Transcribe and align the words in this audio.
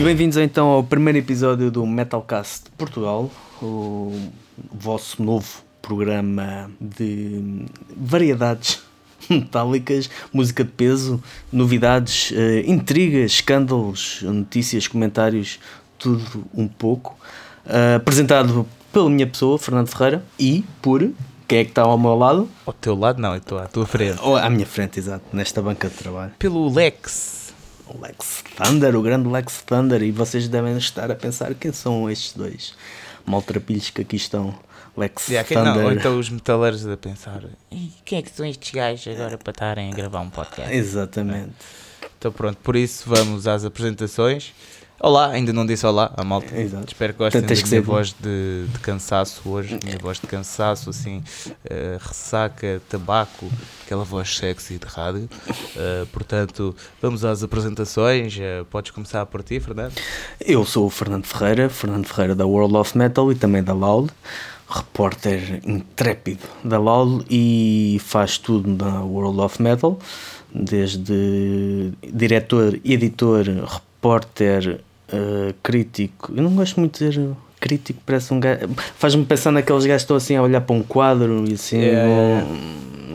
E 0.00 0.02
bem-vindos 0.02 0.38
então 0.38 0.68
ao 0.68 0.82
primeiro 0.82 1.18
episódio 1.18 1.70
do 1.70 1.84
Metalcast 1.84 2.64
de 2.64 2.70
Portugal, 2.70 3.30
o 3.60 4.30
vosso 4.72 5.22
novo 5.22 5.62
programa 5.82 6.70
de 6.80 7.66
variedades 7.94 8.82
metálicas, 9.28 10.08
música 10.32 10.64
de 10.64 10.70
peso, 10.70 11.22
novidades, 11.52 12.32
eh, 12.34 12.64
intrigas, 12.66 13.32
escândalos, 13.32 14.22
notícias, 14.22 14.88
comentários, 14.88 15.60
tudo 15.98 16.46
um 16.54 16.66
pouco. 16.66 17.14
Eh, 17.66 17.96
apresentado 17.96 18.66
pela 18.90 19.10
minha 19.10 19.26
pessoa, 19.26 19.58
Fernando 19.58 19.88
Ferreira, 19.88 20.24
e 20.38 20.64
por 20.80 21.10
quem 21.46 21.58
é 21.58 21.64
que 21.64 21.72
está 21.72 21.82
ao 21.82 21.98
meu 21.98 22.14
lado? 22.14 22.48
Ao 22.64 22.72
teu 22.72 22.94
lado 22.94 23.20
não, 23.20 23.32
eu 23.32 23.38
estou 23.38 23.58
à 23.58 23.66
tua 23.66 23.84
frente. 23.84 24.18
Ou 24.22 24.34
à 24.34 24.48
minha 24.48 24.64
frente, 24.64 24.98
exato, 24.98 25.24
nesta 25.30 25.60
banca 25.60 25.90
de 25.90 25.94
trabalho. 25.96 26.32
Pelo 26.38 26.72
Lex. 26.72 27.39
O 27.92 28.00
Lex 28.00 28.44
Thunder, 28.56 28.94
o 28.96 29.02
grande 29.02 29.28
Lex 29.28 29.62
Thunder, 29.66 30.02
e 30.02 30.10
vocês 30.12 30.46
devem 30.48 30.76
estar 30.76 31.10
a 31.10 31.14
pensar 31.14 31.54
quem 31.54 31.72
são 31.72 32.08
estes 32.08 32.32
dois 32.34 32.74
maltrapilhos 33.26 33.90
que 33.90 34.02
aqui 34.02 34.16
estão. 34.16 34.54
Lex 34.96 35.28
Yeah, 35.28 35.48
Thunder. 35.48 35.74
não, 35.76 35.84
ou 35.84 35.92
então 35.92 36.18
os 36.18 36.28
metaleiros 36.30 36.86
a 36.86 36.96
pensar 36.96 37.42
"Ih, 37.70 37.92
quem 38.04 38.18
é 38.18 38.22
que 38.22 38.30
são 38.30 38.44
estes 38.46 38.70
gajos 38.72 39.06
agora 39.14 39.38
para 39.38 39.50
estarem 39.52 39.92
a 39.92 39.94
gravar 39.94 40.20
um 40.20 40.30
podcast? 40.30 40.72
Exatamente. 40.74 41.52
Então 42.18 42.30
pronto, 42.32 42.58
por 42.62 42.76
isso 42.76 43.04
vamos 43.06 43.46
às 43.46 43.64
apresentações. 43.64 44.52
Olá, 45.02 45.30
ainda 45.30 45.50
não 45.50 45.64
disse 45.64 45.86
olá 45.86 46.12
à 46.14 46.22
malta. 46.22 46.54
Exato. 46.54 46.88
Espero 46.88 47.14
que 47.14 47.20
gostem 47.20 47.40
Portanto, 47.40 47.62
da 47.62 47.68
minha 47.68 47.82
voz 47.82 48.14
de, 48.20 48.66
de 48.70 48.78
cansaço 48.80 49.40
hoje. 49.48 49.80
Minha 49.82 49.96
voz 49.96 50.20
de 50.20 50.26
cansaço, 50.26 50.90
assim, 50.90 51.22
eh, 51.64 51.96
ressaca, 51.98 52.82
tabaco, 52.86 53.50
aquela 53.82 54.04
voz 54.04 54.36
sexy 54.36 54.76
de 54.76 54.84
rádio. 54.84 55.26
Eh, 55.74 56.04
portanto, 56.12 56.76
vamos 57.00 57.24
às 57.24 57.42
apresentações. 57.42 58.36
Eh, 58.38 58.62
podes 58.68 58.90
começar 58.90 59.24
por 59.24 59.42
ti, 59.42 59.58
Fernando? 59.58 59.94
Eu 60.38 60.66
sou 60.66 60.84
o 60.84 60.90
Fernando 60.90 61.24
Ferreira, 61.24 61.70
Fernando 61.70 62.04
Ferreira 62.04 62.34
da 62.34 62.44
World 62.44 62.76
of 62.76 62.98
Metal 62.98 63.32
e 63.32 63.34
também 63.34 63.62
da 63.62 63.72
Loud, 63.72 64.12
repórter 64.68 65.62
intrépido 65.66 66.46
da 66.62 66.78
Loud 66.78 67.24
e 67.30 67.98
faz 68.04 68.36
tudo 68.36 68.68
na 68.68 69.00
World 69.02 69.40
of 69.40 69.62
Metal, 69.62 69.98
desde 70.54 71.90
diretor, 72.12 72.78
editor, 72.84 73.46
repórter, 73.46 74.82
eh, 75.12 75.54
crítico. 75.62 76.32
Eu 76.36 76.42
não 76.42 76.50
gosto 76.54 76.78
muito 76.80 76.98
de 76.98 77.08
dizer 77.10 77.28
crítico, 77.60 78.00
parece 78.06 78.32
um 78.32 78.40
gajo. 78.40 78.68
Faz-me 78.96 79.24
pensar 79.24 79.50
naqueles 79.52 79.84
gajos 79.84 80.02
que 80.02 80.04
estão 80.04 80.16
assim 80.16 80.36
a 80.36 80.42
olhar 80.42 80.60
para 80.62 80.74
um 80.76 80.82
quadro 80.82 81.44
e 81.48 81.54
assim. 81.54 81.78
Yeah, 81.78 82.08
yeah, 82.08 82.46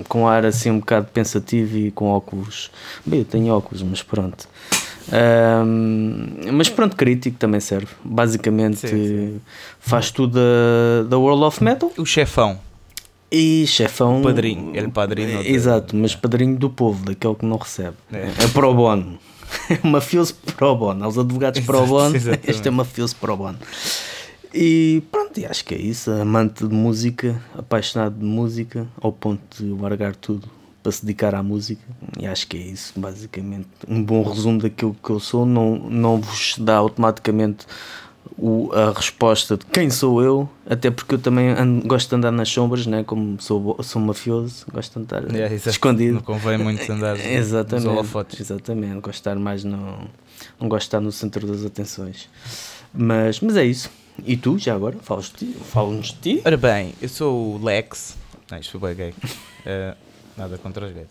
com- 0.07 0.27
ar 0.27 0.45
assim 0.45 0.69
um 0.71 0.79
bocado 0.79 1.07
pensativo 1.13 1.77
e 1.77 1.89
com 1.91 2.09
óculos. 2.09 2.69
Bem, 3.05 3.19
eu 3.19 3.25
tenho 3.25 3.53
óculos, 3.53 3.81
mas 3.81 4.03
pronto. 4.03 4.47
Ahm, 5.11 6.51
mas 6.53 6.69
pronto, 6.69 6.95
crítico 6.95 7.37
também 7.37 7.59
serve. 7.59 7.87
Basicamente 8.03 8.77
Sim, 8.77 8.87
sim. 8.87 9.41
faz 9.79 10.11
tudo 10.11 10.33
da, 10.39 11.07
da 11.09 11.17
World 11.17 11.43
of 11.43 11.63
Metal 11.63 11.91
O 11.97 12.05
chefão. 12.05 12.59
e 13.31 13.65
chefão. 13.67 14.19
O 14.19 14.23
padrinho, 14.23 14.71
ele 14.75 14.87
padrinho 14.89 15.41
de- 15.43 15.51
Exato, 15.51 15.95
mas 15.95 16.15
padrinho 16.15 16.55
do 16.57 16.69
povo, 16.69 17.05
daquele 17.05 17.35
que 17.35 17.45
não 17.45 17.57
recebe. 17.57 17.95
É. 18.13 18.29
É, 18.43 18.47
pro 18.53 18.73
bono. 18.73 19.17
É 19.69 19.87
mafioso 19.87 20.35
pro 20.35 20.75
bono. 20.75 21.03
Aos 21.05 21.17
advogados 21.17 21.59
pro 21.61 21.85
bono, 21.85 22.15
exatamente. 22.15 22.51
este 22.51 22.67
é 22.67 22.71
mafioso 22.71 23.15
pro 23.15 23.35
bono. 23.35 23.57
E 24.53 25.03
pronto, 25.11 25.39
e 25.39 25.45
acho 25.45 25.65
que 25.65 25.75
é 25.75 25.77
isso. 25.77 26.11
Amante 26.11 26.65
de 26.67 26.73
música, 26.73 27.41
apaixonado 27.57 28.17
de 28.17 28.25
música, 28.25 28.87
ao 29.01 29.11
ponto 29.11 29.41
de 29.57 29.69
largar 29.81 30.15
tudo 30.15 30.47
para 30.81 30.91
se 30.91 31.03
dedicar 31.03 31.33
à 31.33 31.41
música. 31.41 31.81
E 32.19 32.27
acho 32.27 32.47
que 32.47 32.57
é 32.57 32.61
isso, 32.61 32.93
basicamente. 32.95 33.67
Um 33.87 34.03
bom 34.03 34.23
resumo 34.23 34.61
daquilo 34.61 34.95
que 35.03 35.09
eu 35.09 35.19
sou. 35.19 35.45
Não, 35.45 35.77
não 35.77 36.21
vos 36.21 36.55
dá 36.59 36.77
automaticamente 36.77 37.65
o- 38.37 38.69
a 38.73 38.91
resposta 38.91 39.55
de 39.57 39.65
quem 39.65 39.89
sou 39.89 40.21
eu, 40.21 40.49
até 40.69 40.89
porque 40.91 41.15
eu 41.15 41.19
também 41.19 41.49
ando- 41.49 41.87
gosto 41.87 42.09
de 42.09 42.15
andar 42.15 42.31
nas 42.31 42.49
sombras, 42.49 42.85
né? 42.85 43.03
como 43.03 43.39
sou, 43.41 43.77
sou 43.83 44.01
mafioso, 44.01 44.65
gosto 44.73 44.93
de 44.93 44.99
andar 45.15 45.23
Yeah, 45.31 45.53
exato. 45.53 45.69
escondido. 45.69 46.15
Não 46.15 46.21
convém 46.21 46.57
muito 46.57 46.89
andar 46.91 47.15
nos 47.17 47.25
Exatamente, 47.25 47.87
holofotes. 47.87 48.39
exatamente. 48.39 48.93
Gosto 48.95 49.05
de 49.11 49.17
estar 49.19 49.35
mais 49.35 49.63
no. 49.63 49.77
Não 50.59 50.67
gosto 50.67 50.81
de 50.83 50.87
estar 50.87 50.99
no 51.01 51.11
centro 51.11 51.45
das 51.47 51.63
atenções. 51.65 52.27
Mas, 52.93 53.39
mas 53.39 53.55
é 53.57 53.65
isso. 53.65 53.89
E 54.25 54.37
tu, 54.37 54.57
já 54.57 54.73
agora, 54.75 54.95
falas 55.01 55.25
de 55.25 55.31
ti? 55.47 55.55
Fala-nos 55.71 56.07
de 56.07 56.35
ti? 56.35 56.41
Ora 56.45 56.55
bem, 56.57 56.93
eu 57.01 57.09
sou 57.09 57.55
o 57.55 57.63
Lex. 57.63 58.15
Não, 58.49 58.57
isto 58.57 58.77
foi 58.79 58.93
bem 58.93 58.95
gay. 58.95 59.13
Eh, 59.67 59.95
nada 60.37 60.59
contra 60.59 60.85
os 60.85 60.93
gays. 60.93 61.07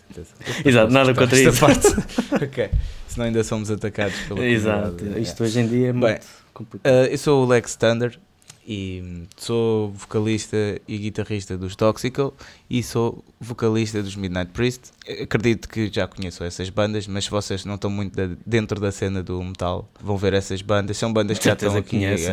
Exato, 0.64 0.92
nada 0.92 1.12
contra 1.12 1.36
isso. 1.40 1.58
parte. 1.58 1.88
ok. 2.44 2.70
Senão 3.08 3.26
ainda 3.26 3.42
somos 3.42 3.68
atacados 3.68 4.14
pela 4.28 4.44
Exato. 4.46 5.04
Isto 5.18 5.42
hoje 5.42 5.58
em 5.58 5.66
dia 5.66 5.88
é 5.88 5.92
Bem, 5.92 6.00
muito 6.02 6.26
complicado. 6.54 6.90
Eh, 6.90 7.12
eu 7.12 7.18
sou 7.18 7.44
o 7.44 7.46
Lex 7.46 7.76
Thunder 7.76 8.18
e 8.66 9.24
sou 9.36 9.90
vocalista 9.92 10.56
e 10.88 10.96
guitarrista 10.96 11.58
dos 11.58 11.76
Toxical 11.76 12.32
e 12.70 12.82
sou 12.82 13.22
vocalista 13.38 14.02
dos 14.02 14.16
Midnight 14.16 14.52
Priest. 14.52 14.90
Acredito 15.22 15.68
que 15.68 15.92
já 15.92 16.08
conheçam 16.08 16.46
essas 16.46 16.70
bandas, 16.70 17.06
mas 17.06 17.24
se 17.24 17.30
vocês 17.30 17.64
não 17.64 17.74
estão 17.74 17.90
muito 17.90 18.14
dentro 18.46 18.80
da 18.80 18.90
cena 18.90 19.22
do 19.22 19.42
metal, 19.42 19.88
vão 20.00 20.16
ver 20.16 20.32
essas 20.32 20.62
bandas. 20.62 20.96
São 20.96 21.12
bandas 21.12 21.38
que 21.38 21.44
já 21.44 21.52
estão 21.52 21.76
aqui. 21.76 21.90
conhecem. 21.90 22.32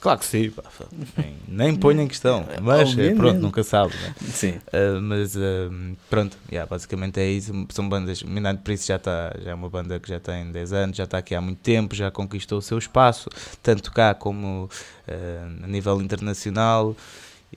Claro 0.00 0.18
que 0.18 0.24
sim, 0.26 0.50
pá, 0.50 0.62
nem, 1.46 1.74
ponho 1.76 2.00
em 2.02 2.08
questão, 2.08 2.46
mas 2.62 2.94
pronto, 3.16 3.40
nunca 3.40 3.62
sabe. 3.62 3.94
Né? 3.96 4.14
Sim. 4.20 4.50
Uh, 4.68 5.00
mas 5.02 5.36
uh, 5.36 5.96
pronto, 6.08 6.36
yeah, 6.50 6.68
basicamente 6.68 7.18
é 7.20 7.28
isso. 7.28 7.52
São 7.70 7.88
bandas. 7.88 8.22
Midnight 8.22 8.62
Priest 8.62 8.86
já, 8.88 8.98
tá, 8.98 9.34
já 9.42 9.50
é 9.50 9.54
uma 9.54 9.68
banda 9.68 9.98
que 9.98 10.08
já 10.08 10.20
tem 10.20 10.50
10 10.50 10.72
anos, 10.72 10.96
já 10.96 11.04
está 11.04 11.18
aqui 11.18 11.34
há 11.34 11.40
muito 11.40 11.58
tempo, 11.60 11.94
já 11.94 12.10
conquistou 12.10 12.58
o 12.58 12.62
seu 12.62 12.78
espaço, 12.78 13.28
tanto 13.62 13.90
cá 13.92 14.14
como 14.14 14.64
uh, 15.08 15.64
a 15.64 15.66
nível 15.66 16.00
internacional. 16.00 16.96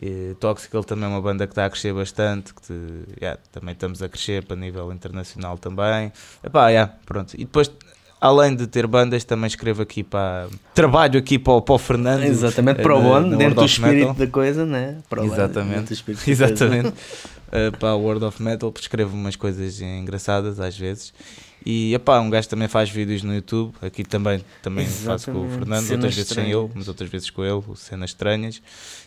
E 0.01 0.35
Toxical 0.39 0.83
também 0.85 1.03
é 1.05 1.07
uma 1.09 1.21
banda 1.21 1.45
que 1.45 1.51
está 1.51 1.65
a 1.65 1.69
crescer 1.69 1.93
bastante, 1.93 2.53
que 2.53 2.61
te- 2.61 2.73
yeah, 3.19 3.37
também 3.51 3.73
estamos 3.73 4.01
a 4.01 4.07
crescer 4.07 4.45
para 4.45 4.55
nível 4.55 4.91
internacional 4.93 5.57
também. 5.57 6.13
Epá, 6.41 6.69
yeah, 6.69 6.93
pronto. 7.05 7.33
E 7.33 7.39
depois, 7.39 7.69
além 8.21 8.55
de 8.55 8.67
ter 8.67 8.85
bandas, 8.87 9.23
também 9.25 9.47
escrevo 9.47 9.81
aqui 9.81 10.03
para. 10.03 10.47
Trabalho 10.73 11.17
aqui 11.19 11.37
para, 11.39 11.53
o- 11.53 11.61
para 11.61 11.75
o 11.75 11.77
Fernando. 11.79 12.23
Exatamente, 12.23 12.79
eh, 12.79 12.83
para 12.83 12.95
o 12.95 13.01
bono, 13.01 13.27
na 13.31 13.35
dentro 13.37 13.41
World 13.41 13.55
do 13.55 13.65
espírito 13.65 13.97
Metal. 14.09 14.13
da 14.13 14.27
coisa, 14.27 14.65
né? 14.65 14.97
Para 15.09 15.25
Exatamente. 15.25 15.93
dentro. 15.95 16.15
Exatamente. 16.31 16.87
Uh, 16.89 17.77
para 17.77 17.93
o 17.95 17.99
World 18.01 18.23
of 18.23 18.41
Metal, 18.41 18.71
escrevo 18.79 19.13
umas 19.17 19.35
coisas 19.35 19.81
engraçadas 19.81 20.59
às 20.59 20.77
vezes. 20.77 21.13
E 21.63 21.93
epá, 21.93 22.19
um 22.19 22.29
gajo 22.29 22.49
também 22.49 22.67
faz 22.67 22.89
vídeos 22.89 23.21
no 23.21 23.33
YouTube. 23.35 23.73
Aqui 23.81 24.03
também, 24.03 24.43
também 24.63 24.87
faço 24.87 25.31
com 25.31 25.45
o. 25.45 25.49
Fernando, 25.49 25.83
Cenas 25.85 25.91
outras 25.91 26.15
vezes 26.15 26.29
sem 26.29 26.49
eu, 26.49 26.61
estranhas. 26.61 26.71
mas 26.75 26.87
outras 26.87 27.09
vezes 27.09 27.29
com 27.29 27.43
ele, 27.45 27.61
cenas 27.75 28.09
estranhas. 28.09 28.61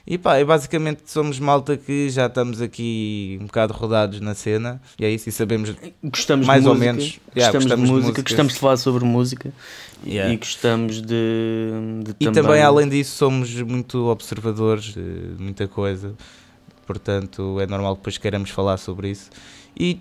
E 0.06 0.16
pá, 0.16 0.38
e 0.38 0.44
basicamente 0.44 1.02
somos 1.06 1.40
malta 1.40 1.76
que 1.76 2.08
já 2.10 2.26
estamos 2.26 2.62
aqui 2.62 3.38
um 3.40 3.46
bocado 3.46 3.72
rodados 3.72 4.20
na 4.20 4.34
cena. 4.34 4.80
E 4.98 5.04
é 5.04 5.10
isso, 5.10 5.28
e 5.28 5.32
sabemos. 5.32 5.74
Gostamos 6.02 6.46
Mais 6.46 6.62
de 6.62 6.68
ou 6.68 6.74
música, 6.74 6.92
menos. 6.92 7.20
Yeah, 7.36 7.58
gostamos, 7.58 7.64
gostamos 7.64 7.80
de 7.80 7.86
de 7.86 7.92
música, 7.92 8.22
gostamos 8.22 8.52
de 8.52 8.58
falar 8.60 8.76
sobre 8.76 9.04
música 9.04 9.52
Yeah. 10.06 10.32
e 10.32 10.36
gostamos 10.36 11.00
de, 11.00 11.70
de 12.04 12.14
E 12.20 12.30
também, 12.30 12.60
além 12.62 12.88
disso, 12.88 13.16
somos 13.16 13.50
muito 13.62 14.06
observadores 14.06 14.92
de 14.92 15.00
muita 15.38 15.66
coisa, 15.66 16.14
portanto, 16.86 17.58
é 17.58 17.66
normal 17.66 17.94
que 17.94 18.00
depois 18.00 18.18
queiramos 18.18 18.50
falar 18.50 18.76
sobre 18.76 19.10
isso. 19.10 19.30
E 19.78 19.98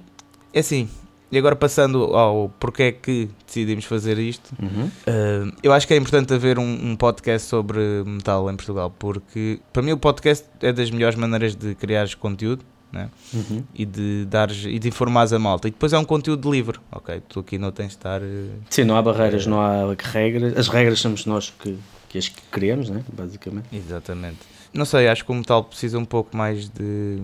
é 0.54 0.60
assim, 0.60 0.90
e 1.34 1.38
agora 1.38 1.56
passando 1.56 2.04
ao 2.16 2.50
porquê 2.60 2.84
é 2.84 2.92
que 2.92 3.30
decidimos 3.46 3.86
fazer 3.86 4.18
isto, 4.20 4.52
Uhum. 4.62 4.86
Uh, 4.86 5.52
eu 5.64 5.74
acho 5.74 5.88
que 5.88 5.94
é 5.94 5.98
importante 5.98 6.34
haver 6.34 6.60
um, 6.60 6.64
um 6.92 6.96
podcast 6.96 7.48
sobre 7.48 7.80
metal 8.06 8.50
em 8.52 8.56
Portugal, 8.56 8.94
porque 8.98 9.60
para 9.74 9.82
mim 9.82 9.92
o 9.92 9.98
podcast 9.98 10.46
é 10.62 10.72
das 10.72 10.90
melhores 10.92 11.18
maneiras 11.18 11.56
de 11.56 11.74
criares 11.76 12.14
conteúdo 12.16 12.64
né? 12.92 13.10
Uhum. 13.34 13.64
e 13.74 13.86
de 13.86 14.26
dares 14.26 14.66
e 14.66 14.78
de 14.78 14.88
informares 14.88 15.34
a 15.34 15.40
malta. 15.40 15.68
E 15.68 15.72
depois 15.72 15.92
é 15.94 15.98
um 15.98 16.06
conteúdo 16.06 16.52
livre, 16.52 16.80
ok? 16.92 17.22
Tu 17.28 17.40
aqui 17.40 17.58
não 17.58 17.72
tens 17.72 17.88
de 17.88 17.94
estar. 17.94 18.22
uh, 18.22 18.50
Sim, 18.70 18.84
não 18.84 18.96
há 18.96 19.02
barreiras, 19.02 19.48
É. 19.48 19.50
não 19.50 19.60
há 19.60 19.96
regras. 20.00 20.56
As 20.56 20.68
regras 20.68 21.00
somos 21.00 21.26
nós 21.26 21.52
que, 21.60 21.76
que 22.08 22.18
as 22.20 22.30
criamos, 22.52 22.90
né? 22.92 23.04
basicamente. 23.12 23.66
Exatamente. 23.74 24.38
Não 24.72 24.86
sei, 24.86 25.08
acho 25.08 25.26
que 25.26 25.32
o 25.32 25.36
metal 25.36 25.64
precisa 25.64 25.98
um 25.98 26.06
pouco 26.06 26.36
mais 26.38 26.70
de. 26.70 27.18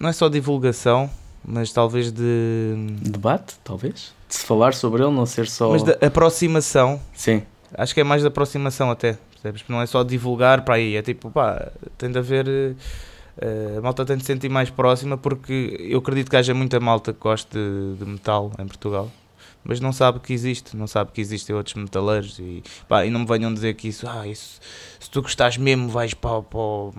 Não 0.00 0.08
é 0.08 0.12
só 0.12 0.28
divulgação, 0.28 1.10
mas 1.44 1.72
talvez 1.72 2.10
de. 2.12 2.74
Debate, 3.02 3.56
talvez. 3.64 4.12
De 4.28 4.34
se 4.34 4.44
falar 4.44 4.74
sobre 4.74 5.02
ele, 5.02 5.12
não 5.12 5.26
ser 5.26 5.46
só. 5.48 5.70
Mas 5.70 5.82
de 5.82 5.92
aproximação. 6.04 7.00
Sim, 7.14 7.42
Acho 7.74 7.94
que 7.94 8.00
é 8.00 8.04
mais 8.04 8.20
de 8.22 8.28
aproximação 8.28 8.90
até. 8.90 9.16
Percebes? 9.30 9.64
Não 9.68 9.80
é 9.80 9.86
só 9.86 10.02
divulgar 10.02 10.64
para 10.64 10.74
aí, 10.74 10.96
é 10.96 11.02
tipo, 11.02 11.30
pá, 11.30 11.70
tem 11.96 12.10
de 12.10 12.18
haver. 12.18 12.46
eh, 13.40 13.74
a 13.78 13.80
malta 13.80 14.04
tem 14.04 14.16
de 14.16 14.22
se 14.22 14.26
sentir 14.26 14.48
mais 14.48 14.68
próxima 14.70 15.16
porque 15.16 15.76
eu 15.80 15.98
acredito 16.00 16.28
que 16.30 16.36
haja 16.36 16.52
muita 16.52 16.78
malta 16.80 17.12
que 17.12 17.20
goste 17.20 17.48
de, 17.56 17.94
de 17.98 18.04
metal 18.04 18.52
em 18.58 18.66
Portugal. 18.66 19.10
Mas 19.64 19.78
não 19.80 19.92
sabe 19.92 20.20
que 20.20 20.32
existe, 20.32 20.76
não 20.76 20.86
sabe 20.86 21.10
que 21.12 21.20
existem 21.20 21.54
outros 21.54 21.74
metaleiros 21.74 22.38
e, 22.38 22.62
pá, 22.88 23.04
e 23.04 23.10
não 23.10 23.20
me 23.20 23.26
venham 23.26 23.52
dizer 23.52 23.74
que 23.74 23.88
isso, 23.88 24.08
ah, 24.08 24.26
isso, 24.26 24.58
se 24.98 25.10
tu 25.10 25.20
gostares 25.22 25.56
mesmo 25.58 25.88
vais 25.88 26.14
para, 26.14 26.40
para, 26.42 26.58
o- 26.58 26.94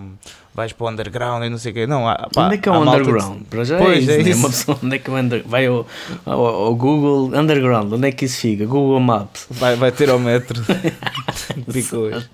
vais 0.53 0.71
para 0.71 0.85
o 0.85 0.89
underground 0.89 1.43
e 1.43 1.49
não 1.49 1.57
sei 1.57 1.71
o 1.71 1.73
quê. 1.75 1.87
Não, 1.87 2.07
há, 2.07 2.29
pá, 2.33 2.45
onde 2.45 2.55
é 2.55 2.57
que 2.59 2.69
é 2.69 2.71
o 2.71 2.81
underground? 2.81 3.41
Para 3.49 3.63
já 3.63 3.77
Pois, 3.77 4.07
é 4.07 4.13
é 4.13 4.17
isso, 4.19 4.23
né? 4.23 4.29
isso. 4.29 4.39
Uma 4.39 4.49
pessoa, 4.49 4.79
onde 4.83 4.95
é 4.95 4.99
que 4.99 5.09
é 5.09 5.13
o 5.13 5.17
under... 5.17 5.43
vai 5.47 5.65
ao, 5.65 5.87
ao, 6.25 6.45
ao 6.45 6.75
Google 6.75 7.37
Underground, 7.39 7.91
onde 7.93 8.07
é 8.07 8.11
que 8.11 8.25
isso 8.25 8.39
fica? 8.41 8.65
Google 8.65 8.99
Maps. 8.99 9.47
Vai, 9.49 9.75
vai 9.75 9.91
ter 9.91 10.09
ao 10.09 10.19
metro. 10.19 10.61
Picões. 11.71 12.29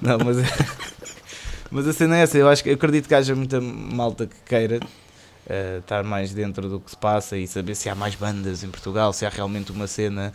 Não, 0.00 0.18
mas, 0.18 0.36
mas 1.70 1.88
a 1.88 1.92
cena 1.92 2.16
é 2.18 2.22
essa. 2.22 2.38
Eu, 2.38 2.48
acho, 2.48 2.66
eu 2.68 2.74
acredito 2.74 3.08
que 3.08 3.14
haja 3.14 3.34
muita 3.34 3.60
malta 3.60 4.26
que 4.26 4.36
queira 4.46 4.80
eh, 5.48 5.78
estar 5.80 6.02
mais 6.04 6.32
dentro 6.32 6.68
do 6.68 6.80
que 6.80 6.90
se 6.90 6.96
passa 6.96 7.36
e 7.36 7.46
saber 7.46 7.74
se 7.74 7.88
há 7.88 7.94
mais 7.94 8.14
bandas 8.14 8.62
em 8.64 8.68
Portugal, 8.68 9.12
se 9.12 9.24
há 9.26 9.28
realmente 9.28 9.72
uma 9.72 9.86
cena 9.86 10.32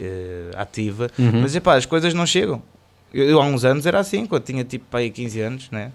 eh, 0.00 0.50
ativa. 0.56 1.10
Uhum. 1.18 1.42
Mas 1.42 1.54
epá, 1.56 1.76
as 1.76 1.86
coisas 1.86 2.14
não 2.14 2.26
chegam. 2.26 2.62
Eu, 3.12 3.24
eu 3.28 3.40
há 3.42 3.44
uns 3.44 3.64
anos 3.64 3.84
era 3.86 3.98
assim, 4.00 4.24
quando 4.26 4.42
tinha 4.44 4.64
tipo 4.64 4.84
pá, 4.90 4.98
aí 4.98 5.10
15 5.10 5.40
anos, 5.40 5.70
né? 5.70 5.92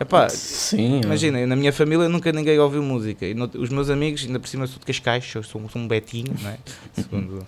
Epá, 0.00 0.28
Sim, 0.28 1.00
Imagina, 1.02 1.44
na 1.44 1.56
minha 1.56 1.72
família 1.72 2.08
nunca 2.08 2.30
ninguém 2.30 2.56
ouviu 2.60 2.80
música. 2.80 3.26
E 3.26 3.34
no- 3.34 3.50
os 3.54 3.68
meus 3.68 3.90
amigos, 3.90 4.24
ainda 4.24 4.38
por 4.38 4.46
cima, 4.46 4.64
sou 4.68 4.78
de 4.78 4.86
Cascais, 4.86 5.24
sou, 5.24 5.42
sou 5.42 5.60
um 5.74 5.88
betinho, 5.88 6.32
não 6.40 6.50
é? 6.50 6.58
Segundo 6.94 7.44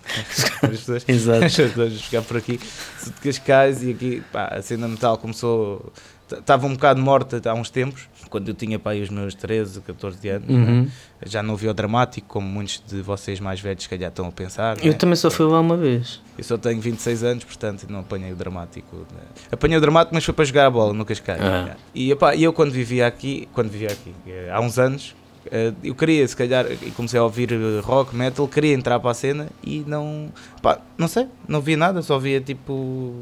as 0.61 0.69
pessoas, 0.69 1.05
Exato. 1.07 1.45
as 1.45 1.55
pessoas 1.55 1.93
chegar 1.93 2.21
por 2.23 2.35
aqui. 2.35 2.59
Sou 2.99 3.13
de 3.13 3.19
Cascais 3.21 3.81
e 3.83 3.91
aqui, 3.91 4.21
pá, 4.33 4.47
a 4.47 4.61
cena 4.61 4.85
metal 4.89 5.17
começou. 5.17 5.93
Estava 6.39 6.67
um 6.67 6.73
bocado 6.73 7.01
morta 7.01 7.41
há 7.49 7.53
uns 7.53 7.69
tempos, 7.69 8.07
quando 8.29 8.47
eu 8.47 8.53
tinha 8.53 8.79
aí 8.85 9.01
os 9.01 9.09
meus 9.09 9.33
13, 9.35 9.81
14 9.81 10.29
anos. 10.29 10.49
é? 10.49 10.53
Uhum. 10.53 10.87
Já 11.25 11.43
não 11.43 11.51
ouvi 11.51 11.67
o 11.67 11.73
dramático, 11.73 12.27
como 12.27 12.47
muitos 12.47 12.81
de 12.87 13.01
vocês 13.01 13.39
mais 13.39 13.59
velhos, 13.59 13.83
se 13.83 13.89
calhar, 13.89 14.09
estão 14.09 14.27
a 14.27 14.31
pensar. 14.31 14.83
Eu 14.83 14.91
é? 14.91 14.95
também 14.95 15.15
só 15.15 15.29
fui 15.29 15.45
lá 15.45 15.59
uma 15.59 15.77
vez. 15.77 16.21
Eu 16.37 16.43
só 16.43 16.57
tenho 16.57 16.81
26 16.81 17.23
anos, 17.23 17.43
portanto 17.43 17.85
não 17.89 17.99
apanhei 17.99 18.31
o 18.31 18.35
dramático. 18.35 18.95
né? 18.95 19.23
Apanhei 19.51 19.77
o 19.77 19.81
dramático, 19.81 20.15
mas 20.15 20.23
foi 20.23 20.33
para 20.33 20.45
jogar 20.45 20.65
a 20.67 20.69
bola 20.69 20.93
no 20.93 21.05
Cascais. 21.05 21.41
Ah. 21.41 21.75
E 21.93 22.11
epá, 22.11 22.35
eu 22.35 22.53
quando 22.53 22.71
vivia 22.71 23.05
aqui, 23.05 23.47
quando 23.53 23.69
vivia 23.69 23.89
aqui, 23.91 24.13
eh, 24.25 24.49
há 24.51 24.59
uns 24.59 24.79
anos, 24.79 25.15
eh, 25.49 25.73
eu 25.83 25.95
queria, 25.95 26.27
se 26.27 26.35
calhar, 26.35 26.65
e 26.71 26.91
comecei 26.91 27.19
a 27.19 27.23
ouvir 27.23 27.51
eh, 27.51 27.79
rock, 27.81 28.15
metal, 28.15 28.47
queria 28.47 28.73
entrar 28.73 28.99
para 28.99 29.11
a 29.11 29.13
cena 29.13 29.47
e 29.63 29.83
não, 29.87 30.31
pá, 30.61 30.79
não 30.97 31.07
sei, 31.07 31.27
não 31.47 31.61
via 31.61 31.77
nada, 31.77 32.01
só 32.01 32.19
via 32.19 32.39
tipo. 32.39 33.13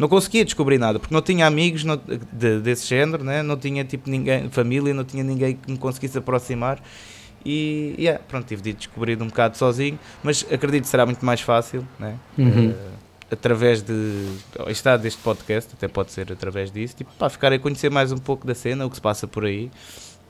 Não 0.00 0.08
conseguia 0.08 0.44
descobrir 0.44 0.78
nada, 0.78 0.98
porque 0.98 1.12
não 1.14 1.20
tinha 1.20 1.46
amigos 1.46 1.84
não- 1.84 2.00
de- 2.32 2.58
desse 2.60 2.86
género, 2.86 3.22
né? 3.22 3.42
não 3.42 3.56
tinha 3.56 3.84
tipo 3.84 4.08
ninguém, 4.08 4.48
família, 4.48 4.94
não 4.94 5.04
tinha 5.04 5.22
ninguém 5.22 5.54
que 5.56 5.70
me 5.70 5.76
conseguisse 5.76 6.16
aproximar. 6.16 6.82
E 7.44 7.94
yeah, 7.98 8.18
pronto, 8.26 8.46
tive 8.46 8.62
de 8.62 8.70
ir 8.70 8.72
descobrir 8.74 9.20
um 9.22 9.26
bocado 9.26 9.56
sozinho, 9.58 9.98
mas 10.22 10.44
acredito 10.50 10.82
que 10.84 10.88
será 10.88 11.04
muito 11.04 11.24
mais 11.24 11.40
fácil, 11.42 11.86
né? 11.98 12.16
Uhum. 12.38 12.70
Eh, 12.70 12.74
através 13.32 13.82
de. 13.82 13.92
Está 14.68 14.96
deste 14.96 15.20
podcast, 15.22 15.70
até 15.74 15.86
pode 15.88 16.12
ser 16.12 16.30
através 16.32 16.70
disso, 16.70 16.96
tipo, 16.96 17.10
para 17.18 17.28
ficar 17.30 17.52
a 17.52 17.58
conhecer 17.58 17.90
mais 17.90 18.10
um 18.10 18.18
pouco 18.18 18.46
da 18.46 18.54
cena, 18.54 18.84
o 18.86 18.90
que 18.90 18.96
se 18.96 19.02
passa 19.02 19.26
por 19.26 19.44
aí. 19.44 19.70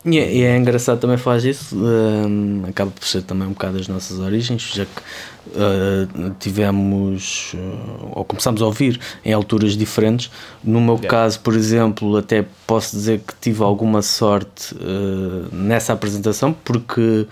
E 0.05 0.19
é, 0.19 0.32
e 0.35 0.43
é 0.43 0.56
engraçado 0.56 0.99
também 0.99 1.19
falar 1.19 1.38
disso, 1.41 1.76
hum, 1.76 2.62
acaba 2.67 2.91
por 2.91 3.06
ser 3.06 3.23
também 3.23 3.47
um 3.47 3.52
bocado 3.52 3.79
as 3.79 3.87
nossas 3.87 4.19
origens, 4.19 4.73
já 4.75 4.87
que 4.87 5.00
uh, 5.49 6.35
tivemos, 6.38 7.52
uh, 7.55 8.12
ou 8.12 8.25
começámos 8.25 8.62
a 8.62 8.67
ouvir 8.67 8.99
em 9.23 9.32
alturas 9.32 9.76
diferentes. 9.76 10.31
No 10.64 10.81
meu 10.81 10.94
Yeah. 10.94 11.08
caso, 11.08 11.41
por 11.41 11.55
exemplo, 11.55 12.17
até 12.17 12.47
posso 12.67 12.97
dizer 12.97 13.20
que 13.20 13.35
tive 13.41 13.62
alguma 13.62 14.00
sorte 14.00 14.75
uh, 14.75 15.55
nessa 15.55 15.93
apresentação, 15.93 16.55
porque 16.64 17.26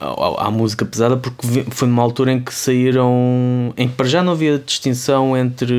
há 0.00 0.50
música 0.50 0.84
pesada, 0.84 1.16
porque 1.16 1.64
foi 1.70 1.88
numa 1.88 2.02
altura 2.02 2.32
em 2.32 2.40
que 2.40 2.54
saíram, 2.54 3.74
em 3.76 3.88
que 3.88 3.94
para 3.94 4.06
já 4.06 4.22
não 4.22 4.32
havia 4.32 4.58
distinção 4.58 5.36
entre, 5.36 5.74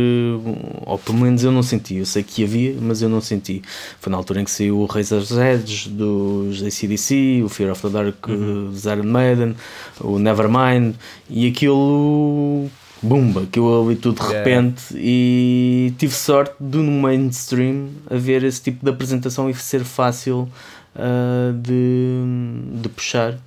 ou 0.85 0.97
pelo 0.97 1.19
menos 1.19 1.43
eu 1.43 1.51
não 1.51 1.63
senti, 1.63 1.95
eu 1.95 2.05
sei 2.05 2.21
que 2.23 2.43
havia, 2.43 2.75
mas 2.81 3.01
eu 3.01 3.07
não 3.07 3.21
senti. 3.21 3.61
Foi 3.99 4.11
na 4.11 4.17
altura 4.17 4.41
em 4.41 4.43
que 4.43 4.51
saiu 4.51 4.79
o 4.79 4.85
Razor's 4.85 5.31
Edge 5.31 5.89
dos 5.89 6.61
ACDC, 6.61 7.43
o 7.45 7.49
Fear 7.49 7.71
of 7.71 7.81
the 7.81 7.89
Dark 7.89 8.27
uh, 8.27 8.69
dos 8.69 8.85
Iron 8.85 9.03
Maiden, 9.03 9.55
o 10.01 10.19
Nevermind, 10.19 10.95
e 11.29 11.47
aquilo. 11.47 12.69
Bumba, 13.01 13.47
que 13.49 13.57
eu 13.57 13.63
ouvi 13.63 13.95
tudo 13.95 14.19
de 14.19 14.27
Yeah. 14.27 14.43
repente 14.43 14.83
e 14.93 15.93
tive 15.97 16.13
sorte 16.13 16.53
de 16.59 16.79
no 16.79 16.91
mainstream 16.91 17.87
haver 18.09 18.43
esse 18.43 18.61
tipo 18.61 18.83
de 18.83 18.91
apresentação 18.91 19.49
e 19.49 19.53
ser 19.53 19.85
fácil 19.85 20.49
ah, 20.93 21.53
de, 21.55 22.81
de 22.81 22.89
puxar 22.89 23.39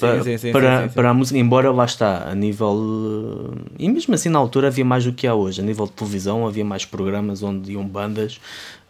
para, 0.00 0.22
sim, 0.24 0.38
sim, 0.38 0.52
para, 0.52 0.82
sim, 0.88 0.94
para 0.94 1.10
a 1.10 1.14
música, 1.14 1.38
embora 1.38 1.70
lá 1.72 1.84
está, 1.84 2.28
a 2.30 2.34
nível. 2.34 3.52
eh, 3.54 3.74
E 3.78 3.88
mesmo 3.88 4.14
assim 4.14 4.28
na 4.28 4.38
altura 4.38 4.68
havia 4.68 4.84
mais 4.84 5.04
do 5.04 5.12
que 5.12 5.26
há 5.26 5.34
hoje. 5.34 5.60
A 5.60 5.64
nível 5.64 5.86
de 5.86 5.92
televisão 5.92 6.46
havia 6.46 6.64
mais 6.64 6.84
programas 6.84 7.42
onde 7.42 7.72
iam 7.72 7.84
bandas. 7.86 8.40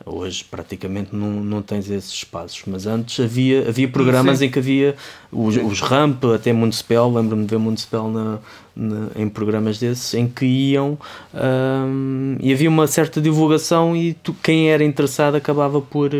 Hoje 0.06 0.44
praticamente 0.48 1.14
não, 1.14 1.28
não 1.28 1.60
tens 1.60 1.90
esses 1.90 2.12
espaços. 2.12 2.62
Mas 2.66 2.86
antes 2.86 3.18
havia, 3.22 3.68
havia 3.68 3.88
programas 3.88 4.40
em 4.40 4.48
que 4.50 4.58
havia 4.58 4.94
os, 5.30 5.56
os 5.56 5.80
Ramp, 5.80 6.24
até 6.34 6.52
Municipal. 6.52 7.12
Lembro-me 7.12 7.44
de 7.44 7.50
ver 7.50 7.58
Municipal 7.58 8.08
na, 8.10 8.38
na- 8.76 9.08
em 9.16 9.28
programas 9.28 9.78
desses 9.78 10.14
em 10.14 10.26
que 10.28 10.46
iam 10.46 10.96
ahm, 11.34 12.36
e 12.40 12.52
havia 12.52 12.68
uma 12.68 12.86
certa 12.86 13.20
divulgação 13.20 13.96
e 13.96 14.14
tu- 14.14 14.34
quem 14.42 14.70
era 14.70 14.84
interessado 14.84 15.34
acabava 15.36 15.80
por, 15.80 16.10
eh, 16.14 16.18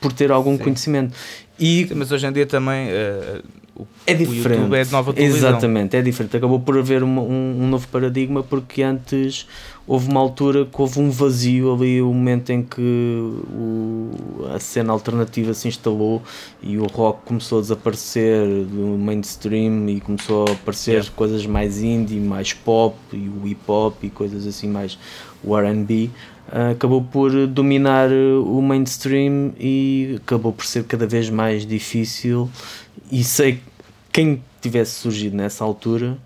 por 0.00 0.12
ter 0.12 0.30
algum 0.30 0.56
conhecimento. 0.56 1.14
E 1.58 1.88
mas 1.94 2.10
hoje 2.12 2.26
em 2.26 2.32
dia 2.32 2.46
também 2.46 2.88
eh, 2.88 3.42
o, 3.82 3.86
é 4.06 4.12
o 4.12 4.16
diferente. 4.16 4.58
YouTube 4.60 4.74
é 4.76 4.84
de 4.84 4.92
nova 4.92 5.12
televisão. 5.12 5.50
Exatamente, 5.50 5.96
é 5.96 6.02
diferente. 6.02 6.36
Acabou 6.36 6.60
por 6.60 6.78
haver 6.78 7.02
uma- 7.02 7.22
um, 7.22 7.56
um 7.62 7.68
novo 7.68 7.86
paradigma 7.88 8.42
porque 8.42 8.82
antes 8.82 9.46
houve 9.86 10.08
uma 10.08 10.20
altura 10.20 10.64
que 10.66 10.80
houve 10.80 11.00
um 11.00 11.10
vazio 11.10 11.72
ali, 11.74 12.00
o 12.00 12.06
momento 12.12 12.50
em 12.50 12.62
que 12.62 12.80
o- 12.80 14.46
a 14.54 14.58
cena 14.58 14.92
alternativa 14.92 15.52
se 15.54 15.68
instalou 15.68 16.22
e 16.62 16.78
o 16.78 16.86
rock 16.86 17.20
começou 17.24 17.58
a 17.58 17.60
desaparecer 17.62 18.46
do 18.66 18.96
mainstream 18.98 19.88
e 19.88 20.00
começou 20.00 20.44
a 20.48 20.52
aparecer 20.52 20.90
Yeah. 20.92 21.10
coisas 21.16 21.46
mais 21.46 21.82
indie, 21.82 22.20
mais 22.20 22.52
pop 22.52 22.96
e 23.12 23.28
o 23.28 23.46
hip 23.46 23.60
hop 23.68 24.04
e 24.04 24.10
coisas 24.10 24.46
assim 24.46 24.68
mais 24.68 24.98
o 25.42 25.56
R&B 25.56 26.10
ah, 26.52 26.70
acabou 26.70 27.00
por 27.02 27.30
dominar 27.46 28.10
o 28.10 28.60
mainstream 28.60 29.52
e 29.58 30.16
acabou 30.22 30.52
por 30.52 30.66
ser 30.66 30.84
cada 30.84 31.06
vez 31.06 31.30
mais 31.30 31.64
difícil 31.66 32.50
e 33.10 33.22
sei 33.24 33.52
que 33.54 33.60
quem 34.12 34.42
tivesse 34.60 34.92
surgido 34.92 35.36
nessa 35.36 35.64
altura 35.64 36.18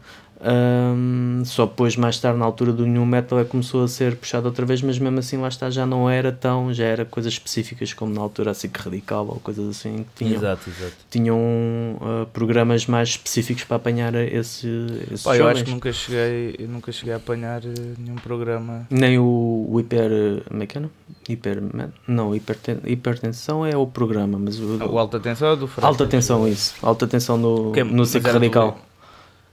ahm, 0.44 1.42
só 1.44 1.64
depois 1.66 1.96
mais 1.96 2.18
tarde 2.18 2.38
na 2.38 2.44
altura 2.44 2.72
do 2.72 2.86
new 2.86 3.04
metal 3.06 3.38
é 3.40 3.44
que 3.44 3.50
começou 3.50 3.82
a 3.84 3.88
ser 3.88 4.16
puxado 4.16 4.46
outra 4.46 4.64
vez 4.66 4.82
mas 4.82 4.98
mesmo 4.98 5.18
assim 5.18 5.36
lá 5.38 5.48
está 5.48 5.70
já 5.70 5.86
não 5.86 6.08
era 6.08 6.30
tão 6.30 6.72
já 6.72 6.84
era 6.84 7.04
coisas 7.04 7.32
específicas 7.32 7.92
como 7.92 8.12
na 8.14 8.20
altura 8.20 8.50
a 8.50 8.54
SIC 8.54 8.76
Radical 8.76 9.26
ou 9.26 9.36
coisas 9.40 9.68
assim 9.68 10.04
que 10.16 10.24
tinham, 10.24 10.36
Exato, 10.36 10.68
exato. 10.70 10.92
tinham 11.10 11.38
ah, 12.00 12.26
programas 12.32 12.86
mais 12.86 13.10
específicos 13.10 13.64
para 13.64 13.76
apanhar 13.76 14.14
esse, 14.14 14.68
esses 15.10 15.22
Pá, 15.22 15.36
eu 15.36 15.48
acho 15.48 15.64
que 15.64 15.70
nunca 15.70 15.92
cheguei, 15.92 16.54
eu 16.58 16.68
nunca 16.68 16.92
cheguei 16.92 17.14
a 17.14 17.16
apanhar 17.16 17.62
eh, 17.64 17.68
nenhum 17.98 18.16
programa. 18.16 18.86
Nem 18.90 19.18
o, 19.18 19.66
o 19.70 19.80
hiper. 19.80 20.10
Como 20.48 20.62
é 20.62 20.66
que 20.66 20.78
é? 20.78 20.80
não? 20.80 20.90
Hiper. 21.28 21.62
Não, 22.06 22.34
hiperten, 22.34 22.78
hipertensão 22.86 23.64
é 23.64 23.76
o 23.76 23.86
programa, 23.86 24.38
mas 24.38 24.58
o. 24.58 24.76
O 24.84 24.98
alta 24.98 25.18
tensão 25.20 25.52
é 25.52 25.56
do 25.56 25.66
Fred. 25.66 25.86
alta 25.86 26.06
tensão, 26.06 26.46
isso. 26.46 26.74
Alta 26.82 27.06
tensão 27.06 27.36
no, 27.38 27.72
Que 27.72 27.80
é- 27.80 27.84
no 27.84 28.04
SIC 28.04 28.22
era 28.24 28.32
do- 28.32 28.34
Radical. 28.42 28.78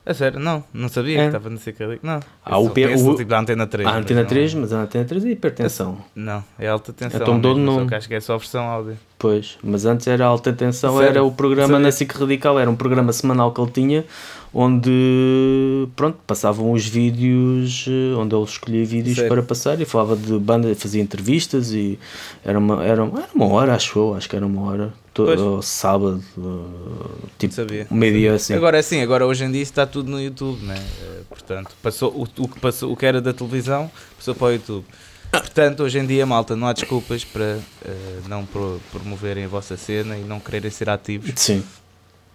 A 0.03 0.13
sério? 0.15 0.39
Não, 0.39 0.63
não 0.73 0.89
sabia 0.89 1.17
É. 1.17 1.21
que 1.21 1.25
estava 1.27 1.47
no 1.49 1.59
CK. 1.59 1.99
Não. 2.01 2.19
Ah, 2.43 2.55
Eu 2.59 2.65
o 2.65 2.69
P- 2.71 2.87
o- 2.95 3.15
tipo 3.15 3.29
da 3.29 3.39
Antena 3.39 3.67
3. 3.67 3.87
A 3.87 3.91
mas 3.91 4.01
antena 4.01 4.21
não- 4.21 4.27
3, 4.29 4.53
mas 4.55 4.73
a 4.73 4.81
antena 4.81 5.05
3 5.05 5.25
é 5.25 5.29
hipertensão. 5.29 5.97
Não, 6.15 6.43
é 6.57 6.67
alta 6.67 6.91
tensão. 6.91 7.21
Então 7.21 7.33
mudou 7.35 7.53
de 7.53 7.59
nome. 7.59 7.87
que 7.87 7.93
acho 7.95 8.07
que 8.07 8.15
é 8.15 8.19
só 8.19 8.33
a 8.33 8.37
versão 8.37 8.63
áudio. 8.63 8.97
Pois, 9.19 9.59
mas 9.63 9.85
antes 9.85 10.07
era 10.07 10.25
alta 10.25 10.51
tensão, 10.51 10.93
Sério? 10.97 11.09
era 11.09 11.23
o 11.23 11.31
programa 11.31 11.77
na 11.77 11.91
SIC 11.91 12.11
Radical, 12.17 12.57
era 12.59 12.67
um 12.69 12.75
programa 12.75 13.13
semanal 13.13 13.51
que 13.51 13.61
ele 13.61 13.69
tinha, 13.69 14.05
onde 14.51 15.87
pronto, 15.95 16.17
passavam 16.25 16.71
os 16.71 16.85
vídeos, 16.87 17.85
eh, 17.87 18.15
onde 18.17 18.35
ele 18.35 18.43
escolhia 18.43 18.83
vídeos 18.85 19.15
Sério? 19.17 19.29
para 19.31 19.43
passar 19.43 19.79
e 19.79 19.85
falava 19.85 20.15
de 20.15 20.37
banda, 20.39 20.73
fazia 20.75 21.01
entrevistas 21.01 21.71
e 21.71 21.99
era 22.43 22.57
uma, 22.57 22.83
era, 22.83 23.03
era 23.03 23.29
uma 23.35 23.45
hora, 23.45 23.75
acho 23.75 23.97
eu, 23.99 24.15
acho 24.15 24.27
que 24.27 24.35
era 24.35 24.45
uma 24.45 24.63
hora, 24.63 24.93
to- 25.13 25.25
Pois. 25.25 25.39
ao 25.41 25.61
sábado, 25.61 26.23
eh, 26.37 27.27
tipo 27.37 27.53
Sabia. 27.53 27.87
meio-dia 27.91 28.33
assim. 28.35 28.53
Agora 28.53 28.77
é 28.77 28.79
assim, 28.79 29.01
agora 29.01 29.25
hoje 29.25 29.43
em 29.45 29.51
dia 29.51 29.61
está 29.61 29.85
tudo 29.85 30.09
no 30.11 30.21
YouTube, 30.21 30.63
né? 30.65 30.75
Eh, 31.03 31.21
Portanto, 31.29 31.71
passou, 31.81 32.11
o, 32.11 32.23
o 32.43 32.47
que 32.47 32.59
passou, 32.59 32.91
o 32.91 32.95
que 32.97 33.05
era 33.05 33.21
da 33.21 33.33
televisão 33.33 33.89
passou 34.17 34.35
para 34.35 34.47
o 34.47 34.51
YouTube. 34.51 34.85
Portanto, 35.31 35.83
hoje 35.83 35.97
em 35.97 36.05
dia, 36.05 36.25
malta, 36.25 36.55
não 36.57 36.67
há 36.67 36.73
desculpas 36.73 37.23
para 37.23 37.57
eh, 37.85 38.19
não 38.27 38.45
pro- 38.45 38.81
promoverem 38.91 39.45
a 39.45 39.47
vossa 39.47 39.77
cena 39.77 40.17
e 40.17 40.21
não 40.23 40.39
quererem 40.41 40.69
ser 40.69 40.89
ativos, 40.89 41.31
Sim. 41.37 41.63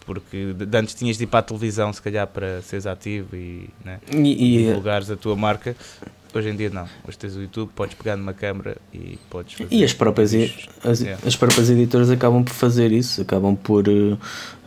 porque 0.06 0.54
de, 0.54 0.64
de 0.64 0.78
antes 0.78 0.95
tinhas 0.95 1.18
de 1.18 1.25
ir 1.25 1.26
para 1.26 1.40
a 1.40 1.42
televisão, 1.42 1.92
se 1.92 2.00
calhar, 2.00 2.26
para 2.26 2.62
seres 2.62 2.87
ativo 2.87 3.37
e, 3.37 3.68
né, 3.85 4.00
E, 4.11 4.56
e, 4.56 4.66
divulgares 4.66 5.11
a 5.11 5.16
tua 5.16 5.37
marca. 5.37 5.76
Hoje 6.37 6.50
em 6.50 6.57
dia 6.57 6.69
não. 6.69 6.85
Hoje 7.09 7.16
tens 7.16 7.35
o 7.35 7.40
YouTube, 7.40 7.71
podes 7.75 7.95
pegar 7.95 8.14
numa 8.16 8.35
câmera 8.35 8.76
e 8.93 9.19
podes 9.31 9.55
fazer. 9.55 9.75
E 9.75 9.83
as 9.83 9.95
próprias, 9.95 10.35
as, 10.85 11.00
Yeah. 11.00 11.23
as 11.26 11.35
próprias 11.35 11.71
editoras 11.71 12.11
acabam 12.11 12.45
por 12.45 12.52
fazer 12.52 12.93
isso, 12.93 13.23
acabam 13.23 13.57
por 13.57 13.85
eh, 13.88 14.16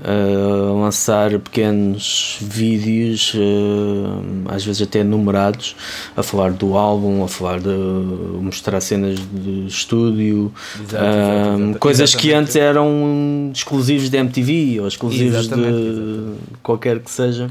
lançar 0.04 1.38
pequenos 1.40 2.38
vídeos, 2.42 3.34
eh, 3.36 4.54
às 4.56 4.66
vezes 4.66 4.82
até 4.82 5.04
numerados, 5.04 5.76
a 6.18 6.24
falar 6.24 6.52
do 6.54 6.76
álbum, 6.76 7.24
a 7.24 7.28
falar 7.28 7.60
de 7.60 7.70
mostrar 7.70 8.82
cenas 8.82 9.20
de 9.20 9.68
estúdio, 9.68 10.52
Exato, 10.76 10.96
exato, 11.06 11.62
exato. 11.62 11.80
coisas 11.80 12.16
que 12.16 12.34
antes 12.34 12.56
eram 12.56 13.52
exclusivos 13.54 14.10
de 14.10 14.18
MTV 14.18 14.80
ou 14.82 14.88
exclusivos 14.88 15.48
de 15.48 16.34
qualquer 16.64 17.00
que 17.00 17.12
seja 17.12 17.50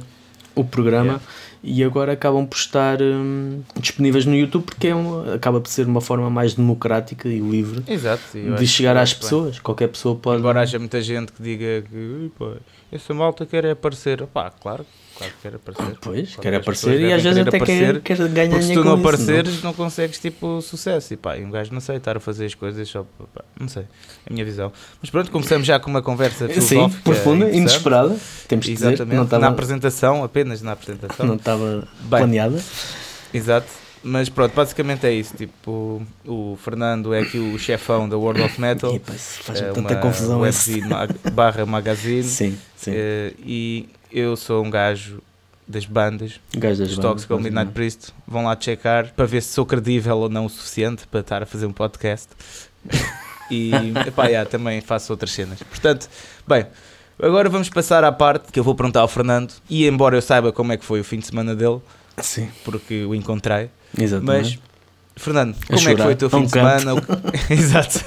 o 0.57 0.65
programa. 0.65 1.05
Yeah. 1.05 1.23
E 1.71 1.85
agora 1.85 2.13
acabam 2.13 2.47
por 2.47 2.57
estar 2.57 3.01
hum, 3.03 3.61
disponíveis 3.79 4.25
no 4.25 4.35
YouTube 4.35 4.65
porque 4.65 4.89
é 4.89 4.95
um- 4.95 5.35
acaba 5.35 5.61
por 5.61 5.69
ser 5.69 5.87
uma 5.87 6.01
forma 6.01 6.31
mais 6.31 6.55
democrática 6.55 7.29
e 7.29 7.39
livre 7.41 7.83
Exato. 7.87 8.23
de 8.59 8.67
chegar 8.67 8.97
às 8.97 9.13
bem. 9.13 9.21
pessoas. 9.21 9.59
Qualquer 9.61 9.89
pessoa 9.89 10.17
pode. 10.17 10.39
Embora 10.41 10.61
haja 10.61 10.79
muita 10.79 11.01
gente 11.03 11.33
que 11.33 11.43
diga 11.43 11.83
que 11.89 11.95
"Ui, 11.97 12.33
pá, 12.39 12.53
essa 12.91 13.13
malta 13.13 13.45
quer 13.45 13.67
aparecer. 13.67 14.27
Pá, 14.29 14.51
claro, 14.51 14.87
claro 15.19 15.33
que 15.35 15.43
quer 15.43 15.55
aparecer. 15.57 15.99
Pois, 16.01 16.29
Claro 16.29 16.43
quer 16.43 16.55
aparecer 16.55 17.01
e 17.01 17.13
às 17.13 17.23
vezes 17.23 17.39
até 17.41 17.51
quer, 17.51 17.57
aparecer, 17.63 18.01
quer 18.03 18.29
ganhar 18.29 18.51
Porque 18.51 18.65
se 18.67 18.73
tu 18.75 18.85
não 18.85 18.97
isso, 18.99 19.07
apareceres, 19.09 19.63
não 19.63 19.73
consegues 19.75 20.19
tipo 20.19 20.63
sucesso. 20.63 21.13
E 21.13 21.17
pá, 21.17 21.37
e 21.37 21.45
um 21.45 21.51
gajo 21.51 21.73
não 21.75 21.81
sei, 21.81 21.97
estar 21.97 22.17
a 22.17 22.21
fazer 22.21 22.47
as 22.47 22.55
coisas 22.55 22.89
só. 22.89 23.05
pá, 23.35 23.45
não 23.61 23.69
sei, 23.69 23.83
é 23.83 24.31
a 24.31 24.33
minha 24.33 24.45
visão. 24.45 24.73
Mas 25.03 25.11
pronto, 25.11 25.31
começamos 25.31 25.67
já 25.67 25.79
com 25.81 25.91
uma 25.91 26.01
conversa 26.03 26.49
Sim, 26.61 26.89
profunda, 27.05 27.51
inesperada. 27.51 28.17
Temos 28.47 28.65
dizer 28.65 28.87
que 28.87 28.93
Exatamente, 28.95 29.15
não 29.15 29.19
na 29.19 29.25
estava, 29.25 29.47
apresentação, 29.49 30.25
apenas 30.25 30.63
na 30.63 30.73
apresentação. 30.73 31.27
não 31.27 31.35
estava 31.37 31.87
planeada. 32.09 32.63
Exato. 33.35 33.67
Mas 34.03 34.29
pronto, 34.29 34.55
basicamente 34.55 35.05
é 35.07 35.13
isso. 35.13 35.37
Tipo, 35.37 36.01
o 36.25 36.57
Fernando 36.63 37.13
é 37.13 37.21
aqui 37.21 37.37
o 37.39 37.59
chefão 37.59 38.09
da 38.09 38.17
World 38.17 38.41
of 38.43 38.61
Metal. 38.61 38.95
E, 38.95 39.01
pá, 39.01 39.13
isso 39.13 39.43
faz 39.43 39.61
é 39.61 39.73
tanta 39.73 39.97
confusão. 39.97 40.47
esse- 40.47 40.71
webzine 40.71 40.89
mag- 40.89 41.15
barra 41.35 41.67
magazine. 41.67 42.23
Sim, 42.23 42.57
sim. 42.77 42.93
Eh, 42.95 43.33
e 43.45 43.89
eu 44.11 44.37
sou 44.37 44.65
um 44.65 44.71
gajo 44.71 45.23
das 45.67 45.85
bandas, 45.85 46.41
Gajo 46.55 46.79
das 46.79 46.89
dos 46.89 46.99
Toxic 46.99 47.31
ou 47.33 47.39
Midnight. 47.39 47.73
Priest. 47.73 48.13
Vão 48.27 48.45
lá 48.45 48.57
checar 48.59 49.13
para 49.15 49.27
ver 49.27 49.43
se 49.43 49.53
sou 49.53 49.67
credível 49.67 50.17
ou 50.17 50.29
não 50.29 50.47
o 50.47 50.49
suficiente 50.49 51.07
para 51.07 51.21
estar 51.21 51.43
a 51.43 51.47
fazer 51.47 51.67
um 51.67 51.73
podcast. 51.73 52.29
e 53.51 53.71
epá, 54.07 54.27
yeah, 54.27 54.49
também 54.49 54.81
faço 54.81 55.13
outras 55.13 55.31
cenas. 55.31 55.63
Portanto, 55.63 56.09
bem, 56.47 56.67
agora 57.23 57.51
vamos 57.51 57.69
passar 57.69 58.03
à 58.03 58.11
parte 58.11 58.51
que 58.51 58.59
eu 58.59 58.65
vou 58.65 58.75
perguntar 58.75 59.01
ao 59.01 59.09
Fernando. 59.09 59.53
E 59.69 59.87
embora 59.87 60.17
eu 60.17 60.23
saiba 60.23 60.53
como 60.53 60.73
é 60.73 60.77
que 60.77 60.85
foi 60.85 61.01
o 61.01 61.05
fim 61.05 61.19
de 61.19 61.27
semana 61.27 61.55
dele, 61.55 61.81
Sim, 62.17 62.49
porque 62.65 63.05
o 63.05 63.15
encontrei, 63.15 63.71
exatamente. 63.97 64.59
mas 64.59 64.59
Fernando, 65.19 65.55
A 65.63 65.67
como 65.67 65.79
é 65.79 65.83
que 65.83 65.91
chorar, 65.91 66.05
foi 66.05 66.13
o 66.13 66.17
teu 66.17 66.27
a 66.29 66.31
fim 66.31 66.37
um 66.39 66.45
de 66.47 66.53
canto. 66.53 66.79
semana? 66.81 67.03
Exato. 67.51 68.05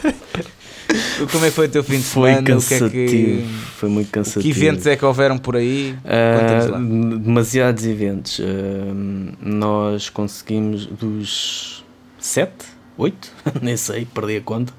Como 1.32 1.46
é 1.46 1.50
que 1.50 1.56
foi 1.56 1.68
o 1.68 1.70
teu 1.70 1.84
fim 1.84 1.98
de 1.98 2.03
Foi 2.03 2.30
semana? 2.32 2.41
O 2.41 2.46
que 2.46 2.51
é 2.51 2.56
cansativo. 2.56 2.91
que. 2.91 3.46
Foi 3.77 3.89
muito 3.89 4.12
cansativo. 4.12 4.44
Que 4.44 4.50
eventos 4.60 4.86
é 4.88 4.96
que 4.96 5.06
houveram 5.06 5.38
por 5.38 5.56
aí? 5.56 5.96
Lá. 6.03 6.77
demasiados 6.80 7.86
eventos. 7.86 8.41
Ah, 8.41 8.94
nós 9.41 10.10
conseguimos 10.10 10.86
dos 10.88 11.84
sete, 12.20 12.65
oito, 12.98 13.32
nem 13.62 13.76
sei, 13.78 14.06
perdi 14.06 14.38
a 14.38 14.42
conta. 14.42 14.74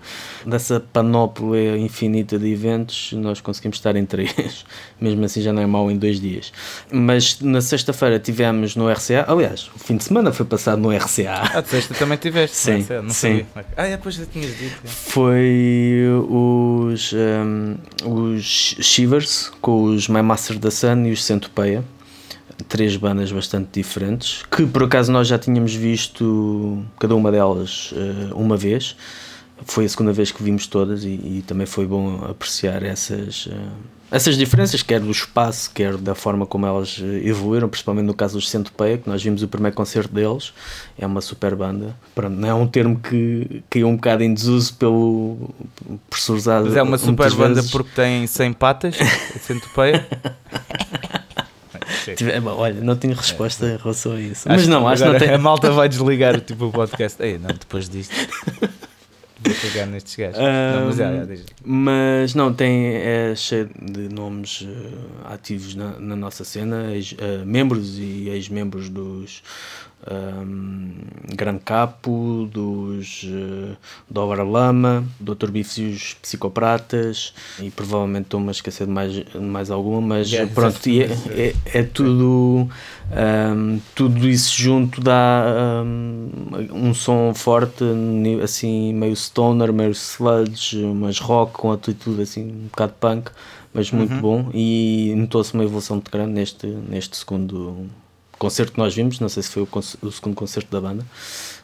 Dessa 0.46 0.80
panóplia 0.80 1.76
infinita 1.76 2.38
de 2.38 2.52
eventos, 2.52 3.12
nós 3.12 3.40
conseguimos 3.40 3.78
estar 3.78 3.96
em 3.96 4.04
três. 4.04 4.64
Mesmo 5.00 5.24
assim 5.24 5.40
já 5.40 5.52
não 5.52 5.62
é 5.62 5.66
mau 5.66 5.90
em 5.90 5.96
dois 5.96 6.20
dias. 6.20 6.52
Mas 6.90 7.40
na 7.40 7.60
sexta-feira 7.60 8.18
tivemos 8.18 8.76
no 8.76 8.90
RCA. 8.90 9.24
Aliás, 9.26 9.70
o 9.74 9.78
fim 9.78 9.96
de 9.96 10.04
semana 10.04 10.32
foi 10.32 10.46
passado 10.46 10.80
no 10.80 10.90
RCA. 10.96 11.50
Ah, 11.54 11.60
de 11.60 11.68
sexta 11.68 11.94
também 11.94 12.18
tiveste? 12.18 12.56
Sim, 12.56 12.72
não, 12.78 12.82
sei, 12.84 12.96
não 13.02 13.10
sim. 13.10 13.46
sabia. 13.54 13.66
Ah, 13.76 13.86
é, 13.86 13.96
depois 13.96 14.14
já 14.14 14.26
tinhas 14.26 14.56
dito. 14.56 14.76
é. 14.84 14.88
Foi 14.88 16.04
os, 16.28 17.12
um, 17.12 17.76
os 18.04 18.76
Shivers 18.80 19.50
com 19.60 19.84
os 19.84 20.08
My 20.08 20.22
Master 20.22 20.58
da 20.58 20.70
Sun 20.70 21.06
e 21.06 21.12
os 21.12 21.24
Centopeia. 21.24 21.84
Três 22.68 22.96
bandas 22.96 23.32
bastante 23.32 23.68
diferentes 23.72 24.42
que 24.50 24.66
por 24.66 24.84
acaso 24.84 25.10
nós 25.12 25.28
já 25.28 25.38
tínhamos 25.38 25.74
visto 25.74 26.82
cada 26.98 27.14
uma 27.14 27.30
delas 27.30 27.92
eh, 27.96 28.32
uma 28.34 28.56
vez. 28.56 28.96
Foi 29.64 29.84
a 29.84 29.88
segunda 29.88 30.12
vez 30.12 30.32
que 30.32 30.42
vimos 30.42 30.66
todas 30.66 31.04
e, 31.04 31.08
e 31.08 31.44
também 31.46 31.66
foi 31.66 31.86
bom 31.86 32.24
apreciar 32.28 32.82
essas, 32.82 33.48
eh, 33.50 33.56
essas 34.12 34.36
diferenças, 34.36 34.82
quer 34.82 35.00
do 35.00 35.10
espaço, 35.10 35.70
quer 35.72 35.96
da 35.96 36.14
forma 36.14 36.44
como 36.44 36.66
elas 36.66 37.00
eh, 37.02 37.26
evoluíram, 37.26 37.66
principalmente 37.66 38.04
no 38.04 38.12
caso 38.12 38.34
dos 38.34 38.50
Centopeia, 38.50 38.98
que 38.98 39.08
nós 39.08 39.22
vimos 39.22 39.42
o 39.42 39.48
primeiro 39.48 39.74
concerto 39.74 40.12
deles. 40.12 40.52
É 40.98 41.06
uma 41.06 41.22
super 41.22 41.54
banda. 41.54 41.96
Pronto, 42.14 42.36
não 42.36 42.46
é 42.46 42.52
um 42.52 42.66
termo 42.66 43.00
que 43.00 43.62
caiu 43.70 43.88
um 43.88 43.96
bocado 43.96 44.22
em 44.22 44.34
desuso 44.34 44.74
pelo, 44.74 45.48
usado 46.28 46.66
Mas 46.66 46.76
é 46.76 46.82
uma 46.82 46.98
super 46.98 47.30
banda 47.32 47.54
vezes. 47.54 47.70
porque 47.70 47.90
tem 47.94 48.26
100 48.26 48.52
patas, 48.52 48.96
centopeia. 49.40 50.06
Bom, 52.42 52.50
Olha, 52.56 52.80
não 52.80 52.96
tenho 52.96 53.14
resposta 53.14 53.66
em 53.66 53.76
relação 53.76 54.12
a 54.12 54.20
isso. 54.20 54.48
Acho 54.48 54.58
Mas 54.58 54.68
não, 54.68 54.86
acho 54.88 55.02
que 55.04 55.08
não 55.10 55.18
tem. 55.18 55.30
A 55.30 55.38
malta 55.38 55.70
vai 55.70 55.88
desligar 55.90 56.40
tipo, 56.40 56.66
o 56.66 56.70
podcast. 56.72 57.22
Ei, 57.22 57.38
não, 57.38 57.48
depois 57.48 57.88
disto. 57.88 58.14
Vou 59.44 59.54
pegar 59.56 59.86
nestes 59.86 60.14
gajos. 60.14 60.38
não, 60.38 60.86
mas 60.86 61.00
é, 61.00 61.04
é. 61.04 61.38
Mas 61.64 62.34
não, 62.34 62.52
tem, 62.54 62.94
é 62.94 63.34
cheio 63.34 63.68
de 63.80 64.08
nomes 64.08 64.64
eh, 64.68 65.32
ativos 65.34 65.74
na, 65.74 65.98
na 65.98 66.14
nossa 66.14 66.44
cena, 66.44 66.92
ex- 66.94 67.16
eh, 67.18 67.42
membros 67.44 67.98
e 67.98 68.28
ex-membros 68.28 68.88
dos 68.88 69.42
um, 70.10 70.92
Gran 71.34 71.58
Capo, 71.58 72.48
dos 72.52 73.22
uh, 73.24 73.76
Dobra 74.10 74.42
Lama, 74.42 75.04
Dr. 75.20 75.50
Bifes 75.50 75.78
e 75.78 75.84
os 75.84 76.14
Psicopratas, 76.14 77.32
e 77.60 77.70
provavelmente 77.70 78.24
estou-me 78.24 78.48
a 78.48 78.50
esquecer 78.52 78.86
de 78.86 78.92
mais, 78.92 79.12
de 79.12 79.38
mais 79.38 79.70
alguma, 79.70 80.00
mas 80.00 80.30
Yeah, 80.30 80.50
pronto, 80.52 80.78
é, 80.88 81.50
é, 81.50 81.54
é 81.66 81.82
tudo, 81.82 82.68
um, 83.56 83.80
tudo 83.94 84.28
isso 84.28 84.60
junto 84.60 85.00
dá 85.00 85.82
um, 85.84 86.30
um 86.88 86.94
som 86.94 87.32
forte, 87.34 87.84
assim 88.42 88.92
meio 88.94 89.14
stoner, 89.16 89.72
meio 89.72 89.92
sludge, 89.92 90.76
mas 90.94 91.18
rock 91.18 91.52
com 91.54 91.72
atitude 91.72 92.22
assim 92.22 92.42
um 92.50 92.66
bocado 92.68 92.94
punk, 93.00 93.30
mas 93.72 93.90
muito 93.90 94.14
Uhum. 94.16 94.20
bom 94.20 94.50
e 94.52 95.14
notou-se 95.16 95.54
uma 95.54 95.64
evolução 95.64 95.96
muito 95.96 96.10
grande 96.10 96.32
neste, 96.32 96.66
neste 96.66 97.16
segundo 97.16 97.86
concerto 98.42 98.72
que 98.72 98.78
nós 98.78 98.94
vimos, 98.94 99.18
não 99.20 99.28
sei 99.28 99.42
se 99.42 99.50
foi 99.50 99.62
o, 99.62 99.68
o 100.06 100.12
segundo 100.12 100.34
concerto 100.34 100.70
da 100.70 100.80
banda. 100.80 101.04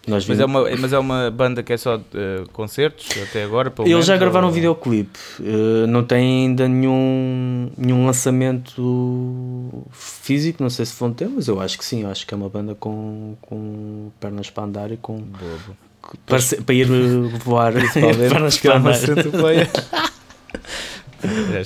Nós 0.06 0.26
Mas 0.26 0.38
vimos. 0.38 0.40
é, 0.40 0.44
uma, 0.46 0.76
mas 0.80 0.92
é 0.92 0.98
uma 0.98 1.30
banda 1.30 1.62
que 1.62 1.70
é 1.72 1.76
só 1.76 1.96
eh, 2.14 2.44
concertos 2.54 3.06
até 3.28 3.42
agora? 3.44 3.70
pelo 3.70 3.86
Eles 3.86 4.06
já 4.06 4.14
menos, 4.14 4.20
gravaram 4.24 4.46
ou- 4.46 4.52
um 4.52 4.54
videoclipe, 4.54 5.18
eh, 5.40 5.86
não 5.86 6.02
tem 6.02 6.46
ainda 6.46 6.66
nenhum, 6.66 7.70
nenhum 7.76 8.06
lançamento 8.06 9.84
físico, 9.90 10.62
não 10.62 10.70
sei 10.70 10.86
se 10.86 10.98
vão 10.98 11.12
ter, 11.12 11.28
mas 11.28 11.46
eu 11.48 11.60
acho 11.60 11.76
que 11.76 11.84
sim, 11.84 12.04
eu 12.04 12.10
acho 12.10 12.26
que 12.26 12.32
é 12.32 12.36
uma 12.36 12.48
banda 12.48 12.74
com, 12.74 13.34
com 13.42 14.10
pernas 14.18 14.48
para 14.48 14.64
andar 14.64 14.90
e 14.92 14.96
com 14.96 15.18
Bobo. 15.18 15.76
para, 16.24 16.38
para 16.64 16.74
ir 16.74 16.88
eh, 16.90 17.38
voar 17.44 17.72
Principalmente 17.74 18.30
pernas 18.30 18.56
para 18.58 18.72
é 18.72 18.76
andar. 18.76 18.92
Já 18.94 19.14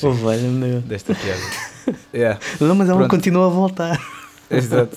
velho, 0.11 0.51
meu. 0.51 0.81
desta 0.81 1.15
piada. 1.15 1.41
Yeah, 2.15 2.39
Não, 2.61 2.77
mas 2.77 2.89
ela 2.89 2.99
Pronto. 2.99 3.11
continua 3.11 3.47
a 3.47 3.51
voltar. 3.51 3.99
exato. 4.57 4.97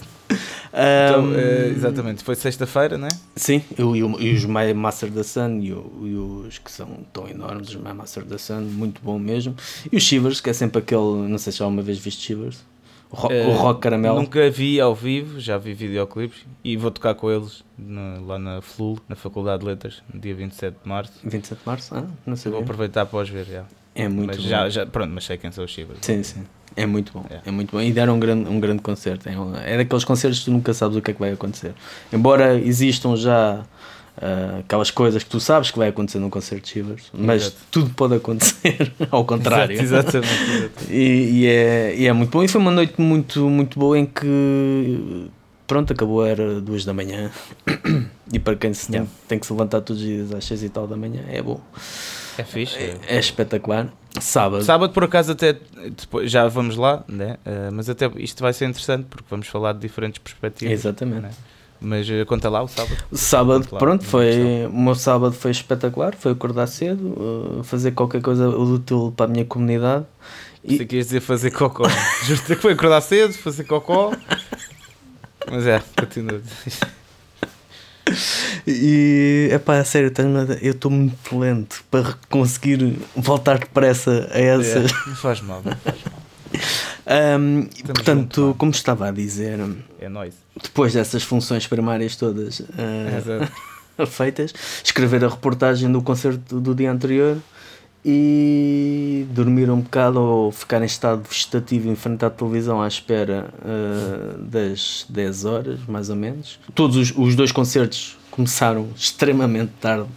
Então, 0.78 1.26
Ahm, 1.28 1.34
eh, 1.36 1.72
exatamente, 1.76 2.24
foi 2.24 2.36
sexta-feira, 2.36 2.98
não 2.98 3.08
é? 3.08 3.12
Sim, 3.36 3.62
eu, 3.78 3.96
e, 3.96 4.00
e 4.00 4.34
os 4.34 4.44
My 4.44 4.74
Master 4.74 5.10
da 5.10 5.24
Sun 5.24 5.60
e, 5.62 5.72
os 5.72 6.58
que 6.58 6.70
são 6.72 6.88
tão 7.14 7.28
enormes, 7.30 7.70
os 7.70 7.76
My 7.76 7.94
Master 7.94 8.26
da 8.26 8.38
Sun, 8.38 8.62
muito 8.62 9.00
bom 9.02 9.18
mesmo. 9.18 9.56
E 9.92 9.96
os 9.96 10.04
Shivers, 10.04 10.42
que 10.42 10.50
é 10.50 10.54
sempre 10.54 10.80
aquele, 10.80 11.02
não 11.30 11.38
sei 11.38 11.54
se 11.54 11.60
já 11.60 11.68
uma 11.68 11.82
vez 11.82 11.98
viste 12.00 12.22
Shivers, 12.24 12.58
o, 13.10 13.16
ro 13.16 13.32
Eh, 13.32 13.48
o 13.48 13.52
rock 13.52 13.80
caramelo. 13.82 14.20
Nunca 14.20 14.50
vi 14.50 14.82
ao 14.82 14.94
vivo, 14.94 15.40
já 15.40 15.58
vi 15.58 15.74
videoclipes 15.74 16.40
e 16.64 16.76
vou 16.76 16.92
tocar 16.92 17.14
com 17.16 17.32
eles 17.32 17.64
no- 17.78 18.26
lá 18.26 18.38
na 18.38 18.62
FLUL, 18.62 19.00
na 19.08 19.16
Faculdade 19.16 19.62
de 19.62 19.68
Letras, 19.68 20.04
no 20.14 20.20
dia 20.20 20.36
27 20.36 20.76
de 20.84 20.90
março. 20.90 21.14
27 21.24 21.60
de 21.60 21.66
março? 21.66 21.96
Ah, 21.96 22.04
não 22.26 22.36
sei 22.36 22.52
Vou 22.52 22.62
aproveitar 22.62 23.06
para 23.06 23.20
os 23.20 23.30
ver, 23.30 23.46
já. 23.46 23.64
É 23.96 24.08
muito 24.08 24.28
mas 24.28 24.38
bom. 24.38 24.44
já, 24.44 24.70
já, 24.70 24.86
pronto, 24.86 25.12
mas 25.14 25.24
sei 25.24 25.38
quem 25.38 25.52
são 25.52 25.64
os 25.64 25.72
Shivers. 25.72 26.00
Sim, 26.02 26.22
sim. 26.22 26.44
É 26.76 26.86
muito 26.86 27.14
bom. 27.14 27.26
É. 27.30 27.40
É 27.46 27.52
muito 27.52 27.72
bom. 27.72 27.82
E 27.82 27.92
deram 27.94 28.16
um 28.16 28.20
grande, 28.20 28.50
um 28.50 28.60
grande 28.60 28.82
concerto. 28.82 29.30
É, 29.30 29.74
é 29.74 29.78
daqueles 29.78 30.04
concertos 30.04 30.40
que 30.40 30.46
tu 30.46 30.52
nunca 30.52 30.74
sabes 30.74 30.98
o 30.98 31.02
que 31.02 31.12
é 31.12 31.14
que 31.14 31.20
vai 31.20 31.32
acontecer. 31.32 31.74
Embora 32.12 32.60
existam 32.60 33.16
já 33.16 33.64
ah, 34.22 34.60
aquelas 34.60 34.92
coisas 34.92 35.24
que 35.24 35.30
tu 35.30 35.40
sabes 35.40 35.72
que 35.72 35.78
vai 35.78 35.90
acontecer 35.90 36.20
num 36.20 36.30
concerto 36.30 36.66
de 36.66 36.70
Shivers, 36.72 37.04
mas 37.14 37.44
Exato. 37.44 37.58
tudo 37.72 37.90
pode 37.92 38.16
acontecer 38.16 38.92
ao 39.10 39.24
contrário. 39.26 39.74
Exato, 39.80 40.18
exatamente. 40.18 40.34
exatamente. 40.52 40.94
E, 40.94 41.30
e 41.42 41.48
é, 41.48 41.96
e 41.96 42.08
é 42.08 42.14
muito 42.14 42.32
bom. 42.32 42.44
E 42.44 42.48
foi 42.48 42.60
uma 42.60 42.72
noite 42.72 43.00
muito, 43.00 43.50
muito 43.50 43.80
boa 43.80 43.98
em 43.98 44.06
que 44.06 45.30
pronto, 45.68 45.92
acabou, 45.94 46.26
era 46.26 46.60
duas 46.62 46.84
da 46.86 46.94
manhã. 46.94 47.32
E 48.34 48.40
para 48.40 48.56
quem 48.56 48.74
se 48.74 48.88
tem, 48.88 48.96
Yeah. 48.96 49.12
tem 49.28 49.38
que 49.38 49.46
se 49.46 49.54
levantar 49.54 49.82
todos 49.82 50.02
os 50.02 50.08
dias 50.08 50.34
às 50.34 50.44
seis 50.44 50.64
e 50.64 50.68
tal 50.70 50.88
da 50.88 50.98
manhã, 50.98 51.22
é 51.30 51.44
bom. 51.44 51.62
É 52.38 52.44
fixe. 52.44 52.78
é. 52.78 52.98
É 53.08 53.20
espetacular. 53.20 53.88
Sábado. 54.20 54.64
Sábado, 54.64 54.94
por 54.94 55.04
acaso, 55.04 55.34
até 55.34 55.54
depois, 55.98 56.32
já 56.32 56.48
vamos 56.48 56.78
lá, 56.78 57.04
né? 57.08 57.38
Eh, 57.46 57.70
mas 57.74 57.90
até 57.90 58.10
isto 58.16 58.42
vai 58.42 58.54
ser 58.54 58.66
interessante 58.66 59.06
porque 59.10 59.26
vamos 59.30 59.48
falar 59.48 59.74
de 59.74 59.80
diferentes 59.80 60.20
perspectivas. 60.20 60.74
Exatamente. 60.80 61.22
né? 61.22 61.32
Mas 61.82 62.08
uh, 62.10 62.26
conta 62.26 62.50
lá 62.50 62.64
o 62.64 62.68
sábado. 62.70 62.98
O 63.12 63.18
sábado, 63.18 63.68
lá, 63.70 63.78
pronto, 63.78 64.06
foi, 64.06 64.66
o 64.68 64.78
meu 64.80 64.96
sábado 64.96 65.34
foi 65.36 65.52
espetacular, 65.52 66.16
foi 66.16 66.32
acordar 66.32 66.66
cedo, 66.68 67.10
uh, 67.60 67.64
fazer 67.66 67.92
qualquer 67.92 68.22
coisa 68.22 68.48
útil 68.48 69.14
para 69.16 69.26
a 69.26 69.30
minha 69.30 69.44
comunidade. 69.44 70.06
E- 70.64 70.78
Você 70.78 70.86
queres 70.86 71.08
dizer 71.08 71.20
fazer 71.20 71.52
cocó. 71.52 71.84
Justo 72.24 72.46
que 72.48 72.56
foi 72.56 72.72
acordar 72.72 73.02
cedo, 73.02 73.34
fazer 73.34 73.66
cocó. 73.66 74.14
Mas 75.52 75.68
é, 75.68 75.84
continua. 76.00 76.42
E 78.68 79.50
é 79.52 79.58
pá, 79.58 79.84
sério, 79.84 80.12
eu 80.62 80.72
estou 80.72 80.92
muito 80.92 81.38
lento 81.38 81.84
para 81.90 82.16
conseguir 82.30 82.98
voltar 83.16 83.58
depressa 83.60 84.30
a 84.32 84.40
essa. 84.40 84.80
É, 84.80 85.08
não 85.08 85.16
faz 85.16 85.42
mal, 85.42 85.62
não 85.64 85.76
faz 85.76 85.98
mal. 86.04 86.26
E, 87.78 87.84
portanto, 87.84 88.42
junto, 88.42 88.58
como 88.58 88.72
estava 88.72 89.08
a 89.08 89.12
dizer, 89.12 89.60
É 90.00 90.10
depois 90.62 90.94
dessas 90.94 91.24
funções 91.24 91.68
primárias 91.68 92.16
todas 92.16 92.62
Exato. 93.18 93.52
feitas, 94.08 94.54
escrever 94.84 95.24
a 95.24 95.30
reportagem 95.30 95.92
do 95.92 96.02
concerto 96.02 96.60
do 96.60 96.76
dia 96.76 96.92
anterior 96.92 97.38
e 98.08 99.26
dormir 99.32 99.68
um 99.72 99.82
bocado 99.82 100.22
ou 100.22 100.52
ficar 100.52 100.80
em 100.84 100.86
estado 100.86 101.24
vegetativo 101.28 101.90
em 101.90 101.96
frente 101.96 102.24
à 102.24 102.30
televisão 102.30 102.80
à 102.80 102.88
espera 102.88 103.50
ah, 103.66 104.36
das 104.38 105.08
10 105.10 105.46
horas, 105.46 105.80
mais 105.88 106.12
ou 106.12 106.16
menos. 106.16 106.60
Todos 106.76 106.98
os, 106.98 107.14
os 107.18 107.36
dois 107.36 107.52
concertos 107.52 108.16
começaram 108.30 108.90
extremamente 108.96 109.72
tarde 109.82 110.08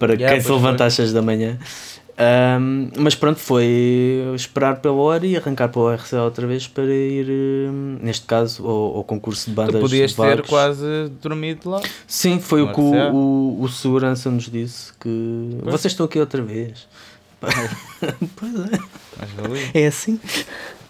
para 0.00 0.14
Yeah, 0.14 0.34
quem 0.34 0.40
se 0.44 0.50
levanta 0.50 0.84
às 0.84 0.94
6 0.94 1.12
da 1.12 1.22
manhã. 1.22 1.58
Ahm, 2.18 2.90
mas 2.98 3.14
pronto, 3.14 3.38
foi 3.38 4.32
esperar 4.34 4.80
pela 4.80 4.94
hora 4.94 5.26
e 5.26 5.36
arrancar 5.36 5.68
para 5.68 5.80
o 5.80 5.94
RCA 5.94 6.22
outra 6.22 6.46
vez 6.46 6.66
para 6.66 6.84
ir, 6.84 7.26
hum, 7.28 7.98
neste 8.02 8.26
caso, 8.26 8.66
ao, 8.66 8.96
ao 8.96 9.04
concurso 9.04 9.48
de 9.48 9.56
bandas. 9.56 9.74
Tu 9.74 9.80
podias 9.80 10.12
ter 10.12 10.42
quase 10.42 11.10
dormido 11.22 11.70
lá. 11.70 11.80
Sim, 12.06 12.38
foi 12.38 12.62
o 12.62 12.72
que 12.72 12.80
o, 12.80 13.14
o, 13.14 13.62
o 13.62 13.68
segurança 13.68 14.30
nos 14.30 14.50
disse: 14.50 14.92
que 15.00 15.56
Pois. 15.62 15.72
vocês 15.72 15.92
estão 15.92 16.04
aqui 16.04 16.18
outra 16.18 16.42
vez. 16.42 16.86
pois 18.36 18.54
é. 19.74 19.82
É 19.82 19.86
assim. 19.86 20.18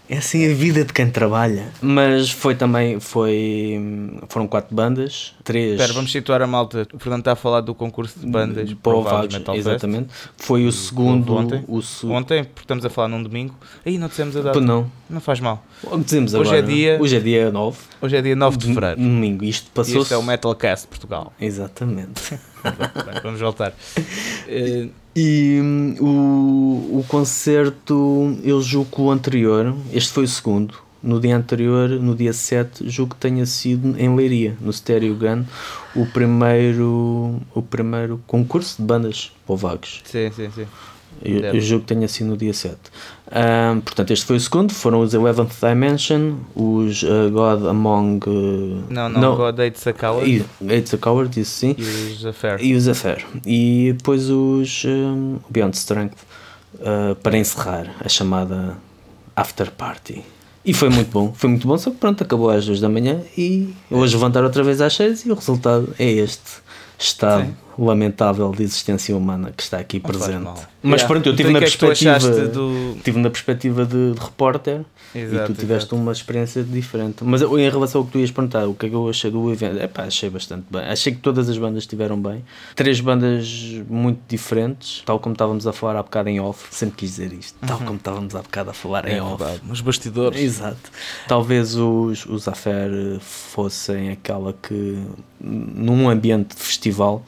É 0.09 0.17
assim 0.17 0.51
a 0.51 0.53
vida 0.53 0.83
de 0.83 0.91
quem 0.91 1.09
trabalha. 1.09 1.69
Mas 1.81 2.29
foi 2.29 2.53
também, 2.55 2.99
foi, 2.99 4.19
foram 4.27 4.45
quatro 4.47 4.75
bandas, 4.75 5.33
três 5.45 5.71
Espera, 5.71 5.93
vamos 5.93 6.11
situar 6.11 6.41
a 6.41 6.45
malta. 6.45 6.85
O 6.93 6.99
Fernando 6.99 7.21
está 7.21 7.31
a 7.31 7.35
falar 7.37 7.61
do 7.61 7.73
concurso 7.73 8.19
de 8.19 8.25
bandas 8.27 8.71
para 8.73 8.93
o 8.93 9.01
Vagos, 9.01 9.33
Metal 9.33 9.55
Fest. 9.55 9.65
exatamente. 9.67 10.09
Foi 10.37 10.65
o 10.67 10.71
segundo, 10.73 11.33
ontem. 11.33 11.63
o 11.69 11.81
se- 11.81 12.05
Ontem, 12.05 12.43
porque 12.43 12.61
estamos 12.65 12.83
a 12.85 12.89
falar 12.89 13.07
num 13.07 13.23
domingo. 13.23 13.55
Aí 13.85 13.97
não 13.97 14.09
dissemos 14.09 14.35
a 14.35 14.41
data. 14.41 14.59
Não. 14.59 14.91
Não 15.09 15.21
faz 15.21 15.39
mal. 15.39 15.65
Dizemos 16.03 16.33
Hoje 16.33 16.49
agora? 16.51 16.57
é 16.59 16.61
dia- 16.61 16.97
Hoje 17.01 17.15
é 17.15 17.19
dia 17.21 17.49
9 17.51 17.77
Hoje 18.01 18.17
é 18.17 18.21
dia 18.21 18.35
9 18.35 18.57
de 18.57 18.65
fevereiro. 18.67 18.97
Domingo. 18.99 19.45
Isto 19.45 19.71
passou 19.71 20.01
este 20.01 20.13
é 20.13 20.17
o 20.17 20.23
Metalcast 20.23 20.85
Portugal. 20.85 21.31
Exatamente. 21.39 22.37
Vamos 23.23 23.39
voltar. 23.39 23.73
E 25.15 25.59
hum, 25.61 25.95
o, 25.99 26.99
o 26.99 27.05
concerto, 27.07 28.37
eu 28.43 28.61
julgo 28.61 29.03
o 29.03 29.11
anterior, 29.11 29.75
este 29.91 30.11
foi 30.11 30.23
o 30.23 30.27
segundo. 30.27 30.75
No 31.03 31.19
dia 31.19 31.35
anterior, 31.35 31.89
no 31.89 32.15
dia 32.15 32.31
7, 32.31 32.89
julgo 32.89 33.13
que 33.13 33.19
tenha 33.19 33.45
sido 33.45 33.99
em 33.99 34.15
Leiria, 34.15 34.57
no 34.61 34.71
Stereo 34.71 35.13
Gun, 35.15 35.43
o 35.93 36.05
primeiro, 36.05 37.41
o 37.53 37.61
primeiro 37.61 38.23
concurso 38.25 38.81
de 38.81 38.87
bandas 38.87 39.31
para 39.45 39.53
o 39.53 39.57
Vagos. 39.57 40.01
sim, 40.05 40.31
sim, 40.31 40.49
sim. 40.49 40.65
Eu, 41.21 41.39
eu 41.39 41.61
julgo 41.61 41.85
que 41.85 41.93
tenha 41.93 42.07
sido 42.07 42.27
no 42.27 42.37
dia 42.37 42.53
7. 42.53 42.75
Ahm, 43.31 43.79
portanto, 43.81 44.11
este 44.11 44.25
foi 44.25 44.35
o 44.37 44.39
segundo. 44.39 44.73
Foram 44.73 45.01
os 45.01 45.13
11th 45.13 45.67
Dimension, 45.69 46.33
os 46.55 47.03
uh, 47.03 47.29
God 47.31 47.65
Among. 47.65 48.19
uh, 48.27 48.83
Não, 48.89 49.09
não, 49.09 49.35
God 49.35 49.59
Hates 49.59 49.85
a 49.87 49.93
Coward 49.93 50.29
e- 50.29 50.95
a 50.95 50.97
Coward, 50.97 51.39
isso 51.39 51.51
sim. 51.51 51.75
e 51.77 51.81
os 52.13 52.25
Affair. 52.25 52.61
E 52.61 52.73
os 52.73 52.87
Affair. 52.87 53.25
E 53.45 53.93
depois 53.97 54.29
os 54.29 54.83
um, 54.85 55.37
Beyond 55.49 55.75
Strength 55.77 56.17
uh, 56.75 57.15
para 57.15 57.37
encerrar 57.37 57.95
a 58.03 58.09
chamada 58.09 58.77
After 59.35 59.71
Party. 59.71 60.21
E 60.65 60.73
foi 60.73 60.89
muito 60.89 61.11
bom, 61.11 61.33
foi 61.35 61.49
muito 61.49 61.67
bom, 61.67 61.77
só 61.77 61.91
que 61.91 61.97
pronto, 61.97 62.23
acabou 62.23 62.49
às 62.49 62.65
2 62.65 62.79
da 62.79 62.87
manhã 62.87 63.19
e 63.37 63.73
hoje 63.91 64.15
levantar 64.15 64.43
outra 64.45 64.63
vez 64.63 64.79
às 64.79 64.95
6 64.95 65.25
e 65.25 65.31
o 65.31 65.35
resultado 65.35 65.93
é 65.99 66.09
este 66.09 66.41
estado 66.97 67.43
Sim. 67.47 67.53
Lamentável 67.77 68.51
de 68.51 68.63
existência 68.63 69.15
humana 69.15 69.51
que 69.55 69.63
está 69.63 69.77
aqui 69.79 69.97
Não 69.97 70.09
presente. 70.09 70.43
Mas 70.85 71.01
Yeah. 71.01 71.07
pronto, 71.07 71.27
eu 71.29 71.35
tive 71.35 71.49
Então, 71.49 71.53
na 71.53 71.57
o 71.57 71.61
que 71.61 71.65
é 71.65 71.77
perspectiva. 71.77 72.47
do- 72.47 72.97
Tive 73.03 73.19
na 73.19 73.29
perspectiva 73.29 73.85
de, 73.85 74.11
de 74.13 74.19
repórter 74.19 74.81
e 75.15 75.19
Exato, 75.19 75.53
tu 75.53 75.59
tiveste 75.59 75.85
exato. 75.87 75.95
uma 75.95 76.11
experiência 76.11 76.61
diferente. 76.63 77.23
Mas 77.23 77.41
eu, 77.41 77.57
em 77.57 77.69
relação 77.69 78.01
ao 78.01 78.05
que 78.05 78.13
tu 78.13 78.19
ias 78.19 78.31
perguntar, 78.31 78.67
o 78.67 78.73
que 78.73 78.85
é 78.87 78.89
que 78.89 78.95
eu 78.95 79.07
achei 79.09 79.31
do 79.31 79.51
evento? 79.51 79.81
Epá, 79.81 80.03
achei 80.03 80.29
bastante 80.29 80.65
bem. 80.69 80.81
Achei 80.81 81.13
que 81.13 81.19
todas 81.19 81.47
as 81.49 81.57
bandas 81.57 81.83
estiveram 81.83 82.19
bem. 82.21 82.43
Três 82.75 82.99
bandas 82.99 83.47
muito 83.89 84.19
diferentes, 84.27 85.01
tal 85.05 85.19
como 85.19 85.33
estávamos 85.33 85.65
a 85.65 85.71
falar 85.73 85.95
há 85.99 86.03
bocado 86.03 86.29
em 86.29 86.39
off. 86.39 86.67
Sempre 86.71 86.97
quis 86.97 87.11
dizer 87.11 87.31
isto. 87.33 87.57
Tal 87.65 87.77
como 87.79 87.95
estávamos 87.95 88.35
há 88.35 88.41
bocado 88.41 88.69
a 88.71 88.73
falar 88.73 89.07
em 89.07 89.15
É 89.17 89.21
off. 89.21 89.37
verdade, 89.41 89.61
nos 89.67 89.79
bastidores. 89.81 90.39
Exato. 90.39 90.91
Talvez 91.27 91.75
os, 91.75 92.25
os 92.25 92.47
Affair 92.47 92.91
fossem 93.21 94.09
aquela 94.11 94.53
que, 94.53 95.01
num 95.39 96.09
ambiente 96.09 96.55
de 96.55 96.61
festival, 96.61 97.23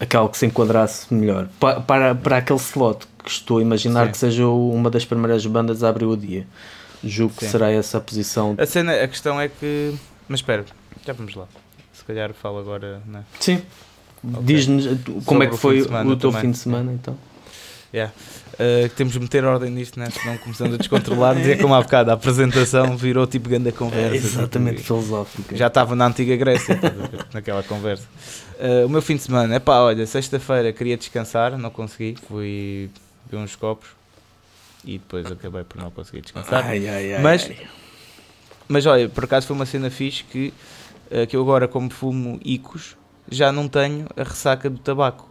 aquela 0.00 0.28
que 0.28 0.36
se 0.38 0.46
enquadrasse 0.46 1.12
melhor. 1.12 1.48
Pa- 1.60 1.80
Para, 1.80 2.14
para 2.14 2.36
aquele 2.38 2.58
slot 2.58 3.06
que 3.24 3.30
estou 3.30 3.58
a 3.58 3.62
imaginar 3.62 4.06
Sim. 4.06 4.12
que 4.12 4.18
seja 4.18 4.46
o- 4.46 4.72
uma 4.72 4.90
das 4.90 5.04
primeiras 5.04 5.44
bandas 5.46 5.82
a 5.82 5.88
abrir 5.88 6.06
o 6.06 6.16
dia. 6.16 6.46
Julgo 7.04 7.34
que 7.36 7.44
será 7.46 7.70
essa 7.70 7.98
a 7.98 8.00
posição. 8.00 8.54
A 8.58 8.66
cena, 8.66 8.92
a 9.02 9.06
questão 9.08 9.40
é 9.40 9.48
que. 9.48 9.94
Mas 10.28 10.40
espera, 10.40 10.64
já 11.06 11.12
vamos 11.12 11.34
lá. 11.34 11.46
Se 11.92 12.04
calhar 12.04 12.32
falo 12.32 12.58
agora, 12.58 13.00
né? 13.06 13.22
Sim. 13.38 13.62
Diz-nos 14.22 14.86
uh, 14.86 14.98
como 15.04 15.22
Sobre 15.22 15.44
é 15.44 15.48
que 15.48 15.54
o 15.54 15.58
foi 15.58 15.80
o 15.80 15.84
semana 15.84 16.16
teu 16.16 16.30
também. 16.30 16.40
fim 16.42 16.50
de 16.50 16.58
semana, 16.58 16.92
então. 16.92 17.16
Yeah. 17.94 18.12
Uh, 18.58 18.88
temos 18.96 19.12
de 19.12 19.20
meter 19.20 19.44
ordem 19.44 19.70
nisto, 19.70 20.00
né? 20.00 20.08
Senão 20.10 20.36
começamos 20.38 20.74
a 20.74 20.76
descontrolar. 20.78 21.36
Dizer 21.36 21.60
como 21.60 21.74
há 21.74 21.80
bocado, 21.80 22.10
a 22.10 22.14
apresentação 22.14 22.96
virou 22.96 23.24
tipo 23.24 23.48
grande 23.48 23.70
conversa. 23.70 24.16
exatamente 24.16 24.78
tipo, 24.78 24.86
filosófica. 24.88 25.56
Já 25.56 25.68
estava 25.68 25.94
na 25.94 26.06
antiga 26.06 26.34
Grécia, 26.34 26.76
naquela 27.32 27.62
conversa. 27.62 28.04
Uh, 28.58 28.86
o 28.86 28.88
meu 28.88 29.00
fim 29.00 29.14
de 29.14 29.22
semana, 29.22 29.54
é 29.54 29.60
pá, 29.60 29.78
olha, 29.80 30.04
sexta-feira 30.06 30.72
queria 30.72 30.96
descansar, 30.96 31.56
não 31.56 31.70
consegui. 31.70 32.16
Fui 32.26 32.90
ver 33.30 33.36
uns 33.36 33.54
copos 33.54 33.90
e 34.84 34.98
depois 34.98 35.30
acabei 35.30 35.62
por 35.62 35.80
não 35.80 35.90
conseguir 35.92 36.22
descansar. 36.22 36.66
Ai, 36.66 36.88
ai, 36.88 37.14
ai, 37.14 37.22
Mas-. 37.22 37.50
Mas 38.66 38.84
olha, 38.84 39.08
por 39.08 39.24
acaso 39.24 39.46
foi 39.46 39.56
uma 39.56 39.66
cena 39.66 39.88
fixe 39.88 40.24
que, 40.24 40.52
uh, 41.10 41.26
que 41.26 41.36
eu 41.36 41.40
agora, 41.40 41.68
como 41.68 41.88
fumo 41.90 42.38
icos, 42.44 42.96
já 43.30 43.52
não 43.52 43.68
tenho 43.68 44.06
a 44.16 44.22
ressaca 44.22 44.68
do 44.68 44.78
tabaco. 44.78 45.28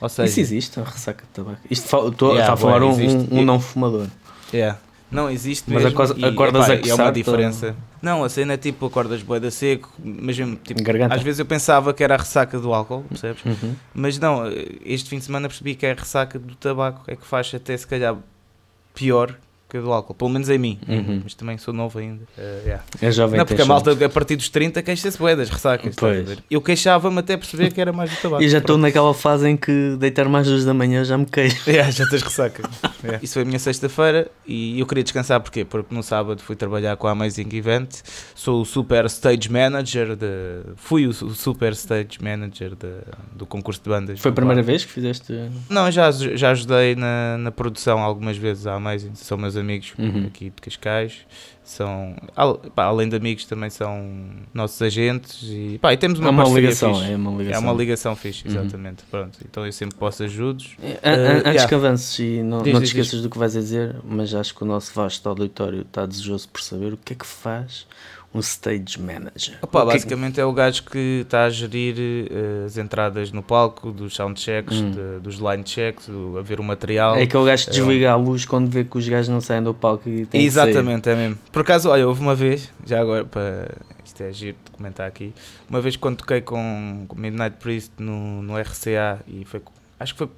Ou 0.00 0.08
seja, 0.08 0.28
Isso 0.28 0.40
existe, 0.40 0.80
a 0.80 0.84
ressaca 0.84 1.22
de 1.24 1.28
tabaco. 1.30 1.60
Isto 1.70 1.88
fa- 1.88 2.08
estou 2.08 2.34
Yeah, 2.34 2.40
está 2.42 2.52
a 2.54 2.56
falar 2.56 2.82
um, 2.84 2.90
existe. 2.92 3.34
um, 3.34 3.38
um 3.40 3.44
não 3.44 3.60
fumador. 3.60 4.06
Yeah. 4.52 4.78
Não 5.10 5.28
existe 5.30 5.64
Mas 5.70 5.82
mesmo. 5.84 5.96
acordas- 5.98 6.16
e, 6.18 6.24
acordas 6.24 6.68
epá, 6.68 6.86
a 6.86 6.88
é 6.90 6.94
uma 6.94 7.12
diferença. 7.12 7.76
Não, 8.00 8.24
a 8.24 8.28
cena 8.30 8.54
é 8.54 8.56
tipo, 8.56 8.86
acordas 8.86 9.22
boeda 9.22 9.50
seco, 9.50 9.92
mas 10.02 10.38
mesmo, 10.38 10.56
tipo, 10.56 10.82
Garganta. 10.82 11.14
às 11.14 11.22
vezes 11.22 11.38
eu 11.38 11.44
pensava 11.46 11.92
que 11.92 12.02
era 12.02 12.14
a 12.14 12.18
ressaca 12.18 12.58
do 12.58 12.72
álcool, 12.72 13.04
percebes? 13.08 13.44
Uhum. 13.44 13.74
Mas 13.94 14.18
não, 14.18 14.42
este 14.84 15.10
fim 15.10 15.18
de 15.18 15.24
semana 15.26 15.48
percebi 15.48 15.74
que 15.74 15.84
é 15.84 15.92
a 15.92 15.94
ressaca 15.94 16.38
do 16.38 16.54
tabaco, 16.54 17.02
é 17.06 17.14
que 17.14 17.26
faz 17.26 17.52
até 17.54 17.76
se 17.76 17.86
calhar 17.86 18.16
pior 18.94 19.36
do 19.80 19.92
álcool, 19.92 20.14
pelo 20.14 20.30
menos 20.30 20.48
em 20.48 20.58
mim. 20.58 20.78
Uhum. 20.88 21.20
Mas 21.24 21.34
também 21.34 21.56
sou 21.58 21.72
novo 21.72 21.98
ainda. 21.98 22.24
Uh, 22.36 22.40
yeah. 22.64 22.84
É 23.00 23.10
jovem 23.10 23.38
Não, 23.38 23.46
porque 23.46 23.62
a 23.62 23.64
malta 23.64 23.92
a 24.04 24.08
partir 24.08 24.36
dos 24.36 24.48
30 24.48 24.82
queixa-se 24.82 25.18
bué 25.18 25.34
das 25.36 25.48
ressacas. 25.48 25.94
Eu 26.50 26.60
queixava-me 26.60 27.18
até 27.18 27.36
perceber 27.36 27.72
que 27.72 27.80
era 27.80 27.92
mais 27.92 28.10
do 28.10 28.16
tabaco. 28.16 28.42
E 28.42 28.48
já 28.48 28.58
estou 28.58 28.76
naquela 28.78 29.14
fase 29.14 29.48
em 29.48 29.56
que 29.56 29.96
deitar 29.98 30.28
mais 30.28 30.46
duas 30.46 30.64
da 30.64 30.74
manhã 30.74 31.04
já 31.04 31.16
me 31.16 31.26
queixo. 31.26 31.68
Yeah, 31.70 31.90
já 31.92 32.06
tens 32.08 32.22
ressaca. 32.22 32.62
Yeah. 33.02 33.20
Isso 33.22 33.34
foi 33.34 33.42
a 33.42 33.44
minha 33.44 33.58
sexta-feira 33.58 34.30
e 34.46 34.78
eu 34.80 34.86
queria 34.86 35.02
descansar 35.04 35.40
porquê? 35.40 35.64
Porque 35.64 35.94
no 35.94 36.02
sábado 36.02 36.42
fui 36.42 36.56
trabalhar 36.56 36.96
com 36.96 37.06
a 37.06 37.12
Amazing 37.12 37.48
Event, 37.52 38.00
sou 38.34 38.62
o 38.62 38.64
Super 38.64 39.06
Stage 39.06 39.50
Manager, 39.50 40.16
de, 40.16 40.26
fui 40.76 41.06
o, 41.06 41.12
su- 41.12 41.30
super 41.30 41.72
Stage 41.72 42.18
Manager 42.20 42.70
de- 42.74 43.02
do 43.34 43.46
concurso 43.46 43.80
de 43.82 43.88
bandas. 43.88 44.20
Foi 44.20 44.30
a 44.30 44.34
primeira 44.34 44.62
Bar. 44.62 44.66
vez 44.66 44.84
que 44.84 44.92
fizeste. 44.92 45.32
Não, 45.68 45.90
já, 45.90 46.10
já 46.10 46.50
ajudei 46.50 46.94
na, 46.94 47.36
na 47.38 47.50
produção 47.50 47.98
algumas 48.00 48.36
vezes 48.36 48.66
à 48.66 48.74
Amazing, 48.74 49.14
são 49.14 49.36
meus 49.38 49.56
amigos 49.62 49.94
Uhum. 49.98 50.26
aqui 50.26 50.46
de 50.46 50.60
Cascais, 50.60 51.20
são, 51.64 52.14
al- 52.36 52.58
pá, 52.58 52.84
além 52.84 53.08
de 53.08 53.16
amigos 53.16 53.44
também 53.46 53.70
são 53.70 54.04
nossos 54.52 54.82
agentes 54.82 55.42
e, 55.44 55.78
pá, 55.80 55.92
e 55.92 55.96
temos 55.96 56.18
uma, 56.18 56.28
É 56.28 56.30
uma 56.30 56.44
ligação, 56.48 56.94
fixe. 56.94 57.12
é 57.12 57.16
uma 57.16 57.30
ligação. 57.30 57.54
É 57.54 57.58
uma 57.64 57.72
ligação 57.72 58.16
fixe, 58.16 58.48
Uhum. 58.48 58.54
exatamente. 58.54 59.04
Pronto, 59.10 59.38
então 59.48 59.64
eu 59.64 59.72
sempre 59.72 59.96
posso 59.96 60.22
ajudos. 60.24 60.72
É, 60.82 60.98
an- 61.08 61.14
an- 61.14 61.36
Antes 61.36 61.44
yeah. 61.46 61.68
que 61.68 61.74
avances 61.74 62.18
e 62.18 62.42
não, 62.42 62.62
Diz, 62.62 62.72
não 62.74 62.80
te 62.80 62.84
diz, 62.84 62.90
esqueças 62.90 63.22
do 63.22 63.30
que 63.30 63.38
vais 63.38 63.56
a 63.56 63.60
dizer, 63.60 63.96
mas 64.04 64.34
acho 64.34 64.54
que 64.54 64.62
o 64.62 64.66
nosso 64.66 64.92
vasto 64.94 65.26
auditório 65.28 65.82
está 65.82 66.04
desejoso 66.04 66.48
por 66.48 66.60
saber 66.60 66.92
o 66.92 66.96
que 66.96 67.12
é 67.12 67.16
que 67.16 67.26
faz 67.26 67.86
um 68.34 68.40
stage 68.40 68.98
manager? 69.00 69.58
Opa, 69.62 69.80
que 69.82 69.86
é 69.86 69.86
que- 69.86 69.92
basicamente 69.98 70.40
é 70.40 70.44
o 70.44 70.52
gajo 70.52 70.84
que 70.84 71.20
está 71.22 71.44
a 71.44 71.50
gerir 71.50 71.96
eh, 71.98 72.64
as 72.66 72.76
entradas 72.78 73.30
no 73.30 73.42
palco, 73.42 73.92
dos 73.92 74.14
soundchecks, 74.14 74.76
Hum. 74.78 74.90
de- 74.90 75.20
dos 75.20 75.36
line 75.36 75.62
checks, 75.66 76.08
o- 76.08 76.38
a 76.38 76.42
ver 76.42 76.58
o 76.60 76.62
material. 76.64 77.16
É 77.16 77.22
aquele 77.22 77.44
gajo 77.44 77.64
que 77.64 77.70
É 77.70 77.72
desliga 77.74 78.10
a 78.12 78.16
luz 78.16 78.44
quando 78.44 78.70
vê 78.70 78.84
que 78.84 78.96
os 78.96 79.08
gajos 79.08 79.28
não 79.28 79.40
saem 79.40 79.62
do 79.62 79.74
palco 79.74 80.08
e 80.08 80.24
tem 80.26 80.40
que 80.40 80.46
Exatamente, 80.46 81.08
é 81.10 81.14
mesmo. 81.14 81.38
Por 81.52 81.60
acaso, 81.62 81.88
olha, 81.90 82.06
houve 82.08 82.20
uma 82.20 82.34
vez, 82.34 82.70
já 82.86 83.00
agora 83.00 83.24
para. 83.24 83.68
Isto 84.04 84.22
é 84.24 84.32
giro 84.32 84.56
de 84.64 84.70
comentar 84.72 85.06
aqui. 85.06 85.32
Uma 85.70 85.80
vez 85.80 85.96
quando 85.96 86.16
toquei 86.18 86.40
com 86.40 87.04
com 87.08 87.16
Midnight 87.18 87.56
Priest 87.58 87.92
no, 87.98 88.42
no 88.42 88.58
RCA 88.58 89.20
e 89.26 89.44
foi. 89.44 89.60
Acho 89.98 90.12
que 90.14 90.18
foi. 90.18 90.28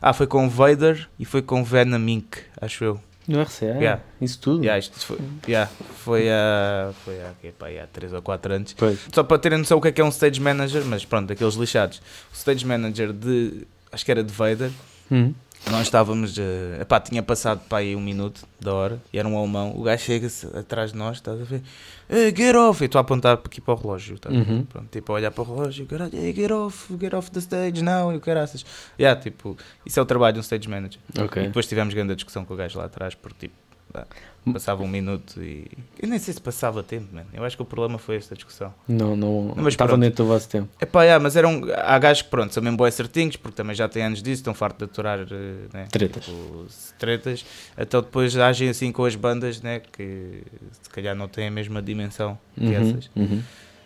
Ah, 0.00 0.12
foi 0.12 0.26
com 0.26 0.48
Vader 0.48 1.08
e 1.18 1.24
foi 1.24 1.40
com 1.42 1.62
Venom 1.62 2.08
Inc., 2.08 2.38
acho 2.60 2.82
eu. 2.82 3.00
No 3.26 3.40
RCA? 3.40 3.66
Yeah. 3.66 4.02
Isso 4.20 4.38
tudo? 4.40 4.64
Yeah, 4.64 4.78
isto 4.78 4.98
foi, 4.98 5.18
yeah, 5.46 5.70
foi 6.04 6.28
há. 6.30 6.92
Foi 7.04 7.14
quê, 7.40 7.52
pá, 7.56 7.68
há 7.68 7.86
3 7.86 8.12
ou 8.12 8.22
4 8.22 8.54
anos. 8.54 8.72
Pois. 8.72 8.98
Só 9.12 9.22
para 9.22 9.38
terem 9.38 9.58
noção 9.58 9.78
o 9.78 9.80
que 9.80 9.88
é 9.88 9.92
que 9.92 10.00
é 10.00 10.04
um 10.04 10.08
stage 10.08 10.40
manager, 10.40 10.84
mas 10.84 11.04
pronto, 11.04 11.32
aqueles 11.32 11.54
lixados. 11.54 11.98
O 12.32 12.34
stage 12.34 12.66
manager 12.66 13.12
de. 13.12 13.66
Acho 13.90 14.04
que 14.04 14.10
era 14.10 14.24
de 14.24 14.32
Vader. 14.32 14.70
Hum. 15.10 15.34
Nós 15.70 15.82
estávamos. 15.82 16.36
Uh, 16.36 16.80
epá, 16.80 17.00
tinha 17.00 17.22
passado 17.22 17.60
para 17.68 17.78
aí 17.78 17.94
um 17.96 18.00
minuto 18.00 18.46
da 18.60 18.74
hora 18.74 19.00
e 19.12 19.18
era 19.18 19.26
um 19.26 19.38
alemão. 19.38 19.72
O 19.76 19.82
gajo 19.82 20.02
chega-se 20.04 20.46
atrás 20.56 20.92
de 20.92 20.98
nós, 20.98 21.16
estás 21.18 21.40
a 21.40 21.44
ver? 21.44 21.62
Hey, 22.10 22.34
get 22.36 22.54
off! 22.56 22.82
E 22.82 22.86
estou 22.86 22.98
a 22.98 23.02
apontar 23.02 23.34
aqui 23.42 23.60
para 23.60 23.74
o 23.74 23.76
relógio. 23.76 24.16
Estás? 24.16 24.34
Uhum. 24.34 24.64
Pronto, 24.64 24.88
tipo, 24.90 25.12
a 25.12 25.14
olhar 25.14 25.30
para 25.30 25.42
o 25.42 25.54
relógio, 25.54 25.86
caralho, 25.86 26.14
hey, 26.14 26.34
get 26.34 26.50
off, 26.50 26.94
get 27.00 27.14
off 27.14 27.30
the 27.30 27.38
stage 27.40 27.82
now, 27.82 28.12
e 28.12 28.16
o 28.16 28.20
caraças. 28.20 28.66
Yeah, 28.98 29.18
tipo, 29.18 29.56
isso 29.86 29.98
é 29.98 30.02
o 30.02 30.06
trabalho 30.06 30.34
de 30.34 30.40
um 30.40 30.42
stage 30.42 30.68
manager. 30.68 31.00
E 31.16 31.20
Ok. 31.20 31.42
depois 31.42 31.66
tivemos 31.66 31.94
grande 31.94 32.14
discussão 32.16 32.44
com 32.44 32.54
o 32.54 32.56
gajo 32.56 32.78
lá 32.78 32.86
atrás, 32.86 33.14
porque 33.14 33.46
tipo, 33.46 33.54
pá, 33.92 34.06
passava 34.52 34.82
um 34.82 34.88
minuto 34.88 35.42
e. 35.42 35.66
Eu 36.00 36.08
nem 36.08 36.18
sei 36.18 36.32
se 36.34 36.40
passava 36.40 36.82
tempo, 36.82 37.14
mano. 37.14 37.26
Eu 37.32 37.44
acho 37.44 37.56
que 37.56 37.62
o 37.62 37.66
problema 37.66 37.98
foi 37.98 38.16
esta 38.16 38.34
discussão. 38.34 38.72
Não, 38.88 39.14
não. 39.14 39.52
Mas 39.56 39.74
Estava 39.74 39.96
dentro 39.98 40.24
do 40.24 40.28
vosso 40.28 40.48
tempo. 40.48 40.68
É 40.80 40.86
pá, 40.86 41.02
yeah, 41.04 41.22
mas 41.22 41.36
eram. 41.36 41.62
Há 41.76 41.98
gajos 41.98 42.22
que 42.22 42.30
pronto, 42.30 42.52
são 42.52 42.62
mesmo 42.62 42.76
boas 42.76 42.94
certinhos, 42.94 43.36
porque 43.36 43.56
também 43.56 43.74
já 43.76 43.88
têm 43.88 44.02
anos 44.04 44.22
disso, 44.22 44.40
estão 44.40 44.54
fartos 44.54 44.78
de 44.78 44.84
aturar 44.92 45.20
eh, 45.20 45.26
né, 45.72 45.86
Tretas. 45.90 46.24
tipo, 46.24 46.66
tretas. 46.98 47.44
Então 47.78 48.00
depois 48.00 48.36
agem 48.36 48.68
assim 48.68 48.90
com 48.90 49.04
as 49.04 49.14
bandas, 49.14 49.60
né, 49.60 49.80
que 49.80 50.42
se 50.82 50.90
calhar 50.90 51.14
não 51.14 51.28
têm 51.28 51.48
a 51.48 51.50
mesma 51.50 51.80
dimensão 51.82 52.38
que 52.54 52.64
Uhum, 52.64 52.72
essas. 52.72 53.10
uhum. 53.14 53.42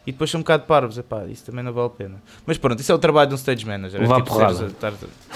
E 0.07 0.13
depois 0.13 0.31
são 0.31 0.39
um 0.39 0.43
bocado 0.43 0.63
parvos, 0.67 0.97
epá, 0.99 1.25
isso 1.27 1.45
também 1.45 1.65
não 1.65 1.73
vale 1.73 1.89
a 1.89 1.91
pena. 1.91 2.15
Mas 2.47 2.57
pronto, 2.57 2.79
isso 2.81 2.93
é 2.93 2.95
o 2.95 2.99
trabalho 2.99 3.29
de 3.29 3.35
um 3.35 3.37
stage 3.37 3.67
manager. 3.67 4.01
Levar 4.01 4.19
é, 4.19 4.23
tipo, 4.23 4.33
porrada. 4.35 4.69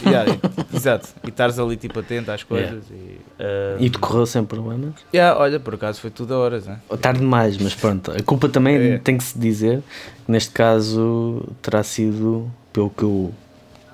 Yeah, 0.06 0.32
e- 0.32 0.40
exato. 0.76 1.08
E 1.24 1.28
estares 1.28 1.58
ali 1.58 1.76
tipo 1.76 1.98
atento 1.98 2.30
às 2.30 2.42
coisas. 2.44 2.84
E, 2.90 3.16
ah, 3.40 3.76
E 3.80 3.88
decorreu 3.88 4.24
sem 4.26 4.44
problemas? 4.44 4.94
yeah, 5.12 5.38
olha, 5.38 5.58
por 5.58 5.74
acaso 5.74 6.00
foi 6.00 6.10
tudo 6.10 6.34
a 6.34 6.38
horas, 6.38 6.66
né? 6.66 6.78
Tarde 7.00 7.18
demais, 7.18 7.58
mas 7.58 7.74
pronto. 7.74 8.12
A 8.12 8.22
culpa 8.22 8.48
também 8.48 8.76
É. 8.76 8.98
tem 8.98 9.18
que 9.18 9.24
se 9.24 9.36
dizer. 9.36 9.82
que 10.24 10.30
Neste 10.30 10.52
caso 10.52 11.42
terá 11.60 11.82
sido 11.82 12.48
pelo 12.72 12.90
que 12.90 13.02
eu. 13.02 13.34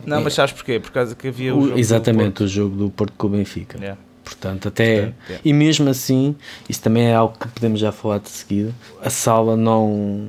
Não, 0.05 0.21
mas 0.21 0.35
sabes 0.35 0.53
porquê? 0.53 0.79
Por 0.79 0.91
causa 0.91 1.15
que 1.15 1.29
havia 1.29 1.55
o, 1.55 1.59
o- 1.59 1.67
jogo 1.69 1.79
exatamente 1.79 2.43
o 2.43 2.47
jogo 2.47 2.77
do 2.77 2.91
Porto 2.91 3.15
com 3.17 3.29
o 3.29 3.31
Benfica. 3.31 3.79
Yeah. 3.79 3.99
Portanto, 4.23 4.69
até. 4.69 4.97
Portanto, 5.07 5.17
yeah. 5.29 5.41
E 5.43 5.53
mesmo 5.55 5.89
assim, 5.89 6.37
isso 6.69 6.83
também 6.83 7.05
é 7.07 7.15
algo 7.15 7.35
que 7.39 7.49
podemos 7.49 7.81
já 7.81 7.91
falar 7.93 8.19
de 8.19 8.29
seguida. 8.29 8.75
A 9.01 9.09
sala 9.09 9.57
não. 9.57 10.29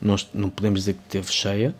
Não, 0.00 0.16
não 0.34 0.48
podemos 0.50 0.80
dizer 0.80 0.94
que 0.94 1.00
esteve 1.06 1.32
cheia, 1.32 1.74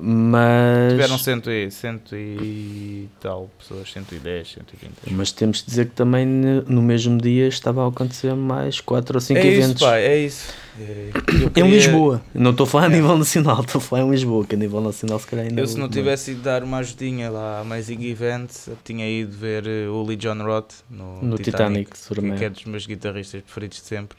mas. 0.00 0.92
Tiveram 0.92 1.18
cento 1.18 1.50
e, 1.50 1.70
cento 1.70 2.14
e 2.16 3.08
tal 3.20 3.50
pessoas, 3.58 3.90
110, 3.92 4.48
120. 4.52 4.92
acho. 5.06 5.14
Mas 5.14 5.32
temos 5.32 5.60
que 5.60 5.68
dizer 5.68 5.86
que 5.86 5.94
também 5.94 6.24
no 6.26 6.80
mesmo 6.82 7.18
dia 7.20 7.48
estava 7.48 7.84
a 7.84 7.88
acontecer 7.88 8.34
mais 8.34 8.80
4 8.80 9.16
ou 9.16 9.20
5 9.20 9.38
É 9.38 9.46
isso, 9.46 9.60
eventos. 9.64 9.82
pá, 9.82 9.96
é 9.98 10.18
isso. 10.18 10.52
É, 10.80 11.10
eu 11.42 11.48
Em 11.48 11.50
queria- 11.50 11.70
Lisboa, 11.70 12.22
não 12.32 12.52
estou 12.52 12.64
a 12.64 12.66
falar 12.66 12.84
a 12.84 12.86
É. 12.86 12.96
nível 12.96 13.18
nacional, 13.18 13.60
estou 13.60 13.78
a 13.78 13.82
falar 13.82 14.02
em 14.04 14.10
Lisboa, 14.10 14.46
que 14.46 14.54
a 14.54 14.58
nível 14.58 14.80
nacional 14.80 15.18
se 15.18 15.26
calhar 15.26 15.44
ainda. 15.46 15.60
Eu 15.60 15.66
se 15.66 15.76
não 15.78 15.88
tivesse 15.88 16.30
ido 16.30 16.42
dar 16.42 16.62
uma 16.62 16.78
ajudinha 16.78 17.28
lá 17.28 17.58
à 17.58 17.60
Amazing 17.60 18.02
Events, 18.04 18.70
tinha 18.84 19.06
ido 19.06 19.36
ver 19.36 19.66
eh, 19.66 19.88
o 19.88 20.02
Lee 20.04 20.16
John 20.16 20.42
Roth 20.42 20.72
no, 20.88 21.20
no 21.22 21.36
Titanic, 21.36 21.98
Surmeia. 21.98 22.36
que 22.38 22.44
é 22.44 22.48
dos 22.50 22.64
meus 22.64 22.86
guitarristas 22.86 23.42
preferidos 23.42 23.78
de 23.82 23.86
sempre. 23.86 24.16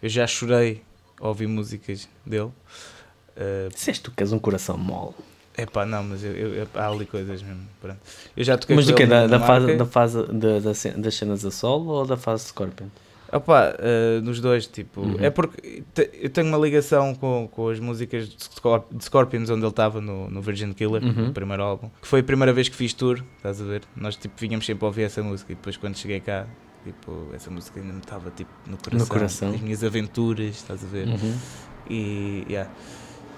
Eu 0.00 0.08
já 0.08 0.24
chorei 0.28 0.82
ao 1.20 1.28
ouvir 1.28 1.46
músicas 1.46 2.08
dele. 2.26 2.50
Uh, 3.36 3.68
Disseste 3.72 4.02
tu 4.02 4.10
que 4.10 4.22
és 4.22 4.32
um 4.32 4.38
coração 4.38 4.76
mole. 4.76 5.14
epá, 5.56 5.84
não, 5.86 6.02
mas 6.02 6.22
eu, 6.24 6.32
eu- 6.32 6.68
há 6.74 6.88
ali 6.88 7.06
coisas 7.06 7.42
mesmo. 7.42 7.62
Pronto. 7.80 7.98
Eu 8.36 8.44
já 8.44 8.56
toquei 8.58 8.74
Mas 8.76 8.86
do 8.86 8.94
que? 8.94 9.06
Da, 9.06 9.26
da 9.26 9.38
fase, 9.40 9.76
da 9.76 9.86
fase 9.86 10.22
da, 10.26 10.58
da 10.58 10.72
das 10.96 11.14
cenas 11.14 11.44
a 11.44 11.50
solo 11.50 11.90
ou 11.90 12.06
da 12.06 12.16
fase 12.16 12.46
Scorpion? 12.46 12.86
Opa, 13.30 13.74
eh, 13.78 14.20
nos 14.22 14.40
dois, 14.40 14.66
tipo, 14.66 15.02
Uhum. 15.02 15.16
é 15.20 15.28
porque 15.28 15.82
te- 15.92 16.10
eu 16.14 16.30
tenho 16.30 16.46
uma 16.48 16.56
ligação 16.56 17.14
com, 17.14 17.46
com 17.52 17.68
as 17.68 17.78
músicas 17.78 18.26
de, 18.26 18.42
Scor- 18.42 18.84
de 18.90 19.04
Scorpions 19.04 19.50
onde 19.50 19.60
ele 19.60 19.68
estava 19.68 20.00
no, 20.00 20.30
no 20.30 20.40
Virgin 20.40 20.72
Killer, 20.72 21.02
Uhum. 21.04 21.26
no 21.26 21.32
primeiro 21.34 21.62
álbum, 21.62 21.90
que 22.00 22.08
foi 22.08 22.20
a 22.20 22.22
primeira 22.24 22.54
vez 22.54 22.70
que 22.70 22.74
fiz 22.76 22.94
tour, 22.94 23.22
estás 23.36 23.60
a 23.60 23.64
ver? 23.64 23.82
Nós 23.94 24.16
tipo 24.16 24.32
vinhamos 24.38 24.64
sempre 24.64 24.82
a 24.84 24.88
ouvir 24.88 25.02
essa 25.02 25.22
música 25.22 25.52
e 25.52 25.54
depois 25.54 25.76
quando 25.76 25.96
cheguei 25.98 26.20
cá, 26.20 26.46
tipo, 26.84 27.28
essa 27.34 27.50
música 27.50 27.80
ainda 27.80 27.92
me 27.92 27.98
estava 28.00 28.30
tipo 28.30 28.50
no 28.66 28.76
coração, 28.76 29.06
coração. 29.08 29.50
as 29.54 29.60
minhas 29.60 29.82
aventuras, 29.84 30.56
estás 30.56 30.82
a 30.82 30.86
ver? 30.86 31.08
Uhum. 31.08 31.36
E, 31.90 32.44
yeah. 32.48 32.70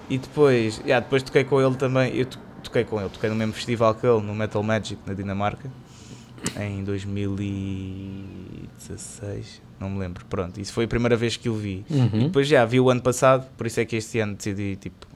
e 0.09 0.19
depois, 0.19 0.79
yeah, 0.85 1.05
depois 1.05 1.23
toquei 1.23 1.45
com 1.45 1.61
ele 1.61 1.75
também, 1.77 2.15
eu 2.17 2.27
to- 2.27 2.39
toquei 2.63 2.85
com 2.85 3.01
ele, 3.01 3.09
toquei 3.11 3.31
no 3.31 3.37
mesmo 3.37 3.53
festival 3.53 3.95
que 3.95 4.07
ele, 4.07 4.21
no 4.23 4.35
Metal 4.35 4.63
Magic, 4.63 5.01
na 5.07 5.15
Dinamarca, 5.15 5.71
em 6.59 6.83
2016, 6.85 9.63
não 9.79 9.91
me 9.91 9.99
lembro, 9.99 10.25
pronto, 10.27 10.61
isso 10.61 10.73
foi 10.73 10.85
a 10.85 10.89
primeira 10.89 11.17
vez 11.17 11.37
que 11.37 11.49
o 11.49 11.55
vi. 11.55 11.85
Uhum. 11.91 12.27
Depois 12.27 12.47
já 12.49 12.65
vi 12.65 12.81
o 12.81 12.91
ano 12.91 13.03
passado, 13.03 13.47
por 13.57 13.67
isso 13.67 13.81
é 13.81 13.85
que 13.85 13.97
este 13.97 14.19
ano 14.21 14.35
decidi, 14.35 14.77
tipo, 14.77 15.07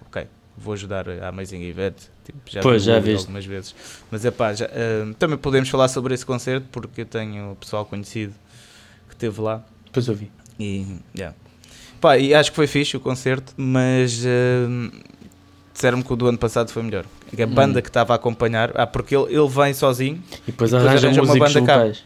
vou 0.57 0.75
ajudar 0.75 1.09
a 1.09 1.29
Amazing 1.29 1.63
Event, 1.65 1.95
tipo, 2.25 2.39
já 2.47 2.61
Pois, 2.63 2.85
vi 2.85 2.93
já 2.93 2.99
viste. 3.01 3.21
algumas 3.23 3.45
vezes. 3.45 3.75
Mas 4.11 4.25
é 4.25 4.31
pá, 4.31 4.53
já, 4.53 4.67
ah, 4.67 5.15
também 5.19 5.37
podemos 5.39 5.69
falar 5.69 5.89
sobre 5.89 6.15
esse 6.15 6.25
concerto, 6.25 6.67
porque 6.71 7.03
eu 7.03 7.07
tenho 7.07 7.57
pessoal 7.61 7.85
conhecido 7.85 8.33
que 9.09 9.15
esteve 9.15 9.41
lá. 9.41 9.63
Depois 9.87 10.07
eu 10.09 10.15
vi. 10.15 10.31
E, 10.59 10.97
yeah. 11.17 11.37
Pá, 12.01 12.19
e 12.19 12.35
acho 12.35 12.51
que 12.51 12.57
foi 12.57 12.67
fixe 12.67 12.97
o 12.97 13.01
concerto, 13.01 13.53
mas 13.57 14.23
hum, 14.69 14.91
disseram-me 15.73 16.05
que 16.05 16.13
o 16.13 16.17
do 16.17 16.27
ano 16.29 16.39
passado 16.39 16.71
foi 16.71 16.83
melhor. 16.83 17.05
A 17.37 17.43
Hum. 17.45 17.47
banda 17.49 17.83
que 17.83 17.89
estava 17.89 18.13
a 18.13 18.17
acompanhar, 18.17 18.71
ah, 18.77 18.87
porque 18.87 19.17
ele, 19.17 19.35
ele 19.35 19.49
vem 19.49 19.75
sozinho, 19.75 20.23
E 20.47 20.53
depois 20.53 20.71
E 20.71 20.75
depois 20.75 20.75
arranja 20.75 21.07
arranja 21.09 21.23
uma 21.23 21.37
banda 21.37 21.53
cá. 21.67 21.77
locais. 21.77 22.05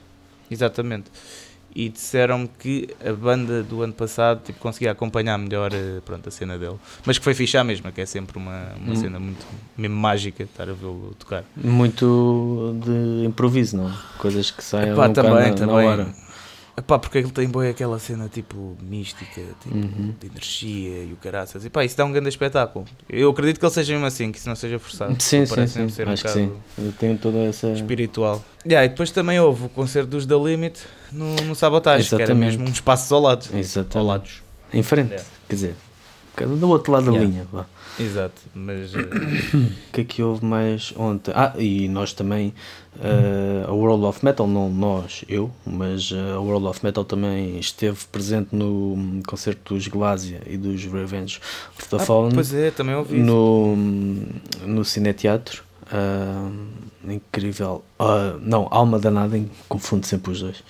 exatamente. 0.50 1.10
E 1.74 1.88
disseram-me 1.88 2.48
que 2.58 2.88
a 3.04 3.12
banda 3.12 3.62
do 3.62 3.82
ano 3.82 3.92
passado 3.92 4.42
tipo, 4.42 4.58
conseguia 4.58 4.90
acompanhar 4.90 5.38
melhor 5.38 5.70
eh, 5.72 6.00
pronto, 6.04 6.28
a 6.28 6.32
cena 6.32 6.58
dele. 6.58 6.76
Mas 7.04 7.18
que 7.18 7.24
foi 7.24 7.34
fixe 7.34 7.56
à 7.56 7.62
mesma, 7.62 7.92
que 7.92 8.00
é 8.00 8.06
sempre 8.06 8.36
uma, 8.38 8.72
uma 8.76 8.92
Hum. 8.92 8.96
cena 8.96 9.20
muito 9.20 9.46
mesmo 9.76 9.96
mágica 9.96 10.42
estar 10.42 10.68
a 10.68 10.72
vê-lo 10.72 11.14
tocar. 11.18 11.44
Muito 11.56 12.74
de 12.84 13.26
improviso, 13.26 13.76
não? 13.76 13.92
Coisas 14.18 14.50
que 14.50 14.64
saem 14.64 14.92
Epá, 14.92 15.08
um 15.08 15.12
também, 15.12 15.54
também. 15.54 15.86
hora. 15.86 16.08
Epá, 16.78 16.96
porque 16.96 17.18
ele 17.18 17.30
tem 17.32 17.48
boa 17.48 17.68
aquela 17.68 17.98
cena 17.98 18.28
tipo 18.28 18.76
mística, 18.80 19.40
tipo, 19.62 19.74
Uhum. 19.74 20.14
de 20.20 20.26
energia 20.28 21.02
e 21.04 21.12
o 21.12 21.16
caraças. 21.16 21.64
E 21.64 21.70
pá, 21.70 21.84
isso 21.84 21.96
dá 21.96 22.04
um 22.04 22.12
grande 22.12 22.28
espetáculo. 22.28 22.84
Eu 23.08 23.30
acredito 23.30 23.58
que 23.58 23.66
ele 23.66 23.72
seja 23.74 23.92
mesmo 23.94 24.06
assim, 24.06 24.30
que 24.30 24.38
isso 24.38 24.48
não 24.48 24.54
seja 24.54 24.78
forçado. 24.78 25.20
Sim, 25.20 25.44
sim, 25.44 25.66
sim. 25.66 25.88
ser 25.88 26.06
um 26.06 26.12
Acho 26.12 26.22
que 26.22 26.28
bocado 26.28 26.46
sim. 26.76 26.84
Eu 26.86 26.92
tenho 26.92 27.18
toda 27.18 27.38
essa. 27.38 27.68
espiritual. 27.72 28.44
Yeah, 28.64 28.86
e 28.86 28.90
depois 28.90 29.10
também 29.10 29.40
houve 29.40 29.66
o 29.66 29.68
concerto 29.68 30.10
dos 30.10 30.24
The 30.24 30.36
Limit 30.36 30.80
no, 31.10 31.34
no 31.36 31.54
Sabotage, 31.56 32.08
que 32.08 32.14
era 32.14 32.24
Exatamente. 32.24 32.56
mesmo 32.58 32.70
uns 32.70 32.80
passos 32.80 33.10
ao 33.10 33.20
lado. 33.20 33.46
Ao 33.52 33.58
Exatamente. 33.58 34.08
lado. 34.08 34.28
Em 34.72 34.82
frente, 34.82 35.08
Yeah. 35.10 35.28
quer 35.48 35.54
dizer, 35.56 35.74
do 36.46 36.68
outro 36.68 36.92
lado 36.92 37.06
da 37.06 37.10
Yeah. 37.12 37.28
linha. 37.28 37.46
Vá. 37.52 37.66
Exato, 37.98 38.40
mas 38.54 38.94
eh, 38.94 38.98
O 39.00 39.90
que 39.92 40.00
é 40.02 40.04
que 40.04 40.22
houve 40.22 40.44
mais 40.44 40.92
ontem? 40.96 41.32
Ah, 41.34 41.52
e 41.58 41.88
nós 41.88 42.12
também, 42.12 42.54
eh, 43.00 43.64
a 43.66 43.72
World 43.72 44.04
of 44.04 44.24
Metal, 44.24 44.46
não 44.46 44.70
nós, 44.70 45.24
eu, 45.28 45.50
mas 45.66 46.10
eh, 46.12 46.32
a 46.32 46.38
World 46.40 46.66
of 46.66 46.84
Metal 46.84 47.04
também 47.04 47.58
esteve 47.58 47.98
presente 48.12 48.54
no 48.54 49.20
concerto 49.26 49.74
dos 49.74 49.88
Glásia 49.88 50.40
e 50.46 50.56
dos 50.56 50.84
Revenge 50.84 51.40
of 51.76 51.88
the 51.88 51.96
ah, 51.96 51.98
Fallen 51.98 52.32
pois 52.32 52.54
é, 52.54 52.70
também 52.70 52.94
ouvi 52.94 53.18
no, 53.18 53.74
no 54.64 54.84
Cineteatro. 54.84 55.64
ah, 55.90 56.48
incrível. 57.12 57.84
Ah, 57.98 58.36
não, 58.40 58.68
Alma 58.70 58.98
Danada, 58.98 59.40
confundo 59.68 60.06
sempre 60.06 60.32
os 60.32 60.40
dois. 60.40 60.62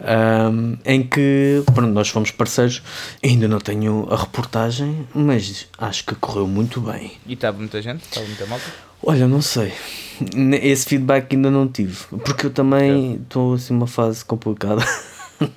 Ah, 0.00 0.50
em 0.84 1.02
que 1.02 1.62
pronto, 1.74 1.92
nós 1.92 2.08
fomos 2.08 2.30
parceiros. 2.30 2.82
Ainda 3.22 3.48
não 3.48 3.58
tenho 3.58 4.06
a 4.10 4.16
reportagem, 4.16 5.06
mas 5.14 5.68
acho 5.78 6.04
que 6.04 6.14
correu 6.14 6.46
muito 6.46 6.80
bem. 6.80 7.12
E 7.26 7.34
estava 7.34 7.58
muita 7.58 7.80
gente, 7.80 8.02
estava 8.04 8.26
muita 8.26 8.46
malta. 8.46 8.64
Olha, 9.02 9.28
não 9.28 9.42
sei. 9.42 9.72
Esse 10.62 10.86
feedback 10.86 11.34
ainda 11.34 11.50
não 11.50 11.68
tive. 11.68 11.96
Porque 12.24 12.46
eu 12.46 12.50
também 12.50 13.16
estou 13.16 13.54
assim 13.54 13.74
numa 13.74 13.86
fase 13.86 14.24
complicada. 14.24 14.82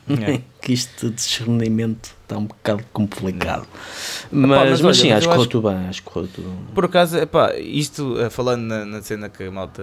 Yeah. 0.10 0.42
que 0.62 0.74
isto 0.74 1.10
de 1.10 1.16
discernimento 1.16 2.16
está 2.24 2.38
um 2.38 2.46
bocado 2.46 2.84
complicado. 2.92 3.68
mas 4.32 4.50
Mas, 4.50 4.82
mas, 4.82 4.84
olha, 4.84 4.94
sim, 4.94 5.10
mas 5.10 5.18
acho 5.18 5.28
que 5.28 5.28
eu 5.28 5.36
correu 5.36 5.48
tudo 5.50 5.70
bem. 5.70 5.88
Acho 5.88 6.04
que 6.04 6.10
correu 6.10 6.30
tudo 6.34 6.58
Por 6.74 6.86
acaso, 6.86 7.18
epá, 7.18 7.56
isto 7.58 8.20
eh, 8.20 8.30
falando 8.30 8.62
na, 8.64 8.86
na 8.86 9.02
cena 9.02 9.30
que 9.30 9.44
a 9.44 9.52
malta 9.52 9.82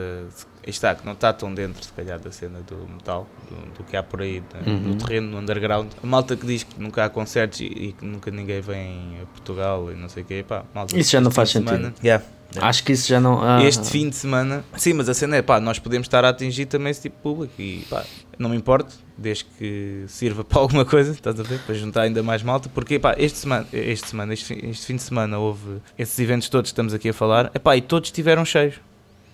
está, 0.66 0.94
que 0.94 1.04
não 1.07 1.12
está 1.12 1.33
tão 1.33 1.54
dentro, 1.54 1.83
se 1.85 1.92
calhar, 1.92 2.18
da 2.18 2.30
cena 2.33 2.61
do 2.66 2.76
metal, 2.92 3.26
do, 3.48 3.78
do 3.78 3.85
que 3.85 3.96
há 3.96 4.02
por 4.02 4.20
aí 4.22 4.40
né, 4.52 4.61
Uhum. 4.66 4.78
no 4.80 4.94
terreno, 4.96 5.28
no 5.30 5.38
underground. 5.38 5.90
A 6.02 6.07
malta 6.07 6.37
que 6.37 6.46
diz 6.46 6.62
que 6.64 6.78
nunca 6.80 7.04
há 7.04 7.09
concertos 7.09 7.61
e, 7.61 7.64
e 7.66 7.92
que 7.98 8.04
nunca 8.04 8.30
ninguém 8.30 8.61
vem 8.61 9.18
a 9.22 9.26
Portugal 9.26 9.90
e 9.90 9.94
não 9.94 10.09
sei 10.09 10.22
o 10.22 10.26
quê, 10.26 10.44
pá, 10.46 10.64
malta, 10.74 10.98
Isso 10.98 11.12
já 11.12 11.20
não 11.20 11.30
faz 11.30 11.50
sentido. 11.50 11.70
semana- 11.70 11.94
Yeah. 12.02 12.24
Acho 12.57 12.85
que 12.85 12.92
isso 12.92 13.09
já 13.09 13.20
não. 13.20 13.42
ah, 13.42 13.61
Este 13.64 13.90
fim 13.90 14.09
de 14.09 14.14
semana, 14.14 14.64
sim, 14.76 14.92
mas 14.92 15.09
a 15.09 15.14
cena 15.14 15.35
é 15.37 15.42
pá, 15.42 15.59
nós 15.59 15.80
podemos 15.80 16.07
estar 16.07 16.24
a 16.24 16.28
atingir 16.28 16.66
também 16.66 16.90
esse 16.92 17.02
tipo 17.02 17.16
de 17.16 17.22
público 17.22 17.54
e 17.61 17.85
pá, 17.90 18.04
não 18.38 18.50
me 18.50 18.56
importo, 18.56 18.94
desde 19.16 19.44
que 19.44 20.04
sirva 20.08 20.42
para 20.44 20.58
alguma 20.60 20.84
coisa, 20.84 21.12
estás 21.12 21.38
a 21.38 21.42
ver? 21.42 21.58
Para 21.60 21.74
juntar 21.74 22.02
ainda 22.02 22.22
mais 22.22 22.42
malta, 22.42 22.68
porque 22.72 22.98
pá, 22.98 23.14
este 23.18 23.38
semana, 23.38 23.66
este, 23.72 24.08
semana 24.08 24.32
este, 24.34 24.44
fim, 24.46 24.68
este 24.70 24.86
fim 24.86 24.96
de 24.96 25.02
semana 25.02 25.38
houve 25.38 25.78
esses 25.98 26.18
eventos 26.18 26.48
todos 26.48 26.70
que 26.70 26.72
estamos 26.72 26.92
aqui 26.94 27.08
a 27.08 27.12
falar, 27.12 27.50
epá, 27.54 27.76
e 27.76 27.80
todos 27.80 28.08
estiveram 28.08 28.44
cheios. 28.44 28.74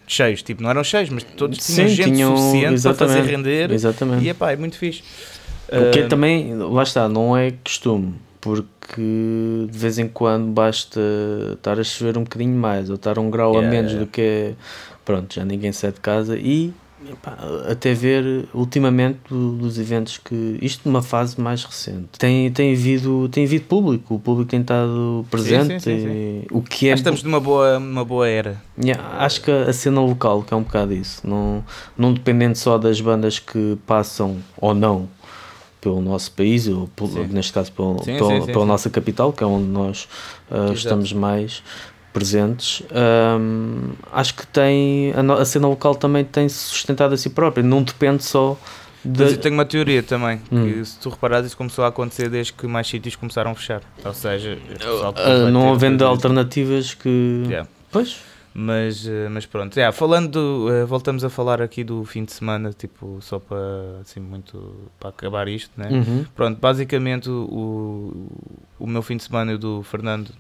Cheios, 0.06 0.42
tipo, 0.42 0.60
não 0.62 0.70
eram 0.70 0.82
cheios, 0.82 1.08
mas 1.08 1.22
todos 1.22 1.58
tinham 1.64 1.88
Sim, 1.88 1.94
gente 1.94 2.12
tinham- 2.14 2.36
suficiente 2.36 2.82
para 2.82 2.94
fazer 2.94 3.20
render 3.22 3.70
Exatamente. 3.70 4.24
e 4.24 4.28
epá, 4.30 4.50
é 4.52 4.56
muito 4.56 4.76
fixe. 4.76 5.02
O 5.68 5.90
que 5.92 6.00
Ah, 6.00 6.08
também, 6.08 6.52
lá 6.56 6.82
está, 6.82 7.08
não 7.08 7.36
é 7.36 7.52
costume, 7.64 8.14
porque 8.40 9.00
de 9.70 9.78
vez 9.78 9.98
em 10.00 10.08
quando 10.08 10.46
basta 10.50 11.00
estar 11.52 11.78
a 11.78 11.84
chover 11.84 12.18
um 12.18 12.24
bocadinho 12.24 12.56
mais 12.56 12.88
ou 12.90 12.96
estar 12.96 13.20
um 13.20 13.30
grau 13.30 13.52
a 13.52 13.58
Yeah, 13.58 13.70
menos 13.70 13.92
yeah. 13.92 14.04
do 14.04 14.10
que 14.10 14.20
é. 14.20 14.54
Pronto, 15.04 15.32
já 15.32 15.44
ninguém 15.44 15.70
sai 15.70 15.92
de 15.92 16.00
casa 16.00 16.36
e 16.36 16.72
epá, 17.10 17.36
até 17.70 17.92
ver 17.94 18.46
ultimamente 18.54 19.18
do- 19.28 19.52
dos 19.56 19.78
eventos 19.78 20.18
que. 20.18 20.58
Isto 20.62 20.88
numa 20.88 21.02
fase 21.02 21.40
mais 21.40 21.64
recente. 21.64 22.18
Tem, 22.18 22.50
tem, 22.50 22.72
havido, 22.72 23.28
tem 23.28 23.44
havido 23.44 23.64
público, 23.66 24.14
o 24.14 24.18
público 24.18 24.50
tem 24.50 24.60
estado 24.60 25.24
presente, 25.30 25.80
sim, 25.82 25.98
sim, 26.00 26.08
e 26.08 26.46
o 26.50 26.62
que 26.62 26.88
é. 26.88 26.92
Que 26.92 26.98
estamos 27.00 27.22
numa 27.22 27.40
boa, 27.40 27.78
numa 27.78 28.04
boa 28.04 28.28
era. 28.28 28.60
Yeah, 28.82 29.18
acho 29.24 29.42
que 29.42 29.50
a 29.50 29.72
cena 29.72 30.00
local 30.00 30.42
que 30.42 30.54
é 30.54 30.56
um 30.56 30.62
bocado 30.62 30.92
isso, 30.94 31.26
não, 31.26 31.64
não 31.96 32.12
dependendo 32.14 32.56
só 32.56 32.78
das 32.78 33.00
bandas 33.00 33.38
que 33.38 33.76
passam 33.86 34.38
ou 34.56 34.74
não 34.74 35.08
pelo 35.80 36.00
nosso 36.02 36.30
país, 36.32 36.68
ou 36.68 36.88
pelo- 36.88 37.08
Sim. 37.10 37.26
neste 37.30 37.52
caso 37.54 37.72
pelo, 37.72 37.98
Sim, 38.04 38.16
pelo- 38.16 38.28
sim, 38.28 38.40
sim, 38.42 38.46
pela 38.52 38.60
sim. 38.64 38.68
nossa 38.68 38.90
capital, 38.90 39.32
que 39.32 39.42
é 39.42 39.46
onde 39.46 39.66
nós 39.66 40.06
Exato. 40.50 40.72
estamos 40.74 41.12
mais 41.12 41.62
presentes. 42.12 42.82
Acho 44.12 44.34
que 44.34 44.46
tem 44.46 45.12
a, 45.16 45.22
no- 45.22 45.34
a 45.34 45.44
cena 45.44 45.68
local 45.68 45.94
também 45.94 46.24
tem 46.24 46.48
se 46.48 46.56
sustentado 46.58 47.14
a 47.14 47.16
si 47.16 47.30
própria, 47.30 47.62
não 47.62 47.82
depende 47.82 48.24
só 48.24 48.56
de. 49.04 49.22
Mas 49.22 49.32
eu 49.32 49.38
tenho 49.38 49.54
uma 49.54 49.64
teoria 49.64 50.02
também, 50.02 50.38
que 50.38 50.54
Hum. 50.54 50.84
se 50.84 50.98
tu 50.98 51.08
reparares 51.08 51.46
isso 51.48 51.56
começou 51.56 51.84
a 51.84 51.88
acontecer 51.88 52.28
desde 52.28 52.52
que 52.52 52.66
mais 52.66 52.86
sítios 52.86 53.16
começaram 53.16 53.50
a 53.52 53.54
fechar. 53.54 53.80
Ou 54.04 54.12
seja, 54.14 54.56
que 54.78 54.86
vai 54.86 55.50
não 55.50 55.72
havendo 55.72 56.04
alternativas 56.04 56.94
que. 56.94 57.44
Yeah. 57.46 57.68
Pois. 57.90 58.18
Mas, 58.52 59.06
eh, 59.06 59.28
mas 59.30 59.46
pronto, 59.46 59.76
yeah, 59.76 59.96
falando, 59.96 60.28
do, 60.66 60.72
eh, 60.74 60.84
voltamos 60.84 61.22
a 61.22 61.30
falar 61.30 61.62
aqui 61.62 61.84
do 61.84 62.04
fim 62.04 62.24
de 62.24 62.32
semana, 62.32 62.72
tipo, 62.72 63.18
só 63.20 63.38
para, 63.38 63.56
assim, 64.00 64.18
muito, 64.18 64.74
para 64.98 65.10
acabar 65.10 65.46
isto, 65.46 65.70
né? 65.76 65.88
Uhum. 65.88 66.24
Pronto, 66.34 66.58
basicamente 66.60 67.30
o, 67.30 68.26
o 68.76 68.86
meu 68.88 69.02
fim 69.02 69.16
de 69.16 69.22
semana 69.22 69.52
e 69.52 69.54
o 69.54 69.58
do 69.58 69.82
Fernando, 69.84 70.32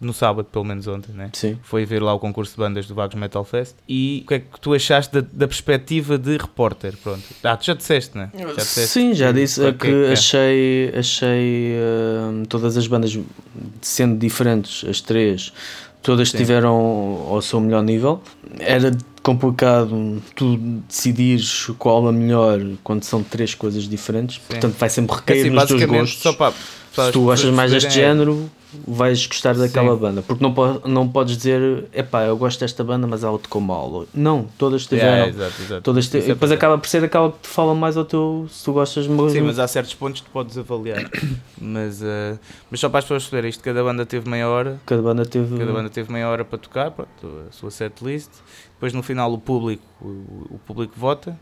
no 0.00 0.12
sábado, 0.12 0.46
pelo 0.52 0.64
menos 0.64 0.86
ontem, 0.86 1.12
né? 1.12 1.30
Sim. 1.32 1.58
Foi 1.62 1.84
ver 1.86 2.02
lá 2.02 2.12
o 2.12 2.18
concurso 2.18 2.52
de 2.52 2.58
bandas 2.58 2.86
do 2.86 2.94
Vagos 2.94 3.14
Metal 3.14 3.42
Fest 3.44 3.74
e 3.88 4.22
o 4.24 4.28
que 4.28 4.34
é 4.34 4.38
que 4.40 4.60
tu 4.60 4.74
achaste 4.74 5.12
da, 5.14 5.26
da 5.32 5.48
perspectiva 5.48 6.18
de 6.18 6.36
repórter, 6.36 6.94
pronto. 7.02 7.22
Ah, 7.42 7.56
tu 7.56 7.64
já 7.66 7.74
disseste, 7.74 8.16
né? 8.18 8.30
Já 8.38 8.52
disseste 8.52 8.90
Sim, 8.92 9.14
já 9.14 9.32
disse 9.32 9.60
o 9.60 9.68
é 9.68 9.72
que 9.72 9.78
que, 9.78 9.86
é 9.86 9.90
que 9.90 10.04
é. 10.08 10.12
achei, 10.12 10.92
achei 10.94 11.74
hum, 12.30 12.42
todas 12.48 12.76
as 12.76 12.86
bandas 12.86 13.18
sendo 13.80 14.18
diferentes, 14.18 14.84
as 14.88 15.00
três, 15.00 15.52
todas 16.02 16.28
Sim. 16.28 16.36
estiveram 16.36 16.74
ao 17.30 17.40
seu 17.40 17.60
melhor 17.60 17.82
nível. 17.82 18.22
Era 18.58 18.94
complicado 19.22 20.22
tu 20.34 20.56
decidires 20.88 21.66
qual 21.78 22.06
a 22.06 22.12
melhor 22.12 22.60
quando 22.84 23.02
são 23.02 23.22
três 23.22 23.54
coisas 23.54 23.88
diferentes, 23.88 24.38
portanto 24.38 24.74
vai 24.78 24.88
sempre 24.88 25.14
É 25.14 25.18
recair 25.18 25.40
assim, 25.40 25.50
nos 25.50 25.64
teus 25.66 25.80
basicamente, 25.80 26.00
gostos. 26.02 26.22
só 26.22 26.32
para 26.32 26.54
Se 27.04 27.12
tu 27.12 27.22
gostas 27.24 27.50
mais 27.50 27.70
deste 27.70 27.90
género, 27.90 28.50
vais 28.86 29.26
gostar 29.26 29.54
daquela 29.54 29.94
Sim. 29.94 30.00
banda. 30.00 30.22
Porque 30.22 30.42
não, 30.42 30.52
po 30.52 30.80
não 30.88 31.08
podes 31.08 31.36
dizer, 31.36 31.84
epá, 31.92 32.24
eu 32.24 32.36
gosto 32.36 32.60
desta 32.60 32.82
banda, 32.82 33.06
mas 33.06 33.22
ela 33.22 33.38
tocou 33.38 33.60
mal. 33.60 34.06
Não, 34.14 34.46
todas 34.58 34.86
tiveram. 34.86 35.08
Yeah, 35.26 35.28
exato, 35.28 35.62
exato. 35.62 35.82
Todas 35.82 36.08
te- 36.08 36.18
é 36.18 36.20
depois 36.22 36.50
acaba 36.50 36.76
por 36.78 36.88
ser 36.88 37.04
aquela 37.04 37.30
que 37.30 37.38
te 37.40 37.48
fala 37.48 37.74
mais 37.74 37.96
ao 37.96 38.04
teu. 38.04 38.46
Se 38.50 38.64
tu 38.64 38.72
gostas 38.72 39.06
mesmo. 39.06 39.30
Sim, 39.30 39.42
mas 39.42 39.58
há 39.58 39.68
certos 39.68 39.94
pontos 39.94 40.20
que 40.20 40.28
tu 40.28 40.32
podes 40.32 40.56
avaliar. 40.58 41.10
mas, 41.60 42.02
eh, 42.02 42.38
mas 42.70 42.80
só 42.80 42.88
para 42.88 42.98
as 42.98 43.04
pessoas 43.04 43.22
perceberem, 43.24 43.50
isto 43.50 43.62
cada 43.62 43.82
banda 43.82 44.04
teve 44.04 44.28
meia 44.28 44.48
hora, 44.48 44.80
Cada 44.86 45.02
banda 45.02 45.24
teve. 45.24 45.56
cada 45.58 45.72
banda 45.72 45.88
teve 45.90 46.12
meia 46.12 46.28
hora 46.28 46.44
para 46.44 46.58
tocar, 46.58 46.90
pronto, 46.90 47.10
a 47.48 47.52
sua 47.52 47.70
setlist. 47.70 48.30
Depois 48.74 48.92
no 48.92 49.02
final 49.02 49.32
o 49.32 49.38
público, 49.38 49.82
o, 50.02 50.54
o 50.56 50.60
público 50.66 50.92
vota 50.96 51.38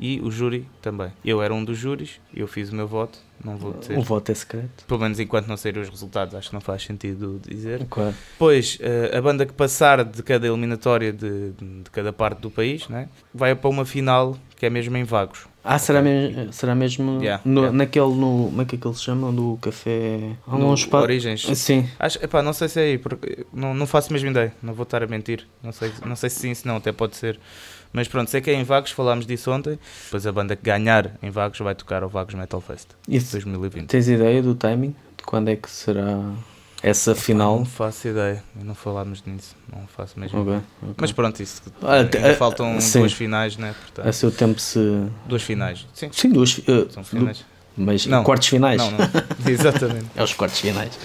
e 0.00 0.20
o 0.20 0.30
júri 0.30 0.66
também. 0.80 1.12
Eu 1.24 1.42
era 1.42 1.52
um 1.52 1.62
dos 1.62 1.76
júris, 1.76 2.20
eu 2.34 2.48
fiz 2.48 2.72
o 2.72 2.74
meu 2.74 2.88
voto, 2.88 3.18
não 3.44 3.56
vou 3.56 3.74
dizer. 3.74 3.98
O 3.98 4.02
voto 4.02 4.32
é 4.32 4.34
secreto. 4.34 4.84
Pelo 4.86 5.00
menos 5.00 5.20
enquanto 5.20 5.46
não 5.46 5.56
saírem 5.56 5.82
os 5.82 5.88
resultados, 5.88 6.34
acho 6.34 6.48
que 6.48 6.54
não 6.54 6.60
faz 6.60 6.82
sentido 6.82 7.40
dizer. 7.46 7.86
Claro. 7.88 8.14
Depois, 8.32 8.78
eh, 8.80 9.16
a 9.16 9.20
banda 9.20 9.44
que 9.44 9.52
passar 9.52 10.04
de 10.04 10.22
cada 10.22 10.46
eliminatória 10.46 11.12
de, 11.12 11.50
de 11.50 11.90
cada 11.92 12.12
parte 12.12 12.40
do 12.40 12.50
país, 12.50 12.88
né, 12.88 13.08
vai 13.32 13.54
para 13.54 13.68
uma 13.68 13.84
final 13.84 14.36
que 14.56 14.66
é 14.66 14.70
mesmo 14.70 14.96
em 14.96 15.04
Vagos. 15.04 15.46
Ah, 15.62 15.78
será 15.78 16.00
mesmo, 16.00 16.52
será 16.52 16.74
mesmo 16.74 17.20
Yeah, 17.20 17.42
no, 17.44 17.60
yeah. 17.60 17.76
naquele. 17.76 18.14
No, 18.14 18.46
como 18.46 18.62
é 18.62 18.64
que 18.64 18.76
é 18.76 18.78
que 18.78 18.86
eles 18.86 19.02
chamam? 19.02 19.34
Do 19.34 19.58
café. 19.60 20.36
No 20.46 20.72
espaço. 20.72 21.02
Origens. 21.02 21.42
Sim. 21.58 21.86
Acho, 21.98 22.22
epá, 22.24 22.42
não 22.42 22.54
sei 22.54 22.68
se 22.68 22.80
é 22.80 22.84
aí, 22.84 22.98
porque 22.98 23.44
não, 23.52 23.74
não 23.74 23.86
faço 23.86 24.10
mesmo 24.10 24.30
ideia, 24.30 24.54
não 24.62 24.72
vou 24.72 24.84
estar 24.84 25.02
a 25.02 25.06
mentir. 25.06 25.46
Não 25.62 25.70
sei, 25.70 25.92
não 26.04 26.16
sei 26.16 26.30
se 26.30 26.40
sim, 26.40 26.54
se 26.54 26.66
não, 26.66 26.76
até 26.76 26.92
pode 26.92 27.16
ser. 27.16 27.38
Mas 27.92 28.06
pronto, 28.08 28.30
sei 28.30 28.40
que 28.40 28.50
é 28.50 28.54
em 28.54 28.62
Vagos, 28.64 28.92
falámos 28.92 29.26
disso 29.26 29.50
ontem. 29.50 29.78
Depois 30.04 30.26
a 30.26 30.32
banda 30.32 30.54
que 30.54 30.62
ganhar 30.62 31.12
em 31.22 31.30
Vagos 31.30 31.58
vai 31.58 31.74
tocar 31.74 32.02
ao 32.02 32.08
Vagos 32.08 32.34
Metal 32.34 32.60
Fest 32.60 32.88
Isso. 33.08 33.32
2020. 33.32 33.86
Tens 33.86 34.08
ideia 34.08 34.40
do 34.42 34.54
timing? 34.54 34.94
De 35.16 35.24
quando 35.24 35.48
é 35.48 35.56
que 35.56 35.68
será 35.70 36.20
essa 36.82 37.14
final? 37.14 37.58
Não 37.58 37.64
faço 37.66 38.08
ideia, 38.08 38.42
não 38.54 38.74
falámos 38.74 39.22
nisso, 39.26 39.54
não 39.70 39.86
faço 39.88 40.18
mesmo. 40.18 40.38
Ok, 40.40 40.52
ideia. 40.52 40.64
ok. 40.82 40.94
Mas 40.98 41.12
pronto, 41.12 41.42
isso 41.42 41.62
Ah, 41.82 41.96
ah, 42.30 42.34
faltam 42.36 42.78
duas 42.78 43.12
finais, 43.12 43.56
né? 43.56 43.74
Portanto, 43.80 44.06
A 44.08 44.12
seu 44.12 44.30
tempo 44.30 44.58
se. 44.60 44.78
duas 45.26 45.42
finais. 45.42 45.86
Sim, 45.92 46.08
Sim, 46.12 46.30
duas. 46.30 46.58
eh, 46.66 46.86
são 46.90 47.02
du- 47.02 47.08
finais. 47.08 47.44
mas 47.76 48.06
Não. 48.06 48.22
quartos 48.24 48.48
finais. 48.48 48.78
Não, 48.80 48.90
não. 48.92 48.98
Exatamente. 49.46 50.06
É 50.16 50.22
os 50.22 50.32
quartos 50.32 50.60
finais. 50.60 50.98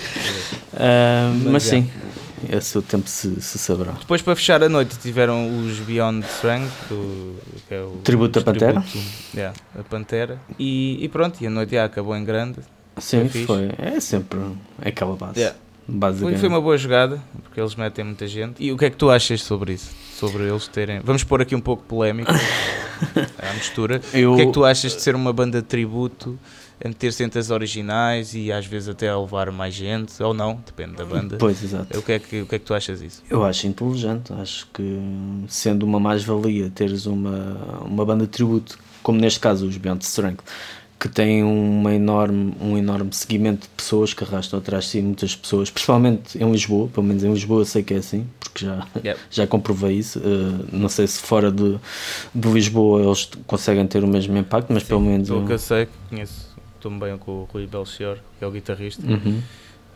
Ah, 0.75 1.31
mas 1.43 1.51
Mas, 1.53 1.63
sim, 1.63 1.89
a 1.89 2.14
seu 2.61 2.81
tempo 2.81 3.07
se, 3.09 3.41
se 3.41 3.57
saberá. 3.57 3.93
Depois, 3.93 4.21
para 4.21 4.35
fechar 4.35 4.63
a 4.63 4.69
noite, 4.69 4.97
tiveram 4.99 5.47
os 5.59 5.79
Beyond 5.79 6.25
Strength, 6.25 6.71
do, 6.89 7.35
que 7.67 7.73
é 7.73 7.81
o 7.81 7.97
Tributo 8.03 8.39
os 8.39 8.45
Pantera. 8.45 8.81
tributo, 8.81 8.97
yeah, 9.35 9.55
a 9.77 9.83
Pantera. 9.83 10.39
E, 10.59 11.03
e 11.03 11.09
pronto, 11.09 11.41
e 11.41 11.47
a 11.47 11.49
noite 11.49 11.77
acabou 11.77 12.15
em 12.15 12.23
grande. 12.23 12.59
Sim, 12.97 13.27
fixe. 13.27 13.45
foi. 13.45 13.71
É 13.77 13.99
sempre 13.99 14.39
aquela 14.81 15.15
base. 15.15 15.39
Yeah. 15.39 15.57
Foi, 15.85 15.95
Basicamente. 15.95 16.39
foi 16.39 16.49
uma 16.49 16.61
boa 16.61 16.77
jogada, 16.77 17.21
porque 17.43 17.59
eles 17.59 17.75
metem 17.75 18.05
muita 18.05 18.27
gente. 18.27 18.63
E 18.63 18.71
o 18.71 18.77
que 18.77 18.85
é 18.85 18.89
que 18.89 18.97
tu 18.97 19.09
achas 19.09 19.41
sobre 19.43 19.73
isso? 19.73 19.91
Sobre 20.15 20.43
eles 20.43 20.67
terem. 20.67 20.99
Vamos 21.03 21.23
pôr 21.23 21.41
aqui 21.41 21.55
um 21.55 21.61
pouco 21.61 21.83
polémico 21.83 22.31
à 23.37 23.53
mistura. 23.53 24.01
Eu- 24.13 24.33
O 24.33 24.35
que 24.35 24.41
é 24.43 24.45
que 24.45 24.51
tu 24.51 24.63
achas 24.65 24.95
de 24.95 25.01
ser 25.01 25.15
uma 25.15 25.31
banda 25.33 25.61
de 25.61 25.67
tributo, 25.67 26.37
a 26.83 26.87
meter 26.89 27.13
centas 27.13 27.49
originais 27.51 28.33
e 28.35 28.51
às 28.51 28.65
vezes 28.65 28.89
até 28.89 29.07
a 29.09 29.17
levar 29.17 29.49
mais 29.51 29.73
gente? 29.73 30.21
Ou 30.21 30.33
não, 30.33 30.61
depende 30.65 30.95
da 30.95 31.05
banda. 31.05 31.37
Pois, 31.37 31.63
exato. 31.63 31.97
O 31.97 32.01
que 32.01 32.11
é 32.11 32.19
que, 32.19 32.41
o 32.41 32.45
que, 32.45 32.55
é 32.55 32.59
que 32.59 32.65
tu 32.65 32.73
achas 32.73 32.99
disso? 32.99 33.23
Eu 33.29 33.43
acho 33.45 33.65
inteligente, 33.67 34.33
acho 34.33 34.67
que 34.73 34.99
sendo 35.47 35.83
uma 35.83 35.99
mais-valia 35.99 36.69
teres 36.69 37.05
uma, 37.05 37.81
uma 37.85 38.05
banda 38.05 38.25
de 38.25 38.31
tributo, 38.31 38.77
como 39.01 39.19
neste 39.19 39.39
caso 39.39 39.65
os 39.67 39.77
Beyond 39.77 40.03
Strength, 40.03 40.43
que 41.05 41.09
tem 41.13 41.43
uma 41.43 41.93
enorme, 41.93 42.55
um 42.59 42.75
enorme 42.75 43.13
seguimento 43.13 43.61
de 43.61 43.67
pessoas 43.77 44.11
que 44.11 44.23
arrastam 44.23 44.57
atrás 44.57 44.85
de 44.85 44.89
si 44.89 45.01
muitas 45.03 45.35
pessoas, 45.35 45.69
principalmente 45.69 46.35
em 46.43 46.51
Lisboa, 46.51 46.87
pelo 46.87 47.05
menos 47.05 47.23
em 47.23 47.31
Lisboa 47.31 47.61
eu 47.61 47.65
sei 47.65 47.83
que 47.83 47.93
é 47.93 47.97
assim, 47.97 48.25
porque 48.39 48.65
já, 48.65 48.87
Yep. 49.05 49.19
já 49.29 49.45
comprovei 49.45 49.97
isso. 49.97 50.17
Uh, 50.17 50.65
não 50.71 50.89
sei 50.89 51.05
se 51.05 51.19
fora 51.21 51.51
de, 51.51 51.77
de 52.33 52.47
Lisboa 52.49 53.03
eles 53.03 53.29
conseguem 53.45 53.85
ter 53.85 54.03
o 54.03 54.07
mesmo 54.07 54.35
impacto, 54.35 54.73
mas 54.73 54.81
pelo 54.81 54.99
menos. 54.99 55.27
Pelo 55.27 55.41
eu- 55.41 55.45
que 55.45 55.53
eu 55.53 55.59
sei, 55.59 55.87
conheço, 56.09 56.55
bem 56.99 57.15
com 57.19 57.31
o 57.31 57.49
Rui 57.53 57.67
Belchior, 57.67 58.17
que 58.39 58.43
é 58.43 58.47
o 58.47 58.51
guitarrista. 58.51 59.05
Uhum. 59.05 59.41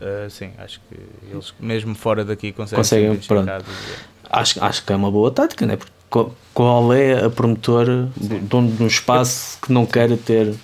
Uh, 0.00 0.30
sim, 0.30 0.50
acho 0.58 0.80
que 0.88 0.96
eles, 1.28 1.52
mesmo 1.58 1.94
fora 1.96 2.24
daqui, 2.24 2.52
conseguem, 2.52 2.78
Conseguem, 2.78 3.12
identificados. 3.14 3.66
Acho, 4.30 4.64
acho 4.64 4.84
que 4.84 4.92
é 4.92 4.96
uma 4.96 5.10
boa 5.10 5.32
tática, 5.32 5.66
né? 5.66 5.76
Porque 5.76 5.92
qual- 6.54 6.92
é 6.94 7.24
a 7.24 7.28
promotora 7.30 8.08
de 8.16 8.38
dono 8.38 8.70
de 8.70 8.80
um 8.82 8.86
espaço 8.86 9.58
que 9.60 9.72
não 9.72 9.84
queira 9.84 10.16
ter 10.16 10.54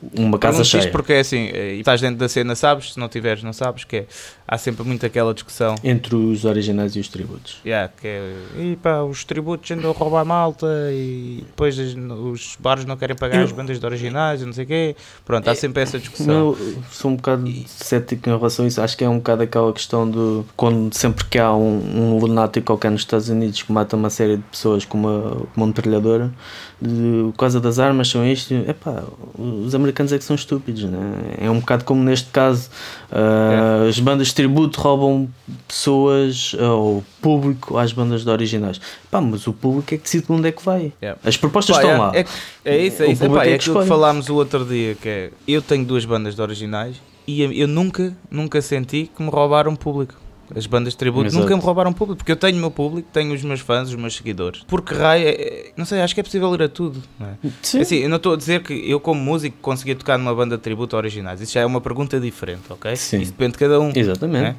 uma 0.00 0.38
casa 0.38 0.58
Pergunto 0.58 0.62
isto 0.62 0.80
cheia. 0.80 0.92
porque 0.92 1.12
é 1.12 1.20
assim, 1.20 1.48
eh, 1.52 1.74
e 1.74 1.80
estás 1.80 2.00
dentro 2.00 2.16
da 2.18 2.28
cena, 2.28 2.54
sabes? 2.54 2.92
Se 2.92 3.00
não 3.00 3.08
tiveres, 3.08 3.42
não 3.42 3.52
sabes, 3.52 3.82
que 3.84 3.96
é, 3.96 4.06
há 4.46 4.56
sempre 4.56 4.84
muito 4.86 5.04
aquela 5.04 5.34
discussão. 5.34 5.74
Entre 5.82 6.14
os 6.14 6.44
originais 6.44 6.94
e 6.94 7.00
os 7.00 7.08
tributos. 7.08 7.56
Yeah, 7.66 7.92
que 8.00 8.06
é, 8.06 8.32
e 8.58 8.76
pá, 8.76 9.02
os 9.02 9.24
tributos 9.24 9.68
andam 9.72 9.90
a 9.90 9.94
roubar 9.94 10.20
a 10.20 10.24
malta 10.24 10.66
e 10.92 11.42
depois 11.46 11.76
os 11.78 12.56
bares 12.60 12.84
não 12.84 12.96
querem 12.96 13.16
pagar 13.16 13.38
Eu- 13.38 13.44
as 13.44 13.52
bandas 13.52 13.80
de 13.80 13.84
originais 13.86 14.40
e 14.42 14.44
não 14.46 14.52
sei 14.52 14.64
o 14.64 14.66
quê. 14.68 14.96
Pronto, 15.24 15.48
há 15.48 15.52
É, 15.52 15.54
sempre 15.54 15.82
essa 15.82 15.98
discussão. 15.98 16.32
Eu 16.58 16.82
sou 16.92 17.10
um 17.10 17.16
bocado 17.16 17.52
cético 17.66 18.28
em 18.30 18.36
relação 18.36 18.64
a 18.64 18.68
isso. 18.68 18.80
Acho 18.80 18.96
que 18.96 19.02
é 19.04 19.08
um 19.08 19.16
bocado 19.18 19.42
aquela 19.42 19.72
questão 19.72 20.08
de 20.08 20.44
quando 20.56 20.94
sempre 20.94 21.24
que 21.24 21.38
há 21.38 21.52
um, 21.54 22.14
um 22.14 22.18
lunático 22.18 22.66
qualquer 22.66 22.90
nos 22.92 23.00
Estados 23.00 23.28
Unidos 23.28 23.62
que 23.62 23.72
mata 23.72 23.96
uma 23.96 24.10
série 24.10 24.36
de 24.36 24.42
pessoas 24.44 24.84
com 24.84 24.96
uma, 24.98 25.30
com 25.32 25.48
uma 25.56 25.66
metralhadora 25.66 26.32
de, 26.80 27.30
por 27.32 27.38
causa 27.38 27.60
das 27.60 27.78
armas, 27.78 28.08
são 28.08 28.26
isto. 28.26 28.54
Epá, 28.54 29.02
os 29.36 29.74
americanos 29.74 30.12
é 30.12 30.18
que 30.18 30.24
são 30.24 30.36
estúpidos, 30.36 30.84
né? 30.84 30.98
É 31.40 31.50
um 31.50 31.58
bocado 31.60 31.84
como 31.84 32.02
neste 32.02 32.30
caso 32.30 32.70
ah, 33.10 33.86
as 33.88 33.98
bandas 33.98 34.28
de 34.28 34.34
tributo 34.34 34.80
roubam 34.80 35.28
pessoas 35.66 36.54
ah, 36.58 36.72
ou 36.74 37.04
público 37.20 37.76
às 37.78 37.92
bandas 37.92 38.24
de 38.24 38.30
originais. 38.30 38.80
Pá, 39.10 39.20
mas 39.20 39.46
o 39.46 39.52
público 39.52 39.92
é 39.94 39.96
que 39.96 40.04
decide 40.04 40.26
onde 40.28 40.48
é 40.48 40.52
que 40.52 40.64
vai. 40.64 40.92
Yeah. 41.02 41.20
As 41.24 41.36
propostas 41.36 41.76
Pá, 41.76 41.82
estão 41.82 41.96
é, 41.96 41.98
lá. 41.98 42.12
É, 42.14 42.24
que- 42.24 42.30
é 42.64 42.78
isso, 42.86 43.02
é 43.02 43.10
isso. 43.10 43.24
Epá, 43.24 43.44
é 43.44 43.48
é 43.48 43.48
que 43.50 43.54
aquilo 43.54 43.58
que 43.58 43.68
escolhe. 43.70 43.88
falámos 43.88 44.28
o 44.28 44.34
outro 44.36 44.64
dia, 44.64 44.94
que 44.94 45.08
é, 45.08 45.30
eu 45.46 45.60
tenho 45.60 45.84
duas 45.84 46.04
bandas 46.04 46.34
de 46.36 46.42
originais 46.42 46.96
e 47.26 47.42
eu, 47.42 47.52
eu 47.52 47.66
nunca, 47.68 48.16
nunca 48.30 48.62
senti 48.62 49.10
que 49.14 49.22
me 49.22 49.30
roubaram 49.30 49.74
público. 49.74 50.14
As 50.56 50.66
bandas 50.66 50.94
de 50.94 50.98
tributo 50.98 51.26
Exato. 51.26 51.42
nunca 51.42 51.56
me 51.56 51.62
roubaram 51.62 51.92
público, 51.92 52.18
porque 52.18 52.32
eu 52.32 52.36
tenho 52.36 52.56
o 52.56 52.60
meu 52.60 52.70
público, 52.70 53.08
tenho 53.12 53.34
os 53.34 53.42
meus 53.42 53.60
fãs, 53.60 53.88
os 53.88 53.94
meus 53.94 54.16
seguidores. 54.16 54.62
Porque 54.66 54.94
raio, 54.94 55.26
é- 55.28 55.30
é- 55.32 55.72
não 55.76 55.84
sei, 55.84 56.00
acho 56.00 56.14
que 56.14 56.20
é 56.20 56.22
possível 56.22 56.54
ir 56.54 56.62
a 56.62 56.68
tudo. 56.68 57.02
Não 57.18 57.26
é? 57.28 57.32
Sim. 57.62 57.80
Assim, 57.80 57.96
eu 57.96 58.08
não 58.08 58.16
estou 58.16 58.32
a 58.32 58.36
dizer 58.36 58.62
que 58.62 58.72
eu, 58.90 58.98
como 58.98 59.20
músico, 59.20 59.56
conseguia 59.60 59.94
tocar 59.94 60.16
numa 60.18 60.34
banda 60.34 60.56
de 60.56 60.62
tributo 60.62 60.96
originais. 60.96 61.40
Isso 61.40 61.52
já 61.52 61.60
é 61.60 61.66
uma 61.66 61.80
pergunta 61.80 62.18
diferente, 62.18 62.62
ok? 62.70 62.96
Sim. 62.96 63.20
Isso 63.20 63.32
depende 63.32 63.52
de 63.52 63.58
cada 63.58 63.78
um. 63.80 63.92
Exatamente. 63.94 64.42
né? 64.42 64.56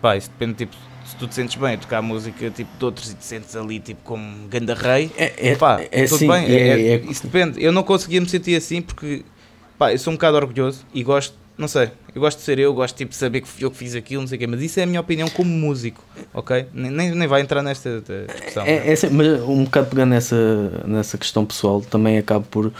Pá, 0.00 0.16
isso 0.16 0.30
depende, 0.30 0.54
tipo, 0.58 0.76
se 1.04 1.16
tu 1.16 1.26
te 1.26 1.34
sentes 1.34 1.56
bem 1.56 1.74
a 1.74 1.78
tocar 1.78 2.00
música 2.02 2.50
tipo, 2.50 2.70
de 2.78 2.84
outros 2.84 3.10
e 3.10 3.14
te 3.14 3.24
sentes 3.24 3.54
ali, 3.56 3.80
tipo, 3.80 4.00
como 4.04 4.48
ganda 4.48 4.74
rei, 4.74 5.10
É, 5.16 5.50
é, 5.50 5.54
pá, 5.56 5.80
é 5.90 6.04
tudo 6.04 6.14
assim, 6.16 6.28
bem. 6.28 6.44
é- 6.46 6.68
é- 6.68 6.88
é- 6.94 6.96
Isso 7.08 7.24
depende. 7.24 7.62
Eu 7.62 7.72
não 7.72 7.82
conseguia 7.82 8.20
me 8.20 8.28
sentir 8.28 8.54
assim 8.56 8.80
porque, 8.80 9.24
pá, 9.78 9.92
eu 9.92 9.98
sou 9.98 10.12
um 10.12 10.16
bocado 10.16 10.36
orgulhoso 10.36 10.84
e 10.94 11.02
gosto, 11.02 11.34
não 11.56 11.68
sei, 11.68 11.90
eu 12.14 12.20
gosto 12.20 12.38
de 12.38 12.44
ser 12.44 12.58
eu, 12.58 12.72
gosto 12.72 12.96
tipo, 12.96 13.10
de 13.10 13.16
saber 13.16 13.40
que 13.42 13.62
eu 13.62 13.70
que 13.70 13.76
fiz 13.76 13.94
aquilo, 13.94 14.22
não 14.22 14.28
sei 14.28 14.36
o 14.36 14.38
quê, 14.38 14.46
mas 14.46 14.60
isso 14.60 14.80
é 14.80 14.82
a 14.82 14.86
minha 14.86 15.00
opinião 15.00 15.28
como 15.28 15.50
músico, 15.50 16.02
ok? 16.32 16.66
Nem, 16.72 16.90
nem, 16.90 17.26
vai 17.28 17.40
entrar 17.40 17.62
nesta 17.62 18.02
eh, 18.08 18.26
discussão. 18.32 18.64
né? 18.64 18.72
É, 18.88 18.92
é 18.92 19.10
mas 19.10 19.42
um 19.42 19.64
bocado 19.64 19.88
pegando 19.88 20.10
nessa, 20.10 20.82
nessa 20.86 21.18
questão 21.18 21.44
pessoal, 21.44 21.80
também 21.80 22.18
acabo 22.18 22.46
por. 22.50 22.72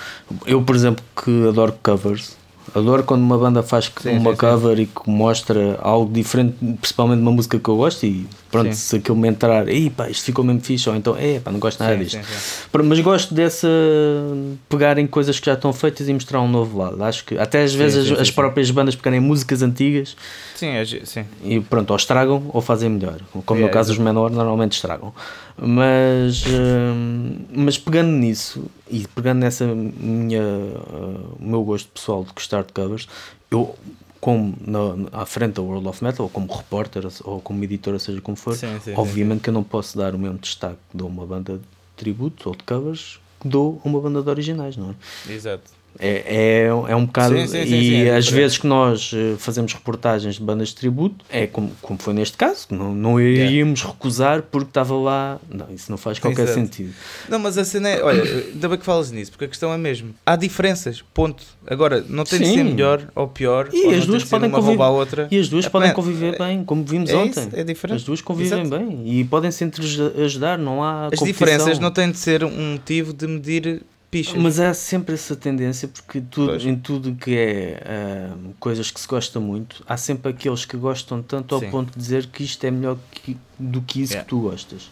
Eu, 0.47 0.63
por 0.63 0.75
exemplo, 0.75 1.05
que 1.23 1.49
adoro 1.49 1.75
covers, 1.83 2.37
adoro 2.75 3.05
quando 3.05 3.23
uma 3.23 3.39
banda 3.39 3.63
faz 3.63 3.93
Sim, 4.01 4.19
uma 4.19 4.31
sim, 4.31 4.37
sim. 4.37 4.37
cover 4.37 4.81
e 4.81 4.87
que 4.87 5.09
mostra 5.11 5.79
algo 5.81 6.13
diferente, 6.13 6.57
principalmente 6.81 7.19
de 7.19 7.23
uma 7.23 7.33
música 7.33 7.59
que 7.59 7.69
eu 7.69 7.77
gosto. 7.77 8.07
E 8.07 8.27
pronto, 8.53 8.69
Sim. 8.69 8.73
se 8.75 8.97
aquilo 8.97 9.17
me 9.17 9.27
entrar, 9.29 9.67
ei 9.67 9.91
pá, 9.91 10.09
isto 10.11 10.25
ficou 10.25 10.45
mesmo 10.45 10.61
fixe, 10.61 10.89
ou 10.89 10.95
então, 10.95 11.17
é 11.19 11.41
pá, 11.41 11.51
não 11.51 11.59
gosto 11.59 11.81
nada 11.81 11.95
Sim, 11.97 12.05
disto. 12.05 12.21
sim, 12.25 12.81
Mas 12.85 13.01
gosto 13.01 13.35
dessa. 13.35 13.67
pegarem 14.69 15.07
coisas 15.07 15.41
que 15.41 15.47
já 15.47 15.55
estão 15.55 15.73
feitas 15.73 16.09
e 16.09 16.13
mostrar 16.13 16.41
um 16.41 16.49
novo 16.49 16.79
lado. 16.79 17.03
Acho 17.03 17.25
que 17.25 17.37
até 17.39 17.63
às 17.63 17.75
vezes 17.75 18.13
as, 18.13 18.21
as 18.21 18.31
próprias 18.31 18.71
bandas 18.71 18.95
pegarem 18.95 19.19
músicas 19.19 19.63
antigas 19.63 20.15
Sim, 20.55 20.69
é 20.69 20.85
sim. 20.85 21.25
e 21.43 21.59
pronto, 21.61 21.91
ou 21.91 21.97
estragam 21.97 22.51
ou 22.53 22.61
fazem 22.61 22.91
melhor. 22.91 23.19
Como 23.45 23.61
no 23.61 23.67
É, 23.67 23.71
caso 23.71 23.89
dos 23.89 23.99
menor, 23.99 24.31
normalmente 24.31 24.73
estragam. 24.73 25.13
Mas, 25.57 26.45
hum, 26.47 27.37
mas 27.55 27.79
pegando 27.79 28.11
nisso 28.11 28.65
e 28.91 29.07
pegando 29.15 29.39
nessa 29.41 29.67
minha, 29.67 30.43
uh, 30.43 31.37
o 31.41 31.45
meu 31.45 31.63
gosto 31.65 31.89
pessoal 31.93 32.25
de 32.25 32.33
gostar 32.33 32.63
de 32.65 32.73
covers, 32.73 33.09
eu, 33.51 33.75
como 34.23 34.55
na, 34.65 35.21
à 35.21 35.27
frente 35.27 35.55
da 35.55 35.63
World 35.63 35.89
of 35.89 36.05
Metal, 36.05 36.25
ou 36.25 36.31
como 36.31 36.47
repórter 36.47 37.03
ou 37.25 37.41
como 37.41 37.65
editora, 37.65 37.99
seja 37.99 38.21
como 38.21 38.37
for, 38.37 38.55
Sim, 38.55 38.69
sim, 38.75 38.93
sim, 38.93 38.95
obviamente 38.97 39.41
que 39.41 39.51
eu 39.51 39.53
não 39.53 39.65
posso 39.65 39.99
dar 39.99 40.15
o 40.15 40.19
mesmo 40.19 40.39
destaque 40.39 40.79
a 40.97 41.05
uma 41.05 41.27
banda 41.27 41.55
de 41.55 41.65
tributo 41.97 42.49
ou 42.49 42.55
de 42.55 42.63
covers 42.63 43.19
que 43.41 43.49
dou 43.49 43.83
a 43.85 43.89
uma 43.89 44.01
banda 44.01 44.23
de 44.23 44.31
originais, 44.31 44.77
não 44.77 44.91
é? 44.91 45.33
Exato. 45.33 45.65
É, 45.99 46.65
é, 46.65 46.67
é 46.67 46.97
um 46.97 47.05
bocado. 47.05 47.35
Sim, 47.37 47.47
sim, 47.47 47.67
sim, 47.67 47.75
e 47.81 48.05
é 48.09 48.17
às 48.17 48.29
vezes 48.29 48.59
que 48.59 48.67
nós 48.67 49.13
eh, 49.15 49.35
fazemos 49.39 49.73
reportagens 49.75 50.37
de 50.37 50.41
bandas 50.43 50.69
de 50.69 50.77
tributo, 50.77 51.25
é 51.31 51.47
como, 51.47 51.71
como 51.83 51.99
foi 51.99 52.15
neste 52.15 52.37
caso, 52.37 52.67
não, 52.71 52.95
não 52.95 53.21
iríamos 53.21 53.83
recusar 53.85 54.43
porque 54.43 54.69
estava 54.71 54.95
lá. 54.95 55.39
Não, 55.49 55.67
isso 55.71 55.91
não 55.91 55.99
faz 55.99 56.19
qualquer 56.19 56.49
sentido. 56.49 56.93
Não, 57.29 57.39
mas 57.39 57.59
a 57.59 57.65
cena 57.65 57.89
é, 57.91 58.03
olha, 58.03 58.23
ainda 58.23 58.69
bem 58.69 58.79
que 58.79 58.85
falas 58.85 59.11
nisso, 59.11 59.31
porque 59.33 59.45
a 59.45 59.49
questão 59.49 59.73
é 59.73 59.77
mesmo. 59.79 60.15
Há 60.25 60.35
diferenças, 60.37 61.03
ponto. 61.15 61.45
Agora, 61.67 62.05
não 62.09 62.25
tem 62.25 62.41
de 62.41 62.47
ser 62.47 62.65
melhor 62.65 63.03
ou 63.15 63.29
pior, 63.29 63.69
E 63.73 63.87
ou 63.87 63.95
as 63.95 64.07
duas 64.07 64.25
podem 64.25 64.49
uma 64.49 64.59
conviver- 64.61 64.83
outra. 64.83 65.29
E 65.31 65.39
as 65.39 65.49
duas 65.49 65.67
É, 65.67 65.69
podem 65.69 65.93
conviver 65.93 66.39
bem, 66.39 66.65
como 66.65 66.85
vimos 66.85 67.11
é 67.11 67.17
ontem. 67.17 67.47
isso, 67.47 67.51
é 67.55 67.63
diferente. 67.63 67.97
As 67.99 68.03
duas 68.03 68.21
convivem 68.21 68.63
Exato. 68.63 68.79
bem 68.85 69.03
e 69.07 69.25
podem 69.25 69.51
se 69.51 69.63
entre 69.63 69.85
ajudar, 70.25 70.59
não 70.59 70.83
há 70.83 71.07
As 71.07 71.19
competição. 71.19 71.27
diferenças 71.27 71.79
não 71.79 71.91
têm 71.91 72.11
de 72.11 72.19
ser 72.19 72.43
um 72.45 72.73
motivo 72.73 73.13
de 73.13 73.27
medir 73.27 73.83
pichas. 74.13 74.41
Mas 74.41 74.61
há 74.61 74.73
sempre 74.75 75.15
essa 75.15 75.35
tendência, 75.35 75.89
porque 75.89 76.21
tudo, 76.21 76.55
em 76.69 76.77
tudo 76.77 77.15
que 77.17 77.35
é 77.37 77.83
ah, 77.85 78.37
coisas 78.61 78.91
que 78.91 79.01
se 79.01 79.09
gosta 79.09 79.41
muito, 79.41 79.83
há 79.89 79.97
sempre 79.97 80.31
aqueles 80.31 80.65
que 80.65 80.77
gostam 80.77 81.21
tanto 81.23 81.55
ao 81.57 81.61
Sim. 81.61 81.71
ponto 81.71 81.93
de 81.93 81.99
dizer 81.99 82.27
que 82.27 82.45
isto 82.45 82.63
é 82.65 82.71
melhor 82.71 82.97
que- 83.11 83.37
do 83.59 83.81
que 83.81 84.03
isso 84.03 84.13
Yeah. 84.13 84.25
que 84.25 84.29
tu 84.31 84.41
gostas. 84.43 84.91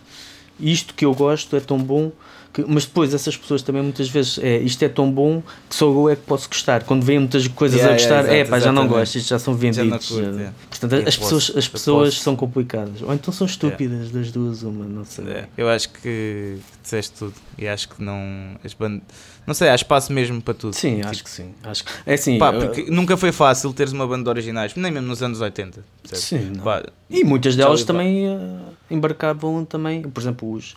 Isto 0.58 0.94
que 0.94 1.04
eu 1.04 1.14
gosto 1.14 1.54
é 1.54 1.60
tão 1.60 1.78
bom, 1.78 2.10
que, 2.52 2.64
mas 2.66 2.84
depois 2.84 3.14
essas 3.14 3.36
pessoas 3.36 3.62
também 3.62 3.80
muitas 3.82 4.08
vezes 4.08 4.38
é 4.38 4.58
isto 4.58 4.82
é 4.84 4.88
tão 4.88 5.10
bom 5.10 5.40
que 5.68 5.74
só 5.76 5.86
eu 5.86 6.08
é 6.08 6.16
que 6.16 6.22
posso 6.22 6.48
gostar. 6.48 6.82
Quando 6.82 7.04
vêm 7.04 7.18
muitas 7.20 7.46
coisas 7.48 7.78
Yeah, 7.78 7.94
a 7.94 7.98
gostar, 7.98 8.20
yeah, 8.24 8.34
é 8.34 8.44
pá, 8.44 8.58
já 8.58 8.72
não 8.72 8.88
gosto, 8.88 9.16
isto 9.16 9.28
já 9.28 9.38
são 9.38 9.54
Já 9.54 9.60
vendidos. 9.60 10.08
curto, 10.08 10.34
já. 10.34 10.42
é. 10.42 10.52
Portanto, 10.68 10.92
Eu 10.94 11.08
as 11.08 11.16
posso- 11.16 11.34
pessoas, 11.36 11.56
as 11.58 11.68
pessoas 11.68 12.14
são 12.20 12.34
complicadas. 12.34 13.02
Ou 13.02 13.14
então 13.14 13.32
são 13.32 13.46
estúpidas 13.46 14.10
das 14.10 14.32
duas, 14.32 14.62
uma, 14.62 14.84
não 14.84 15.04
sei. 15.04 15.24
É, 15.28 15.48
eu 15.56 15.68
acho 15.68 15.90
que 15.90 16.58
disseste 16.82 17.12
tudo 17.18 17.34
e 17.56 17.68
acho 17.68 17.88
que 17.88 18.02
não. 18.02 18.18
As 18.64 18.74
bandas, 18.74 19.02
não 19.46 19.54
sei, 19.54 19.68
há 19.68 19.74
espaço 19.74 20.12
mesmo 20.12 20.42
para 20.42 20.54
tudo. 20.54 20.74
Sim, 20.74 20.96
Tipo, 20.96 21.08
acho 21.08 21.24
que 21.24 21.30
sim. 21.30 21.54
Acho 21.62 21.84
que, 21.84 21.90
é 22.04 22.14
assim, 22.14 22.38
Pá, 22.38 22.52
eu- 22.52 22.60
porque 22.60 22.90
nunca 22.90 23.16
foi 23.16 23.30
fácil 23.30 23.72
teres 23.72 23.92
uma 23.92 24.06
banda 24.06 24.24
de 24.24 24.28
originais, 24.30 24.74
nem 24.74 24.90
mesmo 24.90 25.06
nos 25.08 25.22
anos 25.22 25.40
80. 25.40 25.84
percebes? 26.02 26.24
Sim. 26.24 26.60
Pá, 26.62 26.82
E 27.08 27.22
muitas 27.24 27.54
delas 27.54 27.84
também 27.84 28.26
eh, 28.26 28.38
embarcavam 28.90 29.64
também, 29.64 30.02
por 30.02 30.20
exemplo, 30.20 30.52
os 30.52 30.74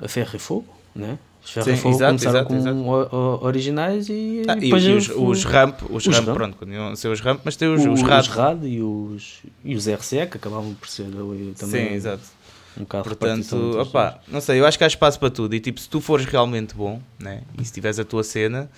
a 0.00 0.08
Ferro 0.08 0.30
e 0.34 0.38
Fogo, 0.38 0.66
né? 0.94 1.18
Os 1.44 1.56
exato, 1.56 1.80
começaram 1.82 2.14
exato, 2.14 2.46
como 2.46 2.58
exato. 2.60 2.76
o- 2.78 3.16
o- 3.16 3.44
originais 3.44 4.08
e, 4.08 4.42
ah, 4.46 4.54
depois 4.54 4.84
e 4.84 4.90
os, 4.92 5.08
eu- 5.08 5.24
os 5.26 5.44
ramp, 5.44 5.80
os, 5.90 6.06
os 6.06 6.14
ramp, 6.14 6.26
ramp. 6.28 6.36
pronto, 6.36 6.56
continuam 6.56 6.92
a 6.92 6.96
ser 6.96 7.08
os 7.08 7.20
ramp, 7.20 7.40
mas 7.44 7.56
tem 7.56 7.66
os, 7.68 7.84
o- 7.84 7.90
os 7.92 8.00
os 8.00 8.06
rad. 8.06 8.26
RAD 8.28 8.64
e 8.64 8.80
os, 8.80 9.40
e 9.64 9.74
os 9.74 9.88
RCE 9.88 10.26
que 10.28 10.36
acabavam 10.36 10.72
por 10.74 10.86
ser 10.88 11.06
também 11.58 11.88
Sim, 11.88 11.94
exato. 11.94 12.22
um 12.76 12.84
repartição 13.02 13.58
Portanto, 13.58 13.80
os 13.80 13.88
opá, 13.88 14.20
não 14.28 14.40
sei, 14.40 14.60
eu 14.60 14.66
acho 14.66 14.78
que 14.78 14.84
há 14.84 14.86
espaço 14.86 15.18
para 15.18 15.30
tudo. 15.30 15.52
E 15.54 15.58
tipo, 15.58 15.80
se 15.80 15.88
tu 15.88 16.00
fores 16.00 16.24
realmente 16.26 16.76
bom, 16.76 17.00
né? 17.18 17.42
E 17.60 17.64
se 17.64 17.72
tiveres 17.72 17.98
a 17.98 18.04
tua 18.04 18.22
cena, 18.22 18.70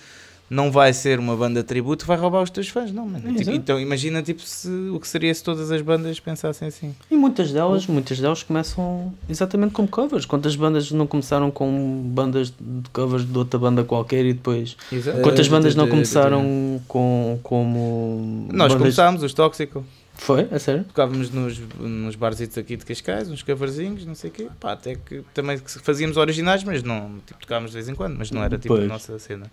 não 0.49 0.71
vai 0.71 0.93
ser 0.93 1.17
uma 1.19 1.35
banda 1.35 1.61
de 1.61 1.65
tributo 1.67 2.03
que 2.03 2.07
vai 2.07 2.17
roubar 2.17 2.41
os 2.43 2.49
teus 2.51 2.67
fãs, 2.69 2.91
não, 2.91 3.07
mano. 3.07 3.33
Tipo, 3.35 3.51
então 3.51 3.79
imagina 3.79 4.21
tipo, 4.21 4.41
se, 4.41 4.69
o 4.93 4.99
que 4.99 5.07
seria 5.07 5.33
se 5.33 5.43
todas 5.43 5.71
as 5.71 5.81
bandas 5.81 6.19
pensassem 6.19 6.67
assim. 6.67 6.95
E 7.09 7.15
muitas 7.15 7.51
delas, 7.51 7.87
muitas 7.87 8.19
delas 8.19 8.43
começam 8.43 9.13
exatamente 9.27 9.71
como 9.73 9.87
covers. 9.87 10.25
Quantas 10.25 10.55
bandas 10.55 10.91
não 10.91 11.07
começaram 11.07 11.49
com 11.49 12.01
bandas 12.13 12.49
de 12.59 12.89
covers 12.93 13.25
de 13.25 13.37
outra 13.37 13.59
banda 13.59 13.83
qualquer 13.83 14.23
e 14.25 14.33
depois 14.33 14.77
Exato. 14.91 15.21
Quantas 15.21 15.47
bandas 15.47 15.73
não 15.75 15.87
começaram 15.87 16.79
com 16.87 17.39
como 17.41 18.47
Nós 18.51 18.67
bandas- 18.71 18.77
começámos, 18.77 19.23
os 19.23 19.33
Tóxico. 19.33 19.83
Foi, 20.17 20.47
a 20.49 20.57
sério? 20.59 20.85
Tocávamos 20.85 21.29
nos, 21.29 21.59
nos 21.77 22.15
barzitos 22.15 22.57
aqui 22.57 22.77
de 22.77 22.85
Cascais, 22.85 23.29
uns 23.29 23.43
coverzinhos, 23.43 24.05
não 24.05 24.15
sei 24.15 24.29
o 24.29 24.33
quê. 24.33 24.47
Pá, 24.61 24.71
até 24.71 24.95
que 24.95 25.23
também 25.33 25.57
fazíamos 25.57 26.15
originais, 26.15 26.63
mas 26.63 26.81
não, 26.83 27.15
tipo, 27.25 27.37
tocávamos 27.41 27.71
de 27.71 27.75
vez 27.75 27.89
em 27.89 27.95
quando, 27.95 28.15
mas 28.17 28.31
não 28.31 28.41
era 28.41 28.57
tipo 28.57 28.73
a 28.75 28.77
Pois. 28.77 28.87
nossa 28.87 29.19
cena. 29.19 29.51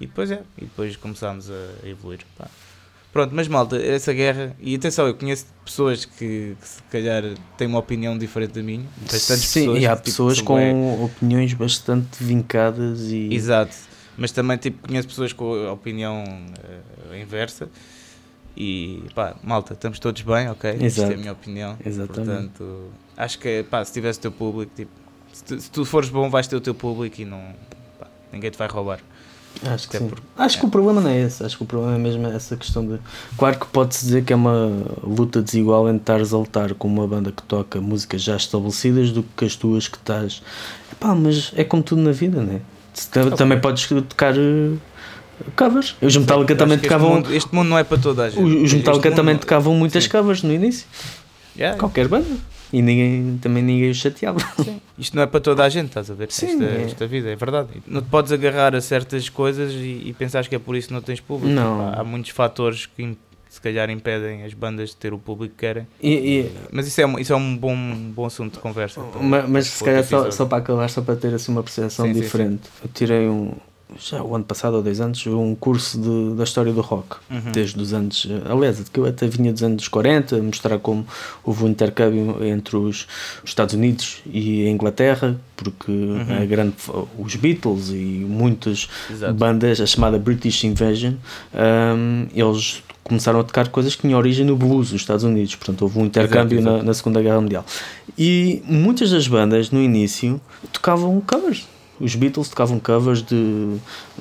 E 0.00 0.06
depois 0.06 0.30
é, 0.30 0.42
e 0.56 0.62
depois 0.62 0.96
começámos 0.96 1.50
a 1.50 1.86
evoluir. 1.86 2.20
pá. 2.38 2.46
Pronto, 3.12 3.34
mas 3.34 3.48
malta, 3.48 3.76
essa 3.76 4.12
guerra, 4.12 4.56
e 4.60 4.74
atenção, 4.74 5.06
eu 5.06 5.14
conheço 5.14 5.44
pessoas 5.64 6.04
que, 6.04 6.56
que 6.60 6.68
se 6.68 6.80
calhar 6.84 7.24
têm 7.58 7.66
uma 7.66 7.80
opinião 7.80 8.16
diferente 8.16 8.52
da 8.52 8.62
minha. 8.62 8.86
Bastantes 8.98 9.44
Sim, 9.46 9.60
pessoas 9.62 9.82
e 9.82 9.86
há 9.86 9.96
tipo, 9.96 10.04
pessoas 10.04 10.40
com 10.40 10.54
bué- 10.54 11.04
opiniões 11.04 11.52
bastante 11.54 12.22
vincadas 12.22 13.10
e 13.10 13.34
Exato, 13.34 13.74
mas 14.16 14.30
também 14.30 14.56
tipo, 14.58 14.86
conheço 14.86 15.08
pessoas 15.08 15.32
com 15.32 15.52
a 15.66 15.72
opinião 15.72 16.22
eh, 17.12 17.20
inversa. 17.20 17.68
E 18.56 19.02
pá, 19.14 19.34
malta, 19.42 19.72
estamos 19.74 19.98
todos 19.98 20.22
bem, 20.22 20.48
ok? 20.48 20.70
Isto 20.72 20.82
é 20.82 20.86
Exato. 20.86 21.12
a 21.12 21.16
minha 21.16 21.32
opinião. 21.32 21.76
Exatamente. 21.84 22.24
Portanto, 22.58 22.90
acho 23.16 23.38
que 23.38 23.64
pá, 23.64 23.84
se 23.84 23.92
tivesse 23.92 24.18
o 24.18 24.22
teu 24.22 24.32
público, 24.32 24.72
tipo, 24.74 24.90
se 25.32 25.44
tu, 25.44 25.60
se 25.60 25.70
tu 25.70 25.84
fores 25.84 26.08
bom, 26.10 26.28
vais 26.30 26.46
ter 26.46 26.56
o 26.56 26.60
teu 26.60 26.74
público 26.74 27.20
e 27.20 27.24
não, 27.24 27.42
pá, 27.98 28.06
ninguém 28.32 28.50
te 28.50 28.58
vai 28.58 28.68
roubar. 28.68 29.00
Acho 29.66 29.88
que 29.88 29.98
sim. 29.98 30.08
porque- 30.08 30.22
Acho 30.38 30.56
é. 30.56 30.60
que 30.60 30.66
o 30.66 30.68
problema 30.70 31.00
não 31.00 31.10
é 31.10 31.20
esse, 31.22 31.44
acho 31.44 31.56
que 31.56 31.62
o 31.62 31.66
problema 31.66 31.94
é 31.94 31.98
mesmo 31.98 32.26
essa 32.28 32.56
questão 32.56 32.86
de. 32.86 32.98
Claro 33.36 33.58
que 33.58 33.66
pode-se 33.66 34.04
dizer 34.04 34.24
que 34.24 34.32
é 34.32 34.36
uma 34.36 34.84
luta 35.02 35.42
desigual 35.42 35.88
entre 35.88 36.00
estares 36.02 36.32
a 36.32 36.38
lutar 36.38 36.74
com 36.74 36.88
uma 36.88 37.06
banda 37.06 37.30
que 37.32 37.42
toca 37.42 37.80
músicas 37.80 38.22
já 38.22 38.36
estabelecidas 38.36 39.10
do 39.12 39.22
que 39.36 39.44
as 39.44 39.54
tuas 39.56 39.86
que 39.88 39.96
estás. 39.96 40.42
Epá, 40.92 41.14
mas 41.14 41.52
é 41.56 41.64
como 41.64 41.82
tudo 41.82 42.00
na 42.02 42.12
vida, 42.12 42.40
né? 42.42 42.60
Ta- 43.10 43.30
Também 43.32 43.60
podes 43.60 43.86
tocar 44.08 44.34
eh, 44.36 44.72
covers. 45.56 45.94
Os 46.02 46.16
Metallica 46.16 46.56
também 46.56 46.78
tocavam. 46.78 47.08
Este 47.18 47.22
mundo, 47.22 47.34
este 47.36 47.54
mundo 47.54 47.68
não 47.68 47.78
é 47.78 47.84
para 47.84 47.98
toda 47.98 48.24
a 48.24 48.30
gente. 48.30 48.42
Os, 48.42 48.72
Metallica 48.72 49.10
também 49.12 49.36
tocavam 49.36 49.74
muitas 49.74 50.04
Sim. 50.04 50.10
covers 50.10 50.42
no 50.42 50.52
início. 50.52 50.86
Yeah, 51.56 51.78
Qualquer 51.78 52.08
banda. 52.08 52.26
E 52.72 52.80
ninguém, 52.82 53.38
também 53.42 53.62
ninguém 53.62 53.90
os 53.90 53.96
chateava. 53.96 54.38
Isto 54.98 55.16
não 55.16 55.22
é 55.22 55.26
para 55.26 55.40
toda 55.40 55.64
a 55.64 55.68
gente, 55.68 55.88
estás 55.88 56.10
a 56.10 56.14
ver? 56.14 56.30
Sim, 56.30 56.52
esta, 56.52 56.64
é. 56.64 56.82
esta 56.82 57.06
vida, 57.06 57.30
é 57.30 57.36
verdade. 57.36 57.68
Não 57.86 58.00
te 58.02 58.08
podes 58.08 58.30
agarrar 58.32 58.74
a 58.74 58.80
certas 58.80 59.28
coisas 59.28 59.72
e, 59.72 60.02
e 60.06 60.14
pensares 60.16 60.46
que 60.46 60.54
é 60.54 60.58
por 60.58 60.76
isso 60.76 60.88
que 60.88 60.94
não 60.94 61.00
tens 61.02 61.20
público. 61.20 61.52
Não. 61.52 61.80
Há, 61.88 62.00
há 62.00 62.04
muitos 62.04 62.30
fatores 62.30 62.86
que 62.86 63.16
se 63.48 63.60
calhar 63.60 63.90
impedem 63.90 64.44
as 64.44 64.54
bandas 64.54 64.90
de 64.90 64.96
ter 64.96 65.12
o 65.12 65.18
público 65.18 65.54
que 65.54 65.60
querem. 65.66 65.84
E- 66.00 66.40
e- 66.42 66.50
Mas 66.70 66.86
isso 66.86 67.00
é, 67.00 67.06
um- 67.06 67.18
isso 67.18 67.32
é 67.32 67.36
um 67.36 67.56
bom, 67.56 67.72
um 67.74 68.12
bom 68.14 68.24
assunto 68.26 68.54
de 68.54 68.58
conversa. 68.60 69.00
para- 69.00 69.20
Ma- 69.22 69.42
mas 69.48 69.68
para 69.68 69.76
se 69.78 69.84
calhar 69.84 70.04
só, 70.04 70.30
só 70.30 70.46
para 70.46 70.58
acabar, 70.58 70.88
só 70.88 71.02
para 71.02 71.16
ter 71.16 71.34
assim 71.34 71.50
uma 71.50 71.62
percepção 71.64 72.06
Sim, 72.06 72.14
sim, 72.14 72.20
diferente. 72.20 72.62
Eu 72.84 72.90
tirei 72.94 73.28
um, 73.28 73.52
já 73.98 74.22
o 74.22 74.34
ano 74.34 74.44
passado 74.44 74.74
ou 74.74 74.82
dois 74.82 75.00
anos, 75.00 75.26
um 75.26 75.54
curso 75.54 75.98
de- 76.00 76.36
da 76.36 76.44
história 76.44 76.72
do 76.72 76.80
rock, 76.80 77.16
Uhum. 77.30 77.52
desde 77.52 77.80
os 77.80 77.92
anos, 77.92 78.26
aliás, 78.48 78.78
que 78.88 79.00
eu 79.00 79.06
até 79.06 79.26
vinha 79.26 79.52
dos 79.52 79.62
anos 79.62 79.88
40, 79.88 80.36
a 80.36 80.42
mostrar 80.42 80.78
como 80.78 81.06
houve 81.44 81.64
um 81.64 81.68
intercâmbio 81.68 82.44
entre 82.44 82.76
os, 82.76 83.06
os 83.42 83.50
Estados 83.50 83.74
Unidos 83.74 84.18
e 84.26 84.66
a 84.66 84.70
Inglaterra, 84.70 85.36
porque 85.56 85.92
a 86.40 86.44
grande, 86.44 86.74
os 87.18 87.34
Beatles 87.36 87.90
e 87.90 87.94
muitas 88.28 88.88
Uhum. 89.08 89.14
Exato. 89.16 89.34
bandas, 89.34 89.80
a 89.80 89.86
chamada 89.86 90.18
British 90.18 90.64
Invasion, 90.64 91.14
hum, 91.54 92.26
eles 92.34 92.82
começaram 93.02 93.40
a 93.40 93.44
tocar 93.44 93.68
coisas 93.68 93.96
que 93.96 94.02
tinham 94.02 94.16
origem 94.18 94.46
no 94.46 94.54
blues 94.56 94.90
dos 94.90 95.00
Estados 95.00 95.24
Unidos, 95.24 95.56
portanto 95.56 95.82
houve 95.82 95.98
um 95.98 96.04
intercâmbio 96.06 96.58
Exato, 96.58 96.68
exato. 96.70 96.84
Na, 96.84 96.88
na 96.90 96.94
Segunda 96.94 97.20
Guerra 97.20 97.40
Mundial. 97.40 97.64
E 98.16 98.62
muitas 98.66 99.10
das 99.10 99.26
bandas 99.26 99.70
no 99.72 99.80
início 99.82 100.40
tocavam 100.72 101.20
covers. 101.26 101.66
Os 102.00 102.14
Beatles 102.14 102.48
tocavam 102.48 102.80
covers 102.80 103.22
de 103.22 103.34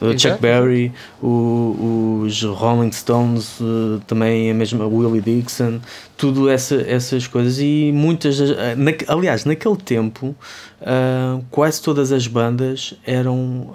uh, 0.02 0.20
Chuck. 0.20 0.42
Berry, 0.42 0.92
o- 1.24 2.22
os 2.26 2.44
Rolling 2.44 2.92
Stones, 2.92 3.60
uh, 3.62 4.02
também 4.06 4.52
a 4.52 4.54
mesma 4.54 4.86
Willie 4.86 5.22
Dixon, 5.22 5.80
tudo 6.18 6.50
essa, 6.50 6.76
essas 6.82 7.26
coisas. 7.26 7.58
E 7.60 7.92
muitas, 7.94 8.40
uh, 8.40 8.54
naque- 8.76 9.06
aliás, 9.08 9.46
naquele 9.46 9.78
tempo, 9.78 10.36
uh, 10.82 11.42
quase 11.50 11.82
todas 11.82 12.12
as 12.12 12.28
bandas 12.28 12.94
eram 13.06 13.72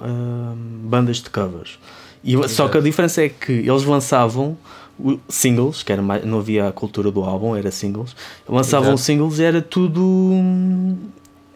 bandas 0.85 1.17
de 1.23 1.31
covers. 1.31 1.79
E, 2.23 2.37
só 2.49 2.69
que 2.69 2.79
a 2.79 2.81
diferença 2.81 3.23
é 3.25 3.29
que 3.29 3.53
eles 3.53 3.85
lançavam 3.85 4.57
singles, 5.29 5.83
que 5.83 5.93
era 5.93 6.01
mais, 6.01 6.25
não 6.25 6.39
havia 6.39 6.69
a 6.69 6.73
cultura 6.73 7.11
do 7.11 7.23
álbum, 7.23 7.57
era 7.57 7.71
singles. 7.71 8.15
Lançavam 8.49 8.91
Exato. 8.91 9.01
singles 9.03 9.39
e 9.39 9.43
era 9.45 9.61
tudo. 9.61 10.31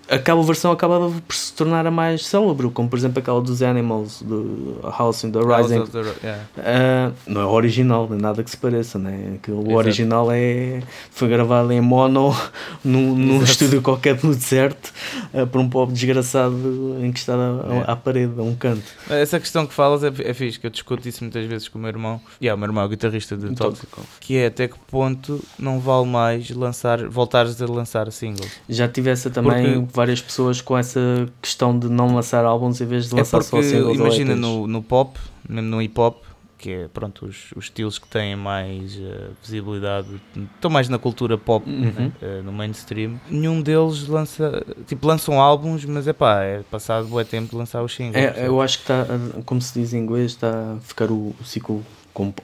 Aquela 0.08 0.42
versão 0.42 0.72
acabava 0.72 1.10
por 1.26 1.34
se 1.34 1.52
tornar 1.52 1.86
a 1.86 1.90
mais 1.90 2.24
célebre, 2.26 2.70
como 2.70 2.88
por 2.88 2.98
exemplo 2.98 3.18
aquela 3.18 3.40
dos 3.42 3.62
Animals, 3.62 4.22
do 4.22 4.78
House 4.82 5.24
in 5.24 5.30
the 5.32 5.38
Rising. 5.40 5.84
The 5.86 5.98
yeah. 6.22 6.44
Ah, 6.58 7.12
não 7.26 7.40
é 7.42 7.44
original, 7.44 8.06
nem 8.10 8.18
nada 8.20 8.42
que 8.42 8.50
se 8.50 8.56
pareça, 8.56 8.98
né? 8.98 9.34
Aquilo, 9.36 9.58
o 9.58 9.62
Exato. 9.62 9.76
original 9.76 10.28
é, 10.32 10.82
foi 11.10 11.28
gravado 11.28 11.72
em 11.72 11.80
mono 11.80 12.34
num, 12.84 13.14
num 13.14 13.42
estúdio 13.42 13.82
qualquer 13.82 14.18
no 14.24 14.34
deserto 14.34 14.92
ah, 15.34 15.46
por 15.46 15.60
um 15.60 15.68
pobre 15.68 15.94
desgraçado 15.94 16.96
encostado 17.02 17.40
à, 17.40 17.74
É. 17.74 17.84
à 17.92 17.96
parede, 17.96 18.32
a 18.38 18.42
um 18.42 18.54
canto. 18.54 18.82
Essa 19.10 19.38
questão 19.38 19.66
que 19.66 19.74
falas 19.74 20.02
é, 20.04 20.12
é 20.24 20.32
fixe, 20.34 20.58
que 20.58 20.66
eu 20.66 20.70
discuto 20.70 21.06
isso 21.08 21.22
muitas 21.22 21.44
vezes 21.46 21.68
com 21.68 21.78
o 21.78 21.82
meu 21.82 21.88
irmão. 21.90 22.20
E 22.40 22.46
yeah, 22.46 22.56
o 22.56 22.58
meu 22.58 22.68
irmão 22.68 22.82
é 22.82 22.86
o 22.86 22.88
guitarrista 22.88 23.36
de 23.36 23.46
Então- 23.46 23.68
Tóxico. 23.70 24.00
Que 24.20 24.36
é 24.38 24.46
até 24.46 24.68
que 24.68 24.76
ponto 24.90 25.42
não 25.58 25.78
vale 25.80 26.06
mais 26.06 26.50
lançar, 26.50 27.06
voltares 27.08 27.60
a 27.60 27.66
lançar 27.66 28.10
singles. 28.10 28.50
Já 28.68 28.88
tivesse 28.88 29.28
também 29.30 29.74
Porque- 29.82 29.97
várias 29.98 30.22
pessoas 30.22 30.60
com 30.60 30.78
essa 30.78 31.28
questão 31.42 31.76
de 31.78 31.88
não 31.88 32.14
lançar 32.14 32.44
álbuns 32.44 32.80
em 32.80 32.86
vez 32.86 33.08
de 33.08 33.14
É 33.14 33.18
lançar 33.18 33.42
só 33.42 33.56
porque, 33.56 33.68
singles 33.68 33.86
ou 33.88 33.94
imagina, 34.06 34.36
no, 34.36 34.66
no 34.66 34.80
pop, 34.82 35.18
mesmo 35.48 35.68
no 35.70 35.82
hip 35.82 35.98
hop, 36.00 36.22
que 36.56 36.70
é 36.70 36.88
pronto, 36.88 37.26
os, 37.26 37.52
os 37.56 37.64
estilos 37.66 37.98
que 37.98 38.08
têm 38.08 38.34
mais 38.36 38.96
eh, 39.00 39.28
visibilidade, 39.42 40.08
estão 40.54 40.68
mais 40.70 40.88
na 40.88 40.98
cultura 40.98 41.36
pop, 41.38 41.68
Uhum. 41.68 41.92
né, 41.92 42.12
eh, 42.22 42.40
no 42.44 42.52
mainstream, 42.52 43.20
nenhum 43.30 43.60
deles 43.62 44.06
lança, 44.08 44.64
tipo, 44.86 45.06
lançam 45.06 45.40
álbuns, 45.40 45.84
mas 45.84 46.06
é 46.08 46.12
pá, 46.12 46.42
é 46.42 46.62
passado 46.70 47.06
bué 47.08 47.22
tempo 47.24 47.50
de 47.50 47.56
lançar 47.56 47.82
os 47.82 47.94
singles. 47.94 48.16
É, 48.16 48.46
eu 48.46 48.60
acho 48.60 48.78
que 48.78 48.84
está, 48.84 49.06
como 49.44 49.60
se 49.60 49.78
diz 49.80 49.92
em 49.94 49.98
inglês, 49.98 50.32
está 50.32 50.74
a 50.76 50.80
ficar 50.80 51.10
o, 51.12 51.34
o 51.40 51.44
ciclo, 51.44 51.84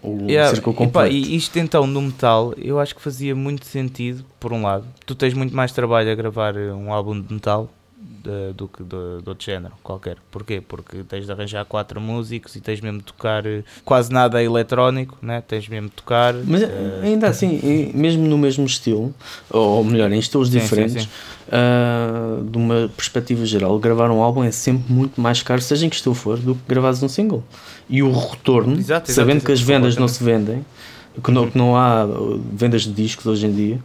o 0.03 0.27
Yeah, 0.29 0.51
círculo 0.55 0.75
e 0.75 0.79
pá, 0.79 0.85
completo. 0.85 1.15
e 1.15 1.37
isto 1.37 1.59
então 1.59 1.87
no 1.87 2.01
metal, 2.03 2.55
eu 2.57 2.79
acho 2.79 2.95
que 2.95 3.01
fazia 3.03 3.35
muito 3.35 3.67
sentido, 3.67 4.25
por 4.39 4.53
um 4.53 4.63
lado, 4.63 4.87
tu 5.07 5.15
tens 5.15 5.35
muito 5.35 5.55
mais 5.55 5.73
trabalho 5.73 6.11
a 6.11 6.15
gravar 6.15 6.57
eh, 6.57 6.73
um 6.73 6.93
álbum 6.93 7.21
de 7.21 7.33
metal 7.33 7.69
de- 8.25 8.53
do 8.55 8.67
que 8.67 8.83
de, 8.83 9.23
de 9.23 9.29
outro 9.29 9.45
género 9.45 9.75
qualquer. 9.83 10.17
Porquê? 10.31 10.63
Porque 10.67 11.03
tens 11.05 11.27
de 11.27 11.33
arranjar 11.33 11.65
quatro 11.67 12.01
músicos 12.01 12.57
e 12.57 12.61
tens 12.61 12.81
mesmo 12.81 12.99
de 12.99 13.05
tocar 13.05 13.45
eh, 13.47 13.63
quase 13.85 14.11
nada 14.11 14.43
eletrónico, 14.43 15.17
né? 15.23 15.43
tens 15.47 15.69
mesmo 15.69 15.89
de 15.91 15.95
tocar. 15.95 16.33
Mas 16.35 16.63
eh, 16.63 17.01
ainda 17.03 17.29
assim, 17.29 17.93
mesmo 17.95 18.27
no 18.27 18.39
mesmo 18.39 18.65
estilo, 18.65 19.15
ou 19.51 19.85
melhor, 19.85 20.11
em 20.11 20.19
estilos 20.19 20.49
Sim, 20.49 20.55
sim, 20.55 20.65
diferentes, 20.65 21.03
sim. 21.05 21.09
ah, 21.53 22.41
de 22.43 22.57
uma 22.59 22.91
perspectiva 22.97 23.45
geral, 23.45 23.79
gravar 23.79 24.11
um 24.11 24.23
álbum 24.23 24.43
é 24.43 24.51
sempre 24.51 24.93
muito 24.93 25.21
mais 25.21 25.43
caro, 25.43 25.61
seja 25.61 25.85
em 25.87 25.89
que 25.91 25.97
estilo 25.97 26.15
for, 26.15 26.39
do 26.39 26.55
que 26.55 26.63
gravares 26.67 27.03
um 27.03 27.09
single. 27.09 27.45
E 27.89 28.03
o 28.03 28.11
retorno, 28.13 28.73
Exato, 28.73 29.11
exato, 29.11 29.13
sabendo 29.13 29.37
exato, 29.37 29.47
que 29.47 29.53
as 29.53 29.61
vendas 29.61 29.97
não 29.97 30.09
se 30.09 30.25
vendem, 30.25 30.65
que 31.23 31.31
não, 31.31 31.49
que 31.51 31.57
não 31.57 31.77
há 31.77 32.05
uh, 32.07 32.43
vendas 32.53 32.83
de 32.83 32.93
discos 32.93 33.27
hoje 33.27 33.47
em 33.47 33.53
dia, 33.53 33.79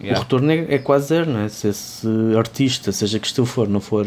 yeah. 0.00 0.18
o 0.18 0.22
retorno 0.22 0.50
é, 0.50 0.74
é 0.74 0.78
quase 0.78 1.08
zero, 1.08 1.30
não 1.30 1.40
é? 1.40 1.48
Se 1.48 1.68
esse 1.68 2.06
artista, 2.36 2.92
seja 2.92 3.18
que 3.18 3.26
estilo 3.26 3.46
for, 3.46 3.68
não 3.68 3.80
for 3.80 4.06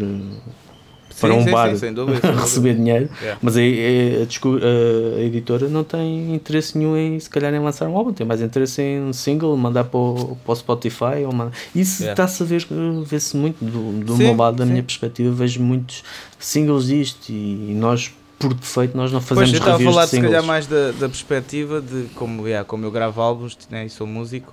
para 1.20 1.32
Sim, 1.32 1.38
um 1.38 1.44
sim, 1.44 1.50
bar 1.52 1.76
sim, 1.76 1.92
dúvida, 1.94 2.32
receber 2.32 2.74
dinheiro, 2.74 3.08
Yeah. 3.20 3.38
mas 3.40 3.56
aí 3.56 3.78
é- 3.78 4.22
a, 4.26 5.16
a- 5.16 5.22
editora 5.22 5.68
não 5.68 5.84
tem 5.84 6.34
interesse 6.34 6.76
nenhum 6.76 6.96
em 6.96 7.20
se 7.20 7.30
calhar 7.30 7.54
em 7.54 7.60
lançar 7.60 7.88
um 7.88 7.96
álbum, 7.96 8.12
tem 8.12 8.26
mais 8.26 8.40
interesse 8.42 8.82
em 8.82 9.00
um 9.00 9.12
single, 9.12 9.56
mandar 9.56 9.84
para 9.84 9.98
o, 10.00 10.36
para 10.44 10.52
o 10.52 10.56
Spotify 10.56 11.24
ou 11.24 11.32
mandar. 11.32 11.52
Isso 11.74 12.02
Yeah. 12.02 12.12
está-se 12.20 12.42
a 12.42 12.46
ver, 12.46 12.66
vê-se 13.06 13.36
muito 13.36 13.64
do, 13.64 14.04
do 14.04 14.16
meu 14.16 14.34
lado, 14.36 14.56
da 14.56 14.66
minha 14.66 14.82
perspectiva, 14.82 15.30
vejo 15.32 15.62
muitos 15.62 16.02
singles 16.38 16.86
disto 16.86 17.30
e, 17.30 17.72
nós, 17.78 18.12
por 18.36 18.52
defeito, 18.52 18.96
nós 18.96 19.12
não 19.12 19.20
fazemos 19.20 19.50
Pois, 19.50 19.60
eu 19.60 19.64
estava 19.64 19.80
a 19.80 19.92
falar 19.92 20.06
se 20.08 20.20
calhar 20.20 20.42
mais 20.42 20.66
da, 20.66 20.90
da 20.90 21.08
perspectiva 21.08 21.80
de 21.80 22.08
como, 22.16 22.48
yeah, 22.48 22.66
como 22.66 22.84
eu 22.84 22.90
gravo 22.90 23.20
álbuns 23.20 23.56
né, 23.70 23.86
e 23.86 23.88
sou 23.88 24.04
músico, 24.06 24.52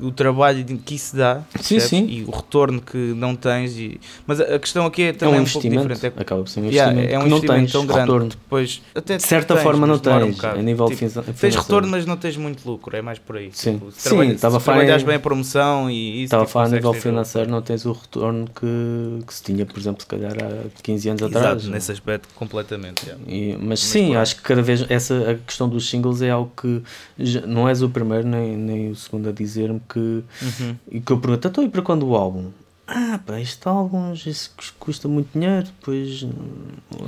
o 0.00 0.10
trabalho 0.10 0.64
que 0.84 0.94
isso 0.96 1.16
dá 1.16 1.42
Sim, 1.60 1.78
sim. 1.78 2.06
e 2.08 2.24
o 2.24 2.30
retorno 2.30 2.80
que 2.80 2.96
não 2.96 3.36
tens. 3.36 3.76
E... 3.78 4.00
Mas 4.26 4.40
a 4.40 4.54
a 4.56 4.58
questão 4.58 4.86
aqui 4.86 5.02
é 5.02 5.08
é 5.08 5.12
também 5.12 5.38
um 5.40 5.42
um, 5.42 5.46
pouco 5.46 5.68
diferente. 5.68 6.06
É, 6.06 6.08
acaba 6.16 6.42
por 6.42 6.48
ser 6.48 6.60
um 6.60 6.64
yeah, 6.70 6.92
investimento 6.92 7.14
é 7.14 7.18
um 7.18 7.22
que 7.22 7.28
não 7.28 7.36
investimento 7.38 7.60
tens 7.62 7.72
tão 7.72 7.86
grande 7.86 8.00
retorno. 8.00 8.28
depois 8.28 8.82
até 8.94 9.16
De 9.16 9.22
certa 9.22 9.54
tens, 9.54 9.62
forma 9.62 9.86
não 9.86 9.94
mas 9.94 9.98
um 9.98 10.02
tens, 10.24 10.36
bocado. 10.36 10.58
a 10.58 10.62
nível 10.62 10.86
Tipo, 10.86 10.98
finan- 10.98 11.10
Tens 11.12 11.24
financeiro. 11.38 11.60
retorno, 11.62 11.88
mas 11.88 12.06
não 12.06 12.16
tens 12.16 12.36
muito 12.36 12.68
lucro, 12.68 12.96
é 12.96 13.02
mais 13.02 13.18
por 13.18 13.36
aí. 13.36 13.50
Sim. 13.52 13.74
Tipo, 13.74 13.92
Sim, 13.92 14.08
trabalha- 14.08 14.32
estava 14.32 14.56
a 14.56 14.60
falar 14.60 14.78
trabalhas 14.78 15.02
em- 15.02 15.06
bem 15.06 15.14
a 15.16 15.20
promoção 15.20 15.90
e 15.90 16.14
isso. 16.16 16.24
Estava 16.24 16.42
a 16.42 16.46
tipo, 16.46 16.52
falar 16.52 16.66
a 16.66 16.68
nível 16.70 16.92
financeiro, 16.94 17.50
não 17.50 17.62
tens 17.62 17.84
o 17.86 17.92
retorno 17.92 18.46
que, 18.54 19.24
que 19.26 19.34
se 19.34 19.42
tinha, 19.42 19.64
por 19.64 19.78
exemplo, 19.78 20.00
se 20.02 20.06
calhar 20.06 20.32
há 20.32 20.82
15 20.82 21.08
anos 21.08 21.22
lucro. 21.22 21.38
atrás. 21.38 21.56
Exato, 21.58 21.72
nesse 21.72 21.92
aspecto, 21.92 22.28
completamente. 22.34 23.04
yeah. 23.06 23.22
E- 23.26 23.56
mas, 23.60 23.80
sim, 23.80 24.06
por 24.08 24.16
aí. 24.16 24.22
acho 24.22 24.36
que 24.36 24.42
cada 24.42 24.62
vez 24.62 24.84
essa 24.88 25.30
a 25.30 25.34
questão 25.36 25.68
dos 25.68 25.88
singles 25.88 26.20
é 26.22 26.30
algo 26.30 26.50
que 26.60 26.82
já- 27.18 27.42
não 27.46 27.68
és 27.68 27.80
o 27.82 27.88
primeiro 27.88 28.26
nem, 28.26 28.56
nem 28.56 28.90
o 28.90 28.96
segundo 28.96 29.28
a 29.28 29.32
dizer-me 29.32 29.80
que, 29.88 29.98
Uhum. 30.42 30.76
e 30.90 31.00
que 31.00 31.12
eu 31.12 31.18
pergunto, 31.18 31.48
então 31.48 31.64
e 31.64 31.68
para 31.68 31.82
quando 31.82 32.06
o 32.06 32.16
álbum? 32.16 32.50
Ah, 32.86 33.18
pá, 33.24 33.40
este 33.40 33.66
álbum 33.66 34.12
isso 34.12 34.52
cus- 34.54 34.74
custa 34.78 35.08
muito 35.08 35.30
dinheiro, 35.32 35.64
depois 35.64 36.22
hum, 36.22 36.30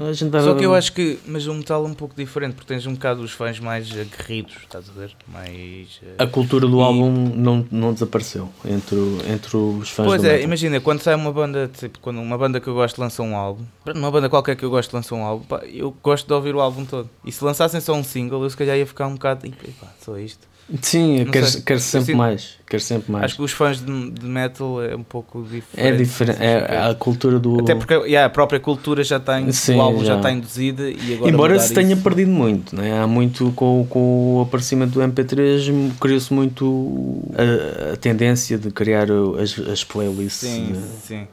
a 0.09 0.13
gente 0.15 0.31
vai 0.31 0.41
Só 0.41 0.55
que 0.55 0.65
eu 0.65 0.75
acho 0.75 0.91
que, 0.95 1.19
mas 1.27 1.47
o 1.47 1.53
metal 1.53 1.85
é 1.85 1.89
um 1.89 1.93
pouco 1.93 2.15
diferente, 2.17 2.55
porque 2.55 2.69
tens 2.73 2.87
um 2.87 2.95
bocado 2.95 3.21
os 3.21 3.33
fãs 3.33 3.61
mais 3.61 3.87
aguerridos, 3.93 4.55
estás 4.63 4.89
a 4.89 4.93
ver? 4.99 5.15
Mais. 5.29 6.01
eh, 6.03 6.15
a 6.23 6.27
cultura 6.27 6.67
do 6.67 6.79
E- 6.81 6.83
álbum 6.83 7.11
não, 7.13 7.67
não 7.71 7.93
desapareceu 7.93 8.49
entre, 8.65 8.97
entre 9.31 9.55
os 9.55 9.91
fãs 9.91 10.07
Pois 10.07 10.25
é, 10.25 10.29
metal. 10.33 10.45
imagina, 10.47 10.81
quando 10.81 11.01
sai 11.03 11.15
uma 11.15 11.31
banda, 11.31 11.69
tipo, 11.79 11.99
quando 11.99 12.23
uma 12.23 12.39
banda 12.39 12.59
que 12.59 12.69
eu 12.69 12.75
gosto 12.75 12.99
lança 12.99 13.23
um 13.23 13.37
álbum, 13.37 13.65
uma 13.95 14.11
banda 14.11 14.31
qualquer 14.31 14.57
que 14.57 14.65
eu 14.65 14.71
gosto 14.71 14.95
lança 14.95 15.15
um 15.15 15.25
álbum, 15.27 15.45
pá, 15.45 15.59
eu 15.67 15.95
gosto 16.03 16.27
de 16.27 16.33
ouvir 16.33 16.55
o 16.55 16.61
álbum 16.63 16.87
todo. 16.87 17.11
E 17.23 17.31
se 17.31 17.45
lançassem 17.45 17.83
só 17.83 17.93
um 17.93 18.03
single, 18.03 18.43
eu 18.43 18.49
se 18.49 18.57
calhar 18.57 18.79
ia 18.79 18.87
ficar 18.87 19.09
um 19.09 19.13
bocado, 19.13 19.47
"Ih, 19.47 19.53
pá, 19.79 19.89
só 20.03 20.17
isto. 20.19 20.49
Sim, 20.83 21.25
sei. 21.47 21.63
quero 21.63 21.79
sempre 21.81 22.07
sinto- 22.07 22.17
mais, 22.17 22.55
quero 22.69 22.83
sempre 22.83 23.13
mais. 23.13 23.25
Acho 23.27 23.37
que 23.37 23.43
os 23.43 23.53
fãs 23.53 23.79
de, 23.81 24.11
de 24.11 24.27
metal 24.27 24.83
é 24.83 24.97
um 24.97 25.03
pouco 25.05 25.43
diferente. 25.43 25.69
é 25.77 25.93
diferente, 25.97 26.43
é 26.43 26.57
aspecto. 26.57 26.91
a 26.91 26.95
cultura 26.97 27.39
do... 27.39 27.61
Até 27.61 27.75
porque 27.77 27.95
yeah, 27.95 28.27
a 28.27 28.31
própria 28.31 28.59
cultura 28.59 29.05
já 29.05 29.21
tem, 29.21 29.53
Sim, 29.53 29.77
o 29.77 29.81
álbum 29.81 30.01
já 30.01 30.07
já. 30.13 30.17
está 30.17 30.33
induzida 30.33 30.91
e 30.91 31.15
agora 31.15 31.31
Embora 31.31 31.59
se 31.61 31.73
tenha 31.73 31.93
isso- 31.93 32.03
perdido 32.03 32.33
muito, 32.33 32.75
né? 32.75 32.99
há 33.01 33.07
muito 33.07 33.53
com, 33.53 33.87
com 33.89 34.39
o 34.39 34.41
aparecimento 34.43 34.91
do 34.91 35.01
MP3 35.01 35.93
criou-se 36.01 36.33
muito 36.35 37.23
a, 37.37 37.93
a 37.93 37.97
tendência 37.97 38.59
de 38.59 38.71
criar 38.73 39.07
as, 39.41 39.57
as 39.69 39.85
playlists. 39.85 40.49
Sim, 40.49 40.73
né? 40.73 40.83
sim. 41.03 41.29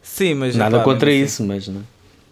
Sim, 0.00 0.34
mas 0.34 0.54
Nada 0.54 0.76
epá, 0.76 0.84
contra 0.84 1.10
isso, 1.12 1.42
mas, 1.44 1.66
né? 1.66 1.80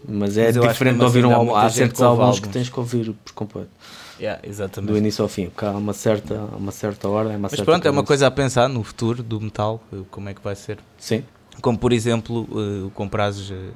mas 0.07 0.37
é 0.37 0.51
Mas 0.53 0.71
diferente 0.71 0.97
de 0.97 1.03
ouvir 1.03 1.19
assim 1.19 1.27
um 1.27 1.35
álbum. 1.35 1.55
Há 1.55 1.69
certos 1.69 2.01
álbuns 2.01 2.39
que 2.39 2.47
tens 2.47 2.69
que 2.69 2.79
ouvir 2.79 3.13
por 3.25 3.33
completo, 3.33 3.69
assim, 3.81 3.96
yeah, 4.19 4.39
exatamente. 4.43 4.91
do 4.91 4.97
início 4.97 5.21
ao 5.23 5.29
fim, 5.29 5.47
porque 5.47 5.65
há 5.65 5.71
uma 5.71 5.93
certa, 5.93 6.35
uma 6.57 6.71
certa 6.71 7.07
ordem, 7.07 7.35
uma 7.35 7.43
Mas 7.43 7.51
certa 7.51 7.65
pronto, 7.65 7.87
é 7.87 7.91
uma 7.91 8.03
coisa 8.03 8.27
a 8.27 8.31
pensar 8.31 8.67
no 8.69 8.83
futuro 8.83 9.21
do 9.23 9.39
metal, 9.41 9.81
eh, 9.93 9.97
como 10.11 10.29
é 10.29 10.33
que 10.33 10.41
vai 10.41 10.55
ser. 10.55 10.79
Sim, 10.97 11.23
Como 11.61 11.77
por 11.77 11.91
exemplo, 11.93 12.47
eh, 12.51 12.85
o 12.85 12.89
comprares 12.91 13.49
eh, 13.51 13.71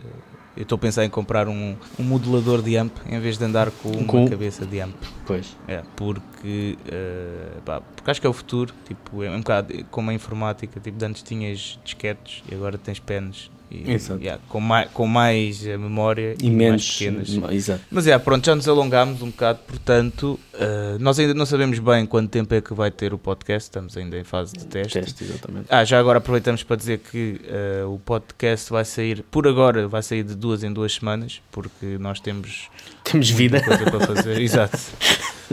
Eu 0.57 0.63
estou 0.63 0.75
a 0.75 0.79
pensar 0.79 1.05
em 1.05 1.09
comprar 1.09 1.47
um, 1.47 1.77
um 1.97 2.03
modulador 2.03 2.61
de 2.61 2.75
amp 2.75 2.91
em 3.09 3.17
vez 3.21 3.37
de 3.37 3.45
andar 3.45 3.71
com 3.71 3.89
uma 3.89 4.05
Com- 4.05 4.27
cabeça 4.29 4.65
de 4.65 4.81
amp. 4.81 4.95
Pois. 5.25 5.55
É, 5.65 5.81
porque, 5.95 6.77
eh, 6.91 7.53
pá, 7.63 7.79
porque 7.79 8.11
acho 8.11 8.19
que 8.19 8.27
é 8.27 8.29
o 8.29 8.33
futuro. 8.33 8.73
Tipo, 8.85 9.23
é 9.23 9.29
um 9.31 9.37
bocado 9.39 9.73
como 9.89 10.09
a 10.11 10.13
informática. 10.13 10.77
Tipo, 10.81 11.03
antes 11.05 11.23
tinhas 11.23 11.79
disquetes 11.85 12.43
e 12.51 12.53
agora 12.53 12.77
tens 12.77 12.99
pens. 12.99 13.49
E, 13.72 13.97
yeah, 14.22 14.39
com, 14.49 14.59
mais, 14.59 14.89
com 14.91 15.07
mais 15.07 15.65
eh, 15.65 15.78
memória 15.78 16.36
E 16.41 16.47
mais 16.47 16.57
menos. 16.57 16.97
pequenas. 16.97 17.53
Exato. 17.53 17.82
Mas 17.89 18.05
é, 18.05 18.17
pronto, 18.19 18.45
já 18.45 18.53
nos 18.53 18.67
alongámos 18.67 19.22
um 19.22 19.28
bocado, 19.28 19.59
portanto, 19.65 20.38
eh, 20.53 20.97
nós 20.99 21.17
ainda 21.17 21.34
não 21.34 21.45
sabemos 21.45 21.80
bem 21.80 22.05
quanto 22.05 22.30
tempo 22.30 22.53
é 22.53 22.59
que 22.61 22.74
vai 22.74 22.91
ter 22.91 23.13
o 23.13 23.17
podcast, 23.17 23.69
estamos 23.69 23.95
ainda 23.95 24.17
em 24.17 24.24
fase 24.24 24.53
de 24.53 24.65
teste. 24.65 24.99
Teste. 24.99 25.26
Ah, 25.69 25.86
já 25.86 25.99
agora 25.99 26.17
aproveitamos 26.17 26.63
para 26.63 26.76
dizer 26.76 26.99
que 26.99 27.39
eh, 27.45 27.84
o 27.86 27.97
podcast 27.97 28.69
vai 28.69 28.84
sair, 28.84 29.24
por 29.32 29.47
agora, 29.47 29.88
vai 29.88 30.03
sair 30.03 30.24
de 30.24 30.36
duas 30.36 30.63
em 30.63 30.72
duas 30.74 30.93
semanas, 30.93 31.41
porque 31.51 31.97
nós 31.97 32.19
temos 32.19 32.69
Temos 33.03 33.30
vida. 33.30 33.61
coisa 33.61 33.86
para 33.89 33.99
fazer, 34.01 34.38
exato. 34.41 34.78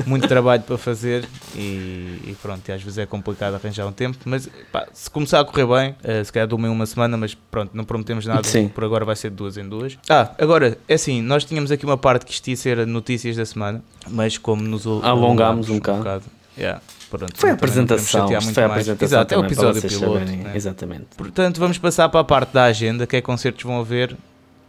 Muito 0.07 0.27
trabalho 0.29 0.63
para 0.63 0.79
fazer 0.79 1.25
e, 1.55 2.21
e 2.27 2.37
pronto, 2.41 2.67
e 2.69 2.73
às 2.73 2.83
vezes 2.83 2.99
é 2.99 3.07
complicado 3.07 3.55
arranjar 3.55 3.87
um 3.87 3.93
tempo, 3.93 4.17
mas 4.25 4.49
pá, 4.73 4.87
se 4.93 5.11
começar 5.11 5.41
a 5.41 5.45
correr 5.45 5.67
bem, 5.67 5.97
eh, 6.05 6.23
se 6.25 6.33
calhar 6.33 6.47
de 6.49 6.55
uma 6.55 6.67
em 6.69 6.71
uma 6.71 6.87
semana, 6.87 7.17
mas 7.17 7.35
pronto, 7.35 7.71
não 7.75 7.85
prometemos 7.85 8.25
nada, 8.27 8.43
Sim. 8.45 8.69
por 8.69 8.85
agora 8.85 9.05
vai 9.05 9.17
ser 9.17 9.31
de 9.31 9.37
duas 9.37 9.57
em 9.57 9.69
duas. 9.69 9.99
Ah, 10.09 10.31
agora, 10.39 10.79
é 10.89 10.95
assim, 10.95 11.21
nós 11.23 11.45
tínhamos 11.45 11.71
aqui 11.71 11.85
uma 11.85 11.97
parte 11.99 12.25
que 12.27 12.33
isto 12.33 12.49
ia 12.49 12.57
ser 12.57 12.87
notícias 12.87 13.37
da 13.37 13.45
semana, 13.45 13.83
mas 14.09 14.39
como 14.39 14.63
nos 14.63 14.87
al- 14.87 15.05
Alongámos 15.05 15.69
um 15.69 15.79
bocado. 15.79 16.25
yeah, 16.57 16.81
pronto, 17.11 17.33
Foi 17.37 17.51
a 17.51 17.55
apresentação. 17.55 18.27
foi 18.29 18.37
a 18.65 18.67
apresentação. 18.67 19.07
Exato, 19.07 19.35
é 19.35 19.39
o 19.39 19.45
episódio 19.45 19.83
piloto. 19.83 20.19
né? 20.25 20.53
Exatamente. 20.55 21.07
Portanto, 21.17 21.59
vamos 21.59 21.79
passar 21.79 22.09
para 22.09 22.21
a 22.21 22.25
parte 22.25 22.53
da 22.53 22.65
agenda, 22.65 23.07
que 23.07 23.17
é 23.17 23.21
concertos 23.21 23.63
vão 23.65 23.81
haver 23.81 24.17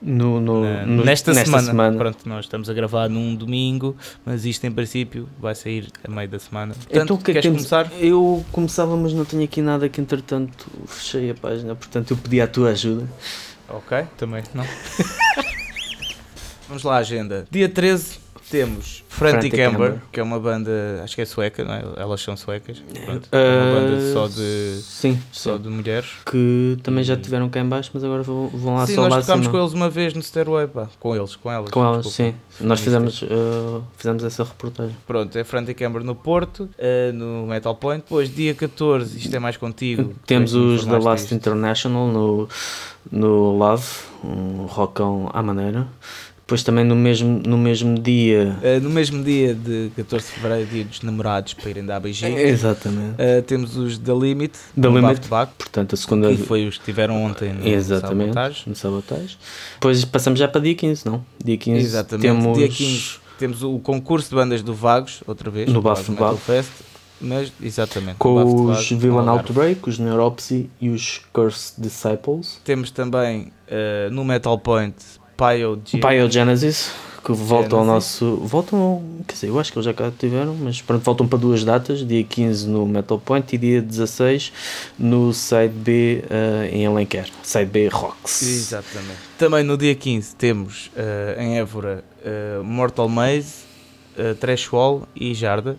No, 0.01 0.39
no, 0.39 0.63
na- 0.63 0.85
no- 0.85 1.03
nesta, 1.03 1.33
semana. 1.33 1.97
Pronto, 1.97 2.17
nós 2.27 2.45
estamos 2.45 2.69
a 2.69 2.73
gravar 2.73 3.09
num 3.09 3.35
domingo, 3.35 3.95
mas 4.25 4.45
isto 4.45 4.65
em 4.65 4.71
princípio 4.71 5.27
vai 5.39 5.53
sair 5.53 5.87
a 6.03 6.09
meio 6.09 6.29
da 6.29 6.39
semana. 6.39 6.73
Portanto, 6.73 7.03
Então, 7.03 7.17
que 7.17 7.23
é 7.23 7.25
que 7.25 7.31
queres 7.33 7.43
temos? 7.43 7.57
começar? 7.69 7.91
Eu 8.01 8.45
começava, 8.51 8.95
mas 8.95 9.13
não 9.13 9.25
tenho 9.25 9.43
aqui 9.43 9.61
nada 9.61 9.89
que 9.89 9.99
entretanto 9.99 10.67
fechei 10.85 11.31
a 11.31 11.35
página, 11.35 11.75
portanto 11.75 12.11
eu 12.11 12.17
pedi 12.17 12.39
a 12.39 12.47
tua 12.47 12.69
ajuda. 12.69 13.05
Ok, 13.67 14.03
também 14.17 14.43
não. 14.53 14.65
Vamos 16.67 16.83
lá, 16.83 16.97
agenda. 16.97 17.47
Dia 17.49 17.67
13 17.67 18.19
temos 18.49 19.03
Frantic, 19.07 19.51
Frantic 19.51 19.53
Amber, 19.59 19.87
Amber. 19.91 20.01
que 20.11 20.19
é 20.19 20.23
uma 20.23 20.39
banda, 20.39 21.01
acho 21.03 21.15
que 21.15 21.21
é 21.21 21.25
sueca, 21.25 21.63
não 21.63 21.73
é? 21.73 21.83
Elas 21.97 22.21
são 22.21 22.35
suecas. 22.37 22.81
Pronto, 23.05 23.27
é 23.31 23.37
Uh, 23.37 23.63
uma 23.63 23.79
banda 23.81 24.13
só 24.13 24.27
de, 24.27 24.79
Sim, 24.81 25.21
só 25.31 25.55
sim. 25.57 25.63
de 25.63 25.69
mulheres. 25.69 26.07
Que 26.25 26.77
também 26.83 27.03
já 27.03 27.13
estiveram 27.15 27.49
cá 27.49 27.59
em 27.59 27.65
baixo, 27.67 27.91
mas 27.93 28.03
agora 28.03 28.23
vão, 28.23 28.47
vão 28.47 28.75
lá 28.75 28.87
Sim, 28.87 28.95
só 28.95 29.01
nós 29.03 29.11
lá 29.11 29.21
tocámos 29.21 29.45
acima. 29.47 29.51
com 29.59 29.63
eles 29.63 29.73
uma 29.73 29.89
vez 29.89 30.13
no 30.13 30.21
Stairway, 30.21 30.67
pá. 30.67 30.87
Com 30.99 31.15
eles, 31.15 31.35
com 31.35 31.51
elas. 31.51 31.69
Com 31.69 31.83
elas, 31.83 32.05
desculpa. 32.05 32.33
sim. 32.57 32.65
Nós 32.65 32.79
fizemos, 32.81 33.21
uh, 33.21 33.83
fizemos 33.97 34.23
essa 34.23 34.43
reportagem. 34.43 34.95
Pronto, 35.07 35.37
é 35.37 35.43
Frantic 35.43 35.81
Amber 35.81 36.03
no 36.03 36.13
Porto, 36.15 36.67
eh, 36.77 37.11
no 37.13 37.45
Metal 37.47 37.73
Point. 37.75 38.03
Depois, 38.03 38.33
dia 38.33 38.53
14, 38.53 39.17
isto 39.17 39.33
é 39.33 39.39
mais 39.39 39.55
contigo. 39.57 40.13
Temos 40.25 40.53
é 40.53 40.57
os 40.57 40.85
da 40.85 40.97
Last 40.97 41.23
disto. 41.27 41.35
International 41.35 42.07
no, 42.07 42.49
no 43.11 43.57
Love, 43.57 43.85
um 44.23 44.65
rockão 44.65 45.29
à 45.33 45.41
maneira. 45.41 45.87
Depois 46.49 46.63
também 46.63 46.83
no 46.83 46.95
mesmo, 46.95 47.39
no 47.45 47.59
mesmo 47.59 47.99
dia. 47.99 48.57
Eh, 48.63 48.79
no 48.79 48.89
mesmo 48.89 49.23
dia 49.23 49.53
de 49.53 49.91
14 49.95 50.25
de 50.25 50.31
Fevereiro, 50.31 50.67
dia 50.71 50.83
dos 50.83 51.01
namorados, 51.03 51.53
para 51.53 51.69
irem 51.69 51.85
dar 51.85 51.99
beijinhos. 51.99 52.39
Exatamente. 52.41 53.13
Eh, 53.19 53.41
temos 53.41 53.77
os 53.77 53.99
da 53.99 54.15
Limit, 54.15 54.53
Da 54.75 54.87
Limit. 54.89 55.03
back-to-back, 55.03 55.51
Portanto, 55.59 55.93
a 55.93 55.95
segunda. 55.95 56.29
que 56.35 56.41
foi 56.41 56.67
os 56.67 56.79
que 56.79 56.85
tiveram 56.85 57.23
ontem 57.23 57.53
no 57.53 57.67
Exatamente. 57.67 58.33
Sabotage. 58.33 58.63
No 58.65 58.75
Sabotage. 58.75 59.37
Depois 59.75 60.03
passamos 60.05 60.39
já 60.39 60.47
para 60.47 60.59
dia 60.61 60.73
15, 60.73 61.05
não? 61.05 61.23
Dia 61.45 61.55
15 61.55 61.85
Exatamente, 61.85 62.21
temos. 62.27 62.57
dia 62.57 62.67
15 62.67 63.17
temos 63.37 63.61
o 63.61 63.77
concurso 63.77 64.29
de 64.31 64.35
bandas 64.35 64.63
do 64.63 64.73
Vagos, 64.73 65.21
outra 65.27 65.51
vez, 65.51 65.71
No 65.71 65.83
Bafo 65.83 66.11
Metal. 66.11 66.35
Fest, 66.35 66.71
mas 67.21 67.53
exatamente, 67.61 68.15
Com 68.17 68.65
os 68.65 68.89
Villain. 68.89 69.27
Outbreak, 69.29 69.87
os 69.87 69.99
Neuropsy 69.99 70.67
e 70.81 70.89
os 70.89 71.21
Curse 71.31 71.73
Disciples. 71.79 72.59
Temos 72.65 72.89
também 72.89 73.51
eh, 73.67 74.09
no 74.11 74.25
Metal 74.25 74.57
Point 74.57 74.95
Biogenesis, 75.99 76.91
que 77.23 77.31
voltam 77.31 77.79
ao 77.79 77.85
nosso. 77.85 78.35
Voltam, 78.37 79.01
quer 79.27 79.33
dizer, 79.33 79.47
eu 79.47 79.59
acho 79.59 79.71
que 79.71 79.77
eles 79.77 79.85
já 79.85 79.93
cá 79.93 80.11
tiveram, 80.17 80.55
mas 80.55 80.81
pronto, 80.81 81.03
voltam 81.03 81.27
para 81.27 81.39
duas 81.39 81.63
datas: 81.63 82.05
dia 82.05 82.23
15 82.23 82.67
no 82.67 82.85
Metal 82.85 83.19
Point 83.19 83.55
e 83.55 83.57
dia 83.57 83.81
16 83.81 84.51
no 84.97 85.33
Side 85.33 85.73
B 85.73 86.23
eh, 86.29 86.69
em 86.71 86.85
Alenquer. 86.85 87.27
Side 87.43 87.65
B 87.65 87.87
Rocks. 87.87 88.41
Exatamente. 88.41 89.17
Também 89.37 89.63
no 89.63 89.77
dia 89.77 89.95
15 89.95 90.35
temos 90.35 90.91
eh, 90.95 91.37
em 91.39 91.57
Évora 91.57 92.03
eh, 92.23 92.59
Mortal 92.63 93.07
Maze, 93.07 93.63
uh, 94.17 94.35
Trash 94.35 94.71
Wall 94.71 95.07
e 95.15 95.33
Jarda. 95.33 95.77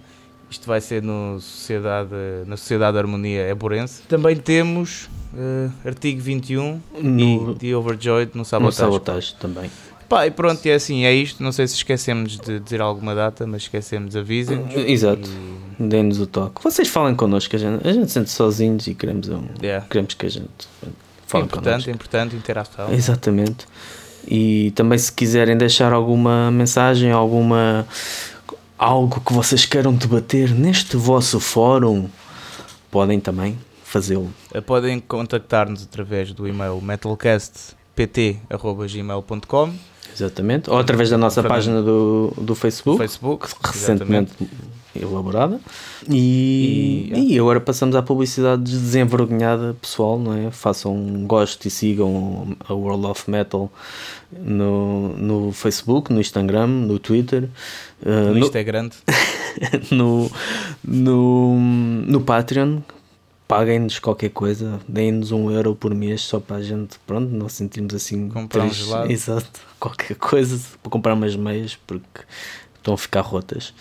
Isto 0.51 0.67
vai 0.67 0.81
ser 0.81 1.03
no 1.03 1.39
Sociedade, 1.41 2.11
na 2.47 2.57
Sociedade 2.57 2.99
Harmonia 2.99 3.49
Eborense. 3.49 4.03
Também 4.09 4.37
temos 4.37 5.09
eh, 5.37 5.69
Artigo 5.85 6.21
21 6.21 6.81
No, 7.01 7.53
e 7.53 7.55
The 7.55 7.77
Overjoyed 7.77 8.33
no 8.35 8.41
no 8.41 8.45
Sabotage. 8.45 8.77
Sabotage 8.77 9.35
também. 9.39 9.71
Pá, 10.09 10.27
e 10.27 10.31
pronto, 10.33 10.67
é 10.67 10.75
assim, 10.75 11.05
é 11.05 11.13
isto. 11.15 11.41
Não 11.41 11.53
sei 11.53 11.69
se 11.69 11.77
esquecemos 11.77 12.37
de 12.37 12.59
dizer 12.59 12.81
alguma 12.81 13.15
data, 13.15 13.47
mas 13.47 13.63
esquecemos, 13.63 14.17
avisem-nos. 14.17 14.75
Exato. 14.89 15.29
E, 15.79 15.83
Deem-nos 15.85 16.19
o 16.21 16.27
toque. 16.27 16.63
Vocês 16.65 16.89
falem 16.89 17.15
connosco, 17.15 17.55
a 17.55 17.59
gente, 17.59 17.87
a 17.87 17.93
gente 17.93 18.11
sente 18.11 18.29
sozinhos 18.29 18.89
e 18.89 18.95
queremos, 18.95 19.29
um, 19.29 19.45
yeah. 19.63 19.87
queremos 19.89 20.15
que 20.15 20.27
a 20.27 20.29
gente 20.29 20.49
É 20.83 20.89
fale 21.27 21.45
importante, 21.45 21.65
connosco. 21.65 21.91
é 21.91 21.93
importante, 21.93 22.37
interação. 22.37 22.93
Exatamente. 22.93 23.67
E 24.27 24.73
também 24.73 24.99
se 24.99 25.13
quiserem 25.13 25.57
deixar 25.57 25.93
alguma 25.93 26.51
mensagem, 26.51 27.13
alguma 27.13 27.87
algo 28.81 29.21
que 29.21 29.33
vocês 29.35 29.67
queiram 29.67 29.95
debater 29.95 30.51
neste 30.51 30.97
vosso 30.97 31.39
fórum, 31.39 32.09
podem 32.91 33.21
também 33.21 33.59
fazê-lo. 33.85 34.33
Uh, 34.55 34.63
Podem 34.63 34.99
contactar-nos 34.99 35.83
através 35.83 36.33
do 36.33 36.49
e-mail 36.49 36.81
metalcastpt.gmail.com 36.81 39.75
Exatamente. 40.13 40.69
Ou 40.71 40.79
através 40.79 41.11
da 41.11 41.19
nossa 41.19 41.43
Fernando. 41.43 41.57
página 41.57 41.83
do, 41.83 42.33
do 42.39 42.55
Facebook, 42.55 42.97
Facebook, 42.99 43.49
recentemente 43.63 44.33
elaborada. 44.95 45.61
E, 46.09 47.11
E- 47.15 47.35
e 47.35 47.39
agora 47.39 47.61
passamos 47.61 47.95
à 47.97 48.03
publicidade 48.03 48.63
desenvergonhada 48.63 49.77
pessoal, 49.81 50.19
não 50.19 50.35
é? 50.35 50.51
Façam 50.51 50.95
um 50.95 51.27
gosto 51.27 51.67
e 51.67 51.71
sigam 51.71 52.57
a 52.69 52.73
World 52.75 53.07
of 53.07 53.31
Metal 53.31 53.71
no, 54.33 55.09
no 55.17 55.53
Facebook, 55.53 56.13
no 56.13 56.21
Instagram, 56.21 56.67
no 56.67 56.99
Twitter. 56.99 57.49
uh, 58.05 58.09
no 58.09 58.35
no- 58.35 58.39
Isto 58.39 58.57
é 58.57 58.65
no, 59.95 60.31
no, 60.85 61.57
no 62.07 62.21
Patreon. 62.21 62.79
Paguem-nos 63.49 63.99
qualquer 63.99 64.31
coisa, 64.31 64.79
deem-nos 64.87 65.33
um 65.33 65.51
euro 65.51 65.75
por 65.75 65.93
mês 65.93 66.21
só 66.21 66.39
para 66.39 66.59
a 66.59 66.63
gente, 66.63 67.01
pronto, 67.05 67.29
não 67.33 67.49
sentirmos 67.49 67.93
assim. 67.93 68.29
Comprar 68.29 68.63
um 68.63 68.73
gelado. 68.73 69.11
Exato, 69.11 69.61
qualquer 69.81 70.15
coisa 70.15 70.57
para 70.81 70.91
comprar 70.91 71.15
umas 71.15 71.35
meias 71.35 71.77
porque 71.85 72.21
estão 72.81 72.95
a 72.95 72.99
ficar 72.99 73.21
rotas. 73.21 73.73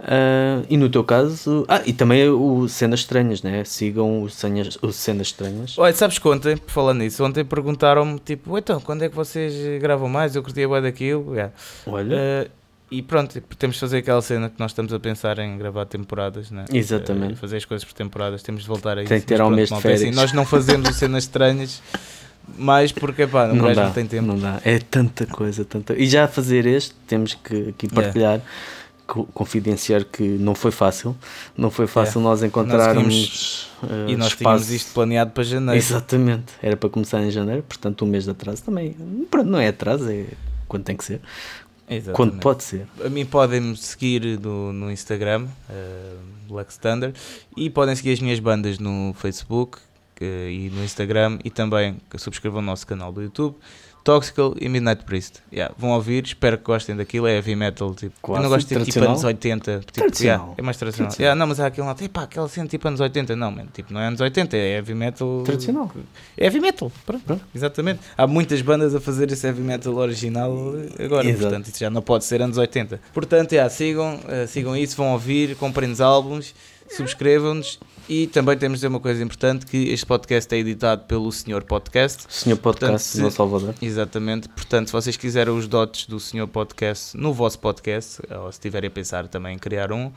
Ah, 0.00 0.62
e 0.68 0.76
no 0.76 0.88
teu 0.88 1.02
caso, 1.02 1.64
ah, 1.68 1.82
e 1.84 1.92
também 1.92 2.28
o 2.28 2.68
Cenas 2.68 3.00
Estranhas, 3.00 3.42
né? 3.42 3.64
Sigam 3.64 4.22
o 4.22 4.30
Cenas, 4.30 4.78
o 4.80 4.92
Cenas 4.92 5.28
Estranhas. 5.28 5.76
Olha, 5.78 5.94
sabes 5.94 6.18
que 6.18 6.28
ontem, 6.28 6.56
falar 6.66 6.94
nisso, 6.94 7.24
ontem 7.24 7.44
perguntaram-me 7.44 8.18
tipo, 8.18 8.56
então, 8.56 8.80
quando 8.80 9.02
é 9.02 9.08
que 9.08 9.16
vocês 9.16 9.80
gravam 9.80 10.08
mais? 10.08 10.36
Eu 10.36 10.42
curtia 10.42 10.68
bem 10.68 10.82
daquilo. 10.82 11.32
Yeah. 11.32 11.52
Olha, 11.86 12.18
Uh, 12.18 12.50
e 12.90 13.02
pronto, 13.02 13.38
temos 13.58 13.76
de 13.76 13.80
fazer 13.80 13.98
aquela 13.98 14.22
cena 14.22 14.48
que 14.48 14.58
nós 14.58 14.70
estamos 14.70 14.92
a 14.94 14.98
pensar 14.98 15.38
em 15.38 15.58
gravar 15.58 15.84
temporadas, 15.84 16.50
né? 16.50 16.64
Exatamente. 16.72 17.34
Uh, 17.34 17.36
fazer 17.36 17.58
as 17.58 17.64
coisas 17.64 17.84
por 17.84 17.92
temporadas, 17.92 18.42
temos 18.42 18.62
de 18.62 18.68
voltar 18.68 18.96
a 18.96 19.02
isso. 19.02 19.10
Tem 19.10 19.20
que 19.20 19.26
ter 19.26 19.40
ao 19.40 19.50
mês 19.50 19.68
de 19.68 19.86
é 19.86 19.92
assim, 19.92 20.10
nós 20.10 20.32
não 20.32 20.46
fazemos 20.46 20.96
cenas 20.96 21.24
estranhas, 21.24 21.82
mais 22.56 22.92
porque, 22.92 23.26
pá, 23.26 23.46
não 23.48 23.64
gajo 23.64 23.74
dá, 23.76 23.84
não 23.86 23.92
tem 23.92 24.06
tempo. 24.06 24.26
não 24.26 24.38
dá. 24.38 24.60
É 24.64 24.78
tanta 24.78 25.26
coisa, 25.26 25.64
tanta. 25.64 25.94
E 25.96 26.06
já 26.06 26.24
a 26.24 26.28
fazer 26.28 26.66
este, 26.66 26.94
temos 27.06 27.34
que 27.34 27.68
aqui 27.70 27.86
Yeah. 27.86 28.02
partilhar, 28.02 28.40
co- 29.06 29.24
confidenciar 29.34 30.04
que 30.04 30.22
não 30.22 30.54
foi 30.54 30.70
fácil. 30.70 31.16
Não 31.56 31.70
foi 31.70 31.86
fácil 31.86 32.20
nós 32.20 32.38
tínhamos- 32.40 32.44
encontrarmos 32.56 33.70
eh, 33.82 34.10
E 34.12 34.16
nós 34.16 34.28
espaço. 34.28 34.36
tínhamos 34.38 34.70
isto 34.70 34.92
planeado 34.94 35.30
para 35.32 35.42
janeiro. 35.44 35.76
Exatamente, 35.78 36.52
era 36.62 36.76
para 36.76 36.88
começar 36.90 37.20
em 37.22 37.30
janeiro, 37.30 37.62
portanto 37.62 38.04
um 38.04 38.08
mês 38.08 38.24
de 38.24 38.30
atraso 38.30 38.62
também. 38.62 38.94
Pronto, 39.30 39.48
não 39.48 39.58
é 39.58 39.68
atraso, 39.68 40.10
é 40.10 40.24
quando 40.66 40.84
tem 40.84 40.96
que 40.96 41.04
ser, 41.04 41.20
Exatamente. 41.88 42.12
quando 42.16 42.40
pode 42.40 42.62
ser. 42.64 42.86
A 43.04 43.08
mim 43.08 43.24
podem-me 43.24 43.76
seguir 43.76 44.38
no, 44.40 44.72
no 44.72 44.90
Instagram, 44.90 45.44
uh, 45.70 46.18
Black 46.48 46.76
Thunder, 46.78 47.12
e 47.56 47.70
podem 47.70 47.94
seguir 47.94 48.12
as 48.12 48.20
minhas 48.20 48.40
bandas 48.40 48.78
no 48.78 49.14
Facebook 49.18 49.78
e 50.24 50.70
no 50.74 50.82
Instagram, 50.84 51.38
e 51.44 51.50
também 51.50 51.96
que 52.10 52.18
subscrevam 52.18 52.60
o 52.60 52.64
nosso 52.64 52.86
canal 52.86 53.12
do 53.12 53.22
YouTube. 53.22 53.56
Toxical 54.04 54.54
e 54.58 54.70
Midnight 54.70 55.04
Priest. 55.04 55.40
Yeah, 55.52 55.74
vão 55.76 55.90
ouvir, 55.90 56.24
espero 56.24 56.56
que 56.56 56.64
gostem 56.64 56.96
daquilo. 56.96 57.26
É 57.26 57.34
heavy 57.34 57.54
metal. 57.54 57.94
Tipo, 57.94 58.36
eu 58.36 58.40
não 58.42 58.48
gosto 58.48 58.60
de 58.66 58.68
tipo 58.68 58.76
tradicional. 58.80 59.10
anos 59.10 59.24
80. 59.24 59.80
Tipo, 59.92 60.22
yeah, 60.22 60.48
é 60.56 60.62
mais 60.62 60.78
tradicional. 60.78 61.12
Yeah, 61.18 61.38
não, 61.38 61.46
mas 61.46 61.60
há 61.60 61.66
aquele 61.66 61.86
lado, 61.86 62.02
epá, 62.02 62.22
aquela 62.22 62.48
cena 62.48 62.66
tipo 62.66 62.88
anos 62.88 63.00
80. 63.00 63.36
Não, 63.36 63.50
man, 63.50 63.66
tipo, 63.66 63.92
não 63.92 64.00
é 64.00 64.06
anos 64.06 64.18
80, 64.20 64.56
é 64.56 64.76
heavy 64.76 64.94
metal. 64.94 65.42
Tradicional. 65.44 65.92
É 66.38 66.44
heavy 66.44 66.58
metal, 66.58 66.90
pronto, 67.04 67.24
Pronto. 67.24 67.44
exatamente. 67.54 68.00
Há 68.16 68.26
muitas 68.26 68.62
bandas 68.62 68.94
a 68.94 69.00
fazer 69.00 69.30
esse 69.30 69.46
heavy 69.46 69.60
metal 69.60 69.94
original 69.96 70.54
agora, 70.98 71.28
Exato. 71.28 71.42
portanto, 71.42 71.66
isso 71.66 71.78
já 71.78 71.90
não 71.90 72.00
pode 72.00 72.24
ser 72.24 72.40
anos 72.40 72.56
80. 72.56 72.98
Portanto, 73.12 73.52
yeah, 73.52 73.68
sigam, 73.68 74.20
eh, 74.28 74.46
sigam 74.46 74.74
isso, 74.74 74.96
vão 74.96 75.12
ouvir, 75.12 75.54
comprem-nos 75.56 76.00
álbuns, 76.00 76.54
subscrevam-nos 76.90 77.78
e 78.08 78.26
também 78.26 78.56
temos 78.56 78.76
de 78.78 78.80
dizer 78.80 78.88
uma 78.88 79.00
coisa 79.00 79.22
importante, 79.22 79.66
que 79.66 79.76
este 79.90 80.06
podcast 80.06 80.54
é 80.54 80.58
editado 80.58 81.04
pelo 81.04 81.30
Senhor 81.30 81.62
Podcast, 81.62 82.24
Senhor 82.28 82.56
Podcast 82.56 82.88
Portanto, 82.88 83.00
se- 83.00 83.20
no 83.20 83.30
Salvador. 83.30 83.74
exatamente, 83.82 84.48
portanto, 84.48 84.86
se 84.86 84.92
vocês 84.92 85.16
quiserem 85.16 85.52
os 85.54 85.66
dotes 85.68 86.06
do 86.06 86.18
Senhor 86.18 86.46
Podcast 86.48 87.16
no 87.16 87.32
vosso 87.34 87.58
podcast, 87.58 88.20
ou 88.42 88.50
se 88.50 88.58
tiverem 88.60 88.88
a 88.88 88.90
pensar 88.90 89.28
também 89.28 89.54
em 89.56 89.58
criar 89.58 89.92
um, 89.92 90.10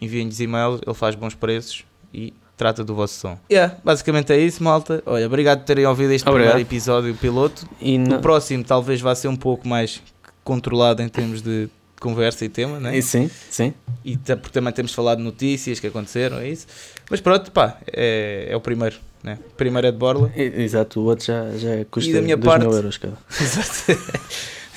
enviem-nos 0.00 0.40
e-mail, 0.40 0.78
ele 0.86 0.94
faz 0.94 1.14
bons 1.14 1.34
preços 1.34 1.84
e 2.14 2.32
trata 2.56 2.84
do 2.84 2.94
vosso 2.94 3.14
som. 3.18 3.38
Yeah, 3.50 3.76
basicamente 3.84 4.32
é 4.32 4.38
isso, 4.38 4.62
malta. 4.62 5.02
Olha, 5.04 5.26
obrigado 5.26 5.60
por 5.60 5.64
terem 5.64 5.84
ouvido 5.86 6.12
este 6.12 6.28
Obrigado. 6.28 6.50
primeiro 6.52 6.68
episódio 6.68 7.14
piloto. 7.16 7.66
E 7.80 7.96
O 7.96 8.00
na... 8.00 8.18
próximo 8.20 8.62
talvez 8.62 9.00
vá 9.00 9.14
ser 9.16 9.26
um 9.28 9.34
pouco 9.36 9.66
mais 9.66 10.00
controlado 10.44 11.02
em 11.02 11.08
termos 11.08 11.42
de 11.42 11.68
conversa 12.02 12.44
e 12.44 12.48
tema, 12.48 12.78
né? 12.80 12.96
e 12.96 13.02
sim, 13.02 13.30
sim. 13.50 13.72
E 14.04 14.16
porque 14.16 14.50
também 14.50 14.72
temos 14.72 14.92
falado 14.92 15.18
de 15.18 15.24
notícias 15.24 15.78
que 15.80 15.86
aconteceram, 15.86 16.38
é 16.38 16.48
isso. 16.48 16.66
Mas 17.10 17.20
pronto, 17.20 17.50
pá, 17.52 17.78
é, 17.92 18.48
é 18.50 18.56
o 18.56 18.60
primeiro, 18.60 18.96
né? 19.22 19.38
O 19.52 19.54
primeiro 19.56 19.86
é 19.86 19.92
de 19.92 19.96
Borla. 19.98 20.30
E- 20.36 20.62
Exato, 20.62 21.00
o 21.00 21.04
outro 21.04 21.24
já, 21.26 21.50
já 21.56 21.84
custa 21.90 22.12
da 22.12 22.20
minha 22.20 22.36
2 22.36 22.58
mil 22.58 22.64
parte- 22.68 22.76
euros 22.76 22.96
cada. 22.98 23.16
Exato. 23.40 24.00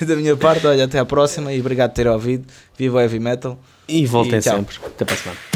da 0.06 0.16
minha 0.16 0.36
parte, 0.36 0.66
olha, 0.66 0.84
até 0.84 0.98
à 0.98 1.04
próxima 1.04 1.52
e 1.52 1.60
obrigado 1.60 1.90
por 1.90 1.96
ter 1.96 2.06
ouvido. 2.06 2.44
Viva 2.78 2.98
o 2.98 3.00
Heavy 3.00 3.18
Metal. 3.18 3.58
E 3.88 4.04
voltem 4.06 4.38
E 4.38 4.42
sempre. 4.42 4.76
Até 4.84 5.04
para 5.04 5.14
a 5.14 5.18
semana. 5.18 5.55